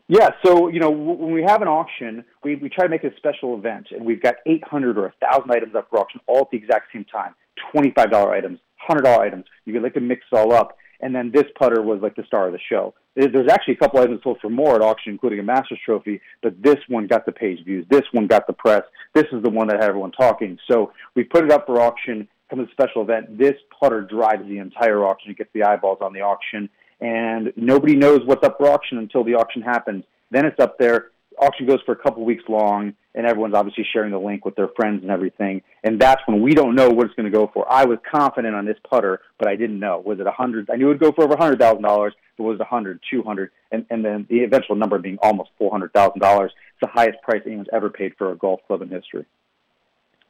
Yeah, 0.07 0.29
so 0.43 0.69
you 0.69 0.79
know 0.79 0.89
when 0.89 1.31
we 1.31 1.43
have 1.43 1.61
an 1.61 1.67
auction, 1.67 2.25
we 2.43 2.55
we 2.55 2.69
try 2.69 2.85
to 2.85 2.89
make 2.89 3.03
it 3.03 3.13
a 3.13 3.17
special 3.17 3.55
event, 3.57 3.87
and 3.91 4.05
we've 4.05 4.21
got 4.21 4.35
800 4.47 4.97
or 4.97 5.13
1,000 5.19 5.51
items 5.51 5.75
up 5.75 5.87
for 5.89 5.99
auction 5.99 6.19
all 6.25 6.41
at 6.41 6.47
the 6.51 6.57
exact 6.57 6.87
same 6.91 7.05
time. 7.05 7.35
$25 7.75 8.11
items, 8.27 8.59
$100 8.89 9.05
items. 9.19 9.45
You 9.65 9.73
could 9.73 9.83
like 9.83 9.93
to 9.93 9.99
mix 9.99 10.23
it 10.31 10.35
all 10.35 10.53
up, 10.53 10.77
and 11.01 11.13
then 11.13 11.31
this 11.31 11.43
putter 11.59 11.81
was 11.81 11.99
like 12.01 12.15
the 12.15 12.23
star 12.23 12.47
of 12.47 12.53
the 12.53 12.59
show. 12.69 12.93
There's 13.15 13.51
actually 13.51 13.75
a 13.75 13.77
couple 13.77 13.99
items 13.99 14.21
sold 14.23 14.39
for 14.41 14.49
more 14.49 14.75
at 14.75 14.81
auction, 14.81 15.11
including 15.11 15.39
a 15.39 15.43
Masters 15.43 15.79
trophy, 15.85 16.21
but 16.41 16.61
this 16.61 16.77
one 16.87 17.05
got 17.05 17.25
the 17.25 17.31
page 17.31 17.63
views. 17.65 17.85
This 17.89 18.03
one 18.11 18.27
got 18.27 18.47
the 18.47 18.53
press. 18.53 18.83
This 19.13 19.25
is 19.31 19.43
the 19.43 19.49
one 19.49 19.67
that 19.67 19.75
had 19.75 19.89
everyone 19.89 20.11
talking. 20.11 20.57
So 20.71 20.91
we 21.15 21.23
put 21.23 21.43
it 21.43 21.51
up 21.51 21.65
for 21.65 21.81
auction. 21.81 22.27
Comes 22.49 22.67
a 22.67 22.71
special 22.71 23.03
event. 23.03 23.37
This 23.37 23.53
putter 23.79 24.01
drives 24.01 24.47
the 24.47 24.57
entire 24.57 25.05
auction. 25.05 25.31
It 25.31 25.37
gets 25.37 25.51
the 25.53 25.63
eyeballs 25.63 25.99
on 26.01 26.13
the 26.13 26.21
auction, 26.21 26.69
and 26.99 27.53
nobody 27.55 27.95
knows 27.95 28.21
what's 28.25 28.43
up 28.43 28.57
for 28.57 28.67
auction 28.69 28.97
until 28.97 29.23
the 29.23 29.35
auction 29.35 29.61
happens. 29.61 30.03
Then 30.31 30.45
it's 30.45 30.59
up 30.59 30.77
there. 30.79 31.11
Auction 31.39 31.67
goes 31.67 31.79
for 31.85 31.91
a 31.91 31.95
couple 31.95 32.25
weeks 32.25 32.43
long, 32.49 32.93
and 33.15 33.25
everyone's 33.25 33.53
obviously 33.53 33.85
sharing 33.93 34.11
the 34.11 34.19
link 34.19 34.45
with 34.45 34.55
their 34.55 34.69
friends 34.75 35.01
and 35.03 35.11
everything. 35.11 35.61
And 35.83 35.99
that's 35.99 36.21
when 36.25 36.41
we 36.41 36.53
don't 36.53 36.75
know 36.75 36.89
what 36.89 37.05
it's 37.05 37.15
going 37.15 37.31
to 37.31 37.37
go 37.37 37.49
for. 37.53 37.71
I 37.71 37.85
was 37.85 37.99
confident 38.09 38.55
on 38.55 38.65
this 38.65 38.77
putter, 38.89 39.21
but 39.37 39.47
I 39.47 39.55
didn't 39.55 39.79
know. 39.79 40.01
Was 40.03 40.19
it 40.19 40.27
a 40.27 40.31
hundred? 40.31 40.69
I 40.69 40.75
knew 40.75 40.85
it 40.85 40.89
would 40.89 40.99
go 40.99 41.11
for 41.11 41.23
over 41.23 41.35
a 41.35 41.41
hundred 41.41 41.59
thousand 41.59 41.83
dollars. 41.83 42.13
It 42.37 42.41
was 42.41 42.59
a 42.59 42.65
hundred, 42.65 42.99
two 43.11 43.21
hundred, 43.21 43.51
and 43.71 43.85
and 43.89 44.03
then 44.03 44.25
the 44.29 44.43
eventual 44.43 44.75
number 44.75 44.97
being 44.97 45.17
almost 45.21 45.51
four 45.57 45.71
hundred 45.71 45.93
thousand 45.93 46.19
dollars. 46.19 46.51
It's 46.71 46.81
the 46.81 46.87
highest 46.87 47.21
price 47.21 47.41
anyone's 47.45 47.67
ever 47.71 47.89
paid 47.89 48.13
for 48.17 48.31
a 48.31 48.35
golf 48.35 48.61
club 48.67 48.81
in 48.81 48.89
history. 48.89 49.25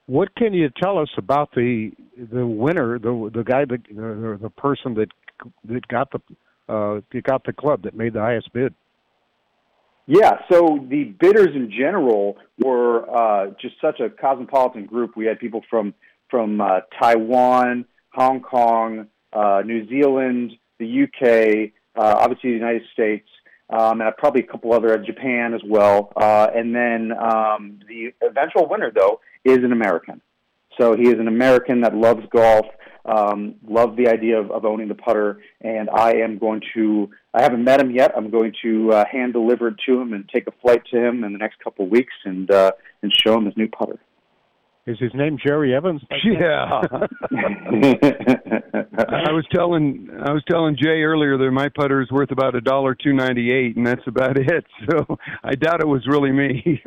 What 0.09 0.33
can 0.33 0.55
you 0.55 0.71
tell 0.81 0.97
us 0.97 1.09
about 1.17 1.51
the 1.53 1.91
the 2.17 2.43
winner, 2.43 2.97
the 2.97 3.29
the 3.31 3.43
guy, 3.43 3.65
the 3.65 3.77
the, 3.93 4.39
the 4.41 4.49
person 4.49 4.95
that 4.95 5.09
that 5.65 5.87
got 5.87 6.11
the 6.11 6.19
uh, 6.67 7.01
that 7.11 7.23
got 7.23 7.43
the 7.43 7.53
club 7.53 7.83
that 7.83 7.95
made 7.95 8.13
the 8.13 8.19
highest 8.19 8.51
bid? 8.51 8.73
Yeah, 10.07 10.39
so 10.51 10.83
the 10.89 11.03
bidders 11.03 11.55
in 11.55 11.69
general 11.69 12.37
were 12.57 13.07
uh, 13.07 13.51
just 13.61 13.75
such 13.79 13.99
a 13.99 14.09
cosmopolitan 14.09 14.87
group. 14.87 15.15
We 15.15 15.27
had 15.27 15.37
people 15.37 15.61
from 15.69 15.93
from 16.27 16.59
uh, 16.59 16.79
Taiwan, 16.99 17.85
Hong 18.11 18.41
Kong, 18.41 19.09
uh, 19.31 19.61
New 19.63 19.87
Zealand, 19.89 20.53
the 20.79 21.03
UK, 21.03 21.71
uh, 21.95 22.15
obviously 22.17 22.49
the 22.49 22.57
United 22.57 22.81
States, 22.93 23.27
um, 23.69 24.01
and 24.01 24.17
probably 24.17 24.41
a 24.41 24.47
couple 24.47 24.73
other, 24.73 24.97
Japan 24.97 25.53
as 25.53 25.61
well. 25.63 26.11
Uh, 26.15 26.47
and 26.55 26.73
then 26.73 27.11
um, 27.11 27.79
the 27.87 28.11
eventual 28.27 28.67
winner, 28.67 28.91
though, 28.91 29.19
is 29.43 29.57
an 29.57 29.71
American. 29.71 30.21
So 30.79 30.95
he 30.95 31.09
is 31.09 31.15
an 31.19 31.27
American 31.27 31.81
that 31.81 31.95
loves 31.95 32.21
golf, 32.33 32.65
um, 33.05 33.55
loves 33.67 33.97
the 33.97 34.07
idea 34.07 34.39
of, 34.39 34.51
of 34.51 34.65
owning 34.65 34.87
the 34.87 34.95
putter, 34.95 35.39
and 35.61 35.89
I 35.89 36.13
am 36.17 36.37
going 36.37 36.61
to. 36.75 37.09
I 37.33 37.41
haven't 37.41 37.63
met 37.63 37.81
him 37.81 37.91
yet. 37.91 38.11
I'm 38.15 38.29
going 38.29 38.53
to 38.63 38.91
uh, 38.91 39.05
hand 39.11 39.33
deliver 39.33 39.69
it 39.69 39.75
to 39.87 39.99
him 39.99 40.13
and 40.13 40.27
take 40.33 40.47
a 40.47 40.51
flight 40.61 40.81
to 40.91 40.97
him 40.97 41.23
in 41.23 41.33
the 41.33 41.37
next 41.37 41.59
couple 41.63 41.85
of 41.85 41.91
weeks 41.91 42.13
and 42.23 42.49
uh, 42.49 42.71
and 43.01 43.11
show 43.13 43.35
him 43.35 43.45
his 43.45 43.57
new 43.57 43.67
putter. 43.67 43.99
Is 44.89 44.97
his 44.97 45.11
name 45.13 45.37
Jerry 45.45 45.75
Evans? 45.75 46.01
Yeah. 46.23 46.81
I 49.07 49.31
was 49.31 49.45
telling 49.53 50.09
I 50.25 50.31
was 50.31 50.43
telling 50.49 50.75
Jay 50.81 51.01
earlier 51.03 51.37
that 51.37 51.51
my 51.51 51.69
putter 51.69 52.01
is 52.01 52.09
worth 52.11 52.31
about 52.31 52.55
a 52.55 52.61
dollar 52.61 52.95
two 52.95 53.13
ninety 53.13 53.51
eight, 53.51 53.77
and 53.77 53.85
that's 53.85 54.05
about 54.07 54.37
it. 54.37 54.65
So 54.89 55.17
I 55.43 55.55
doubt 55.55 55.81
it 55.81 55.87
was 55.87 56.05
really 56.07 56.31
me. 56.31 56.81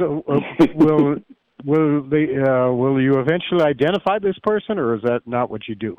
So 0.00 0.24
uh, 0.26 0.66
will 0.74 1.16
will 1.64 2.02
they 2.08 2.36
uh, 2.36 2.70
will 2.72 3.00
you 3.00 3.20
eventually 3.20 3.62
identify 3.62 4.18
this 4.18 4.36
person, 4.42 4.78
or 4.78 4.96
is 4.96 5.02
that 5.02 5.20
not 5.26 5.50
what 5.50 5.68
you 5.68 5.74
do? 5.74 5.96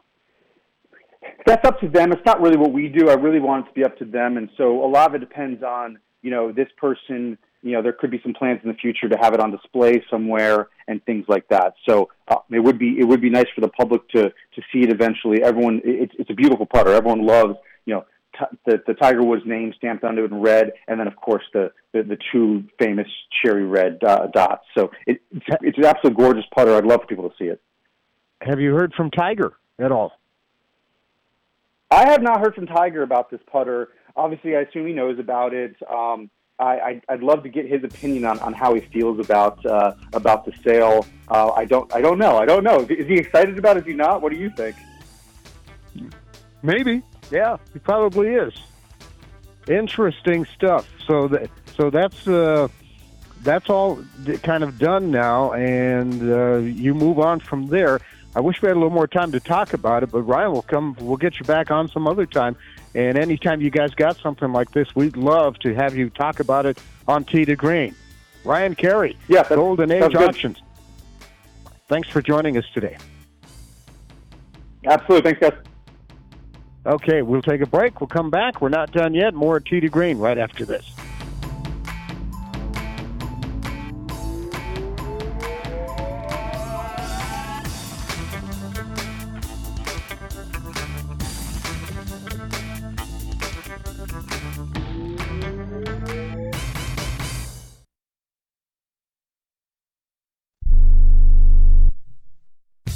That's 1.46 1.66
up 1.68 1.80
to 1.82 1.88
them. 1.88 2.12
It's 2.12 2.26
not 2.26 2.42
really 2.42 2.58
what 2.58 2.74
we 2.74 2.88
do. 2.88 3.10
I 3.10 3.14
really 3.14 3.40
want 3.40 3.66
it 3.66 3.70
to 3.70 3.74
be 3.76 3.84
up 3.84 3.98
to 4.00 4.06
them, 4.06 4.38
and 4.38 4.50
so 4.58 4.84
a 4.84 4.90
lot 4.90 5.10
of 5.10 5.16
it 5.16 5.20
depends 5.20 5.64
on 5.64 6.00
you 6.22 6.32
know 6.32 6.52
this 6.52 6.68
person. 6.78 7.38
You 7.64 7.74
know, 7.74 7.84
there 7.84 7.94
could 7.94 8.10
be 8.10 8.20
some 8.24 8.34
plans 8.34 8.60
in 8.64 8.70
the 8.70 8.76
future 8.76 9.08
to 9.08 9.18
have 9.22 9.36
it 9.36 9.40
on 9.40 9.52
display 9.52 10.04
somewhere 10.10 10.70
and 10.88 11.04
things 11.06 11.26
like 11.28 11.48
that. 11.50 11.76
So 11.88 12.10
uh, 12.28 12.38
it 12.50 12.60
would 12.60 12.80
be 12.80 12.98
it 13.00 13.04
would 13.04 13.22
be 13.22 13.30
nice 13.30 13.46
for 13.54 13.62
the 13.62 13.70
public 13.70 14.08
to 14.10 14.24
to 14.30 14.62
see 14.74 14.80
it 14.80 14.92
eventually. 14.92 15.44
Everyone, 15.44 15.80
it's 15.84 16.14
it's 16.18 16.30
a 16.32 16.34
beautiful 16.34 16.66
putter. 16.66 16.92
Everyone 16.92 17.26
loves 17.26 17.56
you 17.86 17.94
know 17.94 18.06
the, 18.66 18.82
the 18.86 18.94
Tiger 18.94 19.24
Woods 19.24 19.44
name 19.46 19.74
stamped 19.78 20.04
onto 20.04 20.24
it 20.24 20.32
in 20.32 20.42
red, 20.42 20.74
and 20.88 21.00
then 21.00 21.08
of 21.08 21.16
course 21.16 21.44
the 21.54 21.72
the, 21.94 22.04
the 22.04 22.18
two 22.32 22.64
famous 22.80 23.08
cherry 23.42 23.66
red 23.66 24.00
uh, 24.04 24.28
dots. 24.28 24.66
So 24.78 24.92
it, 25.06 25.22
it's, 25.32 25.46
it's 25.62 25.78
an 25.78 25.86
absolute 25.86 26.18
gorgeous 26.18 26.46
putter. 26.54 26.76
I'd 26.76 26.86
love 26.86 27.02
for 27.02 27.08
people 27.08 27.30
to 27.30 27.36
see 27.38 27.46
it. 27.46 27.62
Have 28.42 28.60
you 28.60 28.74
heard 28.74 28.94
from 28.94 29.12
Tiger 29.12 29.54
at 29.80 29.92
all? 29.92 30.14
I 31.92 32.10
have 32.10 32.22
not 32.22 32.40
heard 32.40 32.56
from 32.56 32.68
Tiger 32.68 33.04
about 33.04 33.30
this 33.30 33.42
putter. 33.52 33.90
Obviously, 34.16 34.56
I 34.56 34.62
assume 34.62 34.88
he 34.88 34.94
knows 34.94 35.20
about 35.20 35.54
it. 35.54 35.76
Um, 35.90 36.30
I, 36.58 37.02
I, 37.10 37.16
would 37.16 37.24
love 37.24 37.44
to 37.44 37.50
get 37.50 37.66
his 37.66 37.84
opinion 37.84 38.24
on, 38.24 38.38
on 38.40 38.54
how 38.54 38.76
he 38.76 38.82
feels 38.82 39.20
about 39.20 39.66
uh, 39.66 39.94
about 40.14 40.46
the 40.46 40.54
sale. 40.64 41.06
Uh, 41.28 41.52
I 41.52 41.66
don't 41.66 41.94
I 41.94 42.02
don't 42.02 42.20
know. 42.20 42.38
I 42.38 42.46
don't 42.46 42.64
know. 42.64 42.82
Is 42.82 43.08
he 43.08 43.16
excited 43.16 43.58
about 43.58 43.78
it? 43.78 43.82
Is 43.82 43.88
he 43.88 43.94
not? 43.94 44.22
What 44.22 44.32
do 44.32 44.38
you 44.38 44.50
think? 44.52 44.76
Maybe. 46.64 47.02
Yeah, 47.30 47.58
he 47.74 47.80
probably 47.80 48.30
is. 48.30 48.54
Interesting 49.68 50.46
stuff. 50.46 50.88
So 51.08 51.28
that 51.30 51.50
so 51.78 51.90
that's 51.90 52.28
uh, 52.28 52.68
that's 53.42 53.70
all 53.70 54.04
kind 54.44 54.64
of 54.64 54.78
done 54.78 55.12
now, 55.12 55.54
and 55.54 56.32
uh, 56.32 56.58
you 56.58 56.94
move 56.94 57.20
on 57.20 57.40
from 57.40 57.68
there. 57.68 58.00
I 58.36 58.40
wish 58.40 58.62
we 58.62 58.68
had 58.68 58.78
a 58.78 58.80
little 58.80 58.92
more 58.92 59.08
time 59.08 59.32
to 59.34 59.40
talk 59.40 59.74
about 59.74 60.04
it, 60.04 60.12
but 60.12 60.22
Ryan 60.22 60.52
will 60.54 60.62
come. 60.62 60.96
We'll 61.00 61.18
get 61.18 61.40
you 61.40 61.46
back 61.46 61.70
on 61.70 61.90
some 61.90 62.08
other 62.08 62.26
time. 62.26 62.56
And 62.94 63.18
anytime 63.18 63.62
you 63.62 63.70
guys 63.70 63.92
got 63.94 64.18
something 64.18 64.52
like 64.52 64.72
this, 64.72 64.96
we'd 64.96 65.18
love 65.18 65.60
to 65.60 65.74
have 65.74 65.96
you 65.96 66.10
talk 66.10 66.40
about 66.40 66.66
it 66.66 66.78
on 67.08 67.24
Tee 67.24 67.46
to 67.46 67.56
Green. 67.56 67.96
Ryan 68.44 68.76
Carey, 68.76 69.18
yeah, 69.28 69.48
Golden 69.48 69.92
Age 69.92 70.16
Auctions. 70.16 70.62
Thanks 71.88 72.10
for 72.10 72.22
joining 72.22 72.58
us 72.58 72.66
today. 72.74 72.98
Absolutely. 74.86 75.34
Thanks, 75.34 75.56
guys. 75.58 75.66
Okay, 76.86 77.22
we'll 77.22 77.44
take 77.44 77.62
a 77.62 77.68
break. 77.68 78.02
We'll 78.02 78.08
come 78.08 78.30
back. 78.30 78.62
We're 78.62 78.70
not 78.70 78.92
done 78.92 79.14
yet. 79.14 79.34
More 79.34 79.58
to 79.82 79.90
Green 79.90 80.18
right 80.18 80.38
after 80.38 80.66
this. 80.66 80.92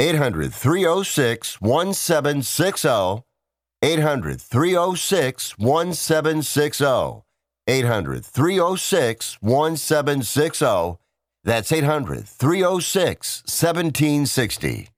800 0.00 0.54
306 0.54 1.60
1760. 1.60 3.22
800 3.82 4.40
306 4.40 5.58
1760. 5.58 7.22
800 7.66 8.24
306 8.24 9.36
1760. 9.42 10.98
That's 11.44 11.70
800 11.70 12.26
306 12.26 13.42
1760. 13.44 14.88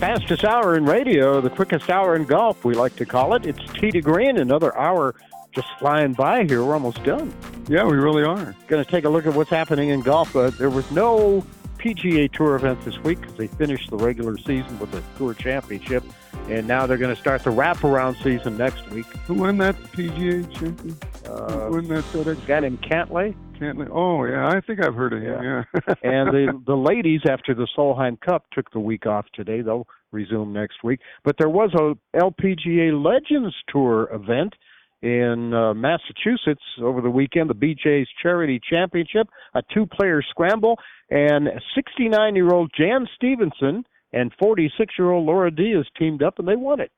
Fastest 0.00 0.44
hour 0.44 0.76
in 0.76 0.86
radio, 0.86 1.42
the 1.42 1.50
quickest 1.50 1.90
hour 1.90 2.16
in 2.16 2.24
golf, 2.24 2.64
we 2.64 2.72
like 2.72 2.96
to 2.96 3.04
call 3.04 3.34
it. 3.34 3.44
It's 3.44 3.60
Tee 3.74 3.90
to 3.90 4.00
Green, 4.00 4.38
another 4.38 4.74
hour 4.78 5.14
just 5.52 5.68
flying 5.78 6.12
by 6.12 6.44
here. 6.44 6.64
We're 6.64 6.74
almost 6.74 7.02
done. 7.04 7.34
Yeah, 7.68 7.84
we 7.84 7.96
really 7.96 8.22
are. 8.22 8.54
Going 8.66 8.84
to 8.84 8.90
take 8.90 9.04
a 9.04 9.08
look 9.08 9.26
at 9.26 9.34
what's 9.34 9.50
happening 9.50 9.90
in 9.90 10.00
golf. 10.02 10.34
Uh, 10.34 10.50
there 10.50 10.70
was 10.70 10.90
no 10.90 11.44
PGA 11.78 12.30
Tour 12.32 12.56
event 12.56 12.84
this 12.84 12.98
week 12.98 13.20
because 13.20 13.36
they 13.36 13.46
finished 13.46 13.90
the 13.90 13.96
regular 13.96 14.36
season 14.36 14.78
with 14.78 14.90
the 14.90 15.02
Tour 15.16 15.34
Championship, 15.34 16.02
and 16.48 16.66
now 16.66 16.86
they're 16.86 16.98
going 16.98 17.14
to 17.14 17.20
start 17.20 17.44
the 17.44 17.50
wraparound 17.50 18.20
season 18.22 18.56
next 18.56 18.88
week. 18.90 19.06
Who 19.26 19.34
won 19.34 19.58
that 19.58 19.76
PGA 19.92 20.50
Championship? 20.52 21.04
Uh, 21.26 21.66
Who 21.66 21.72
won 21.72 21.88
that 21.88 22.04
FedEx? 22.04 22.46
Guy 22.46 22.60
named 22.60 22.82
Cantlay. 22.82 23.34
Cantlay. 23.58 23.88
Oh 23.90 24.24
yeah, 24.24 24.48
I 24.48 24.60
think 24.60 24.80
I've 24.80 24.94
heard 24.94 25.12
of 25.12 25.22
him. 25.22 25.42
Yeah. 25.42 25.64
and 26.02 26.28
the 26.30 26.62
the 26.66 26.76
ladies 26.76 27.22
after 27.28 27.54
the 27.54 27.66
Solheim 27.76 28.20
Cup 28.20 28.44
took 28.52 28.70
the 28.70 28.80
week 28.80 29.06
off 29.06 29.26
today. 29.34 29.62
They'll 29.62 29.86
resume 30.12 30.52
next 30.52 30.82
week. 30.84 31.00
But 31.24 31.36
there 31.38 31.48
was 31.48 31.70
a 31.74 31.94
LPGA 32.16 33.02
Legends 33.02 33.54
Tour 33.68 34.08
event 34.12 34.54
in 35.02 35.54
uh, 35.54 35.74
Massachusetts 35.74 36.62
over 36.82 37.00
the 37.00 37.10
weekend, 37.10 37.48
the 37.50 37.54
BJ's 37.54 38.08
Charity 38.22 38.60
Championship, 38.68 39.28
a 39.54 39.62
two-player 39.72 40.22
scramble, 40.28 40.76
and 41.10 41.48
69-year-old 41.76 42.70
Jan 42.76 43.06
Stephenson 43.14 43.84
and 44.12 44.32
46-year-old 44.42 45.24
Laura 45.26 45.50
Diaz 45.50 45.86
teamed 45.98 46.22
up 46.22 46.38
and 46.38 46.48
they 46.48 46.56
won 46.56 46.80
it. 46.80 46.90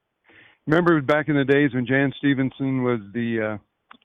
Remember 0.66 1.00
back 1.02 1.28
in 1.28 1.36
the 1.36 1.44
days 1.44 1.74
when 1.74 1.86
Jan 1.86 2.12
Stephenson 2.18 2.82
was 2.84 3.00
the 3.12 3.54
uh, 3.54 3.58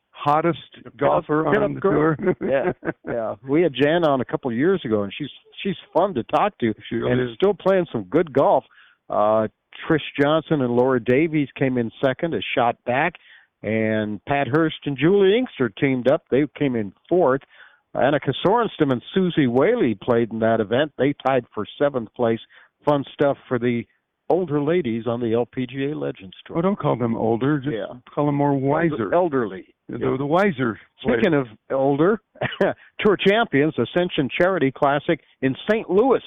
hottest 0.09 0.59
golfer 0.97 1.45
on 1.47 1.75
the 1.75 1.79
girl. 1.79 2.15
tour? 2.15 2.35
yeah, 2.41 2.89
yeah. 3.07 3.35
We 3.47 3.61
had 3.61 3.73
Jan 3.73 4.03
on 4.03 4.21
a 4.21 4.25
couple 4.25 4.49
of 4.49 4.57
years 4.57 4.81
ago, 4.83 5.03
and 5.03 5.13
she's 5.15 5.29
she's 5.61 5.75
fun 5.93 6.13
to 6.15 6.23
talk 6.23 6.57
to, 6.59 6.73
She 6.89 6.95
and 6.95 7.03
really 7.19 7.31
is. 7.31 7.35
still 7.35 7.53
playing 7.53 7.85
some 7.91 8.03
good 8.03 8.33
golf. 8.33 8.63
Uh, 9.09 9.47
Trish 9.87 9.99
Johnson 10.19 10.61
and 10.61 10.75
Laura 10.75 11.03
Davies 11.03 11.49
came 11.59 11.77
in 11.77 11.91
second, 12.03 12.33
a 12.33 12.39
shot 12.55 12.77
back, 12.85 13.13
and 13.65 14.23
Pat 14.25 14.47
Hurst 14.47 14.75
and 14.85 14.95
Juli 14.97 15.35
Inkster 15.37 15.69
teamed 15.69 16.07
up. 16.07 16.23
They 16.29 16.43
came 16.57 16.75
in 16.75 16.93
fourth. 17.09 17.41
Annika 17.95 18.31
Sorenstam 18.45 18.91
and 18.91 19.01
Suzy 19.13 19.47
Whaley 19.47 19.95
played 19.99 20.31
in 20.31 20.39
that 20.39 20.59
event. 20.59 20.91
They 20.97 21.15
tied 21.25 21.45
for 21.53 21.65
seventh 21.81 22.13
place. 22.13 22.39
Fun 22.85 23.03
stuff 23.13 23.37
for 23.47 23.57
the 23.57 23.83
older 24.29 24.61
ladies 24.61 25.07
on 25.07 25.19
the 25.19 25.27
LPGA 25.27 25.95
Legends 25.95 26.35
Tour. 26.45 26.57
Oh, 26.59 26.61
don't 26.61 26.77
call 26.77 26.95
them 26.95 27.15
older. 27.15 27.57
Just 27.59 27.75
Yeah. 27.75 27.93
call 28.13 28.27
them 28.27 28.35
more 28.35 28.53
wiser. 28.53 29.13
Elderly. 29.13 29.73
The, 29.89 30.15
the 30.17 30.25
wiser. 30.25 30.79
Speaking 31.01 31.33
of 31.33 31.47
older, 31.71 32.19
Tour 32.99 33.17
Champions 33.17 33.73
Ascension 33.79 34.29
Charity 34.39 34.71
Classic 34.71 35.19
in 35.41 35.55
St. 35.69 35.89
Louis. 35.89 36.21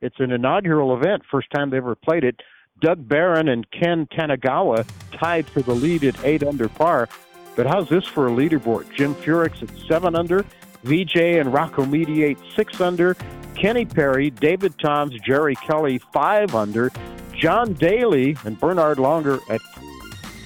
It's 0.00 0.16
an 0.18 0.32
inaugural 0.32 0.96
event, 0.96 1.22
first 1.30 1.48
time 1.54 1.70
they 1.70 1.76
ever 1.76 1.94
played 1.94 2.24
it. 2.24 2.36
Doug 2.80 3.06
Barron 3.06 3.48
and 3.48 3.70
Ken 3.70 4.06
Tanigawa 4.06 4.86
tied 5.12 5.46
for 5.46 5.62
the 5.62 5.74
lead 5.74 6.04
at 6.04 6.24
eight 6.24 6.42
under 6.42 6.68
par. 6.68 7.08
But 7.56 7.66
how's 7.66 7.88
this 7.88 8.04
for 8.04 8.28
a 8.28 8.30
leaderboard? 8.30 8.94
Jim 8.94 9.14
Furyk 9.14 9.62
at 9.62 9.70
seven 9.86 10.14
under, 10.14 10.44
Vijay 10.84 11.40
and 11.40 11.52
Rocco 11.52 11.84
Mediate 11.84 12.38
six 12.56 12.80
under, 12.80 13.16
Kenny 13.54 13.84
Perry, 13.84 14.30
David 14.30 14.78
Toms, 14.78 15.14
Jerry 15.20 15.56
Kelly 15.56 15.98
five 15.98 16.54
under, 16.54 16.90
John 17.34 17.74
Daly 17.74 18.36
and 18.44 18.58
Bernhard 18.58 18.98
Langer 18.98 19.40
at 19.50 19.60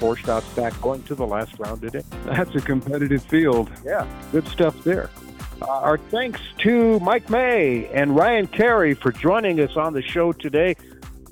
four 0.01 0.17
shots 0.17 0.49
back 0.55 0.79
going 0.81 1.03
to 1.05 1.15
the 1.15 1.27
last 1.27 1.59
round 1.59 1.83
today. 1.83 2.03
That's 2.25 2.55
a 2.55 2.61
competitive 2.61 3.23
field. 3.23 3.71
Yeah, 3.85 4.07
good 4.33 4.49
stuff 4.49 4.83
there. 4.83 5.11
Uh, 5.63 5.67
our 5.67 5.99
thanks 5.99 6.41
to 6.59 6.99
Mike 7.01 7.31
May 7.31 7.87
and 7.89 8.17
Ryan 8.17 8.49
Carey 8.49 8.95
for 8.95 9.13
joining 9.13 9.61
us 9.61 9.77
on 9.77 9.93
the 9.93 10.03
show 10.03 10.33
today. 10.33 10.75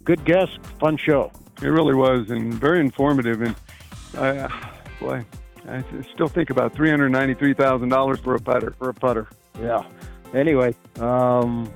Good 0.05 0.25
guest, 0.25 0.59
fun 0.81 0.97
show. 0.97 1.31
It 1.63 1.69
really 1.69 1.95
was, 1.95 2.31
and 2.31 2.53
very 2.55 2.81
informative. 2.81 3.41
And 3.43 3.55
uh, 4.17 4.49
boy, 4.99 5.25
I 5.69 5.85
still 6.13 6.29
think 6.29 6.51
about 6.51 6.75
three 6.75 6.91
hundred 6.91 7.11
ninety-three 7.11 7.55
thousand 7.55 7.91
dollars 7.91 8.19
for 8.19 8.35
a 8.35 8.41
putter. 8.41 8.75
For 8.79 8.89
a 8.89 8.95
putter, 8.95 9.29
yeah. 9.61 9.83
Anyway, 10.35 10.75
um, 10.99 11.71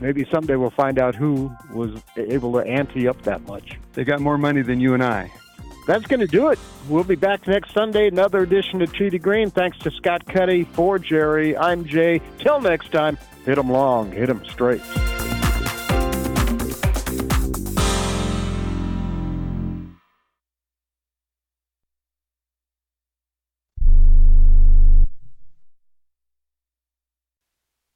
maybe 0.00 0.26
someday 0.30 0.56
we'll 0.56 0.70
find 0.70 0.98
out 0.98 1.14
who 1.14 1.52
was 1.72 2.02
able 2.16 2.52
to 2.54 2.58
ante 2.66 3.06
up 3.06 3.22
that 3.22 3.42
much. 3.46 3.78
They 3.92 4.02
got 4.02 4.20
more 4.20 4.38
money 4.38 4.62
than 4.62 4.80
you 4.80 4.94
and 4.94 5.04
I. 5.04 5.30
That's 5.86 6.06
going 6.06 6.20
to 6.20 6.26
do 6.26 6.50
it. 6.50 6.58
We'll 6.88 7.04
be 7.04 7.16
back 7.16 7.46
next 7.46 7.72
Sunday, 7.72 8.08
another 8.08 8.42
edition 8.42 8.82
of 8.82 8.92
to 8.92 9.18
Green. 9.18 9.50
Thanks 9.50 9.78
to 9.80 9.90
Scott 9.90 10.26
Cuddy, 10.26 10.64
for 10.64 10.98
Jerry. 10.98 11.56
I'm 11.56 11.84
Jay. 11.84 12.20
Till 12.38 12.60
next 12.60 12.92
time, 12.92 13.18
hit 13.44 13.58
'em 13.58 13.70
long, 13.70 14.10
hit 14.10 14.30
'em 14.30 14.44
straight. 14.44 14.80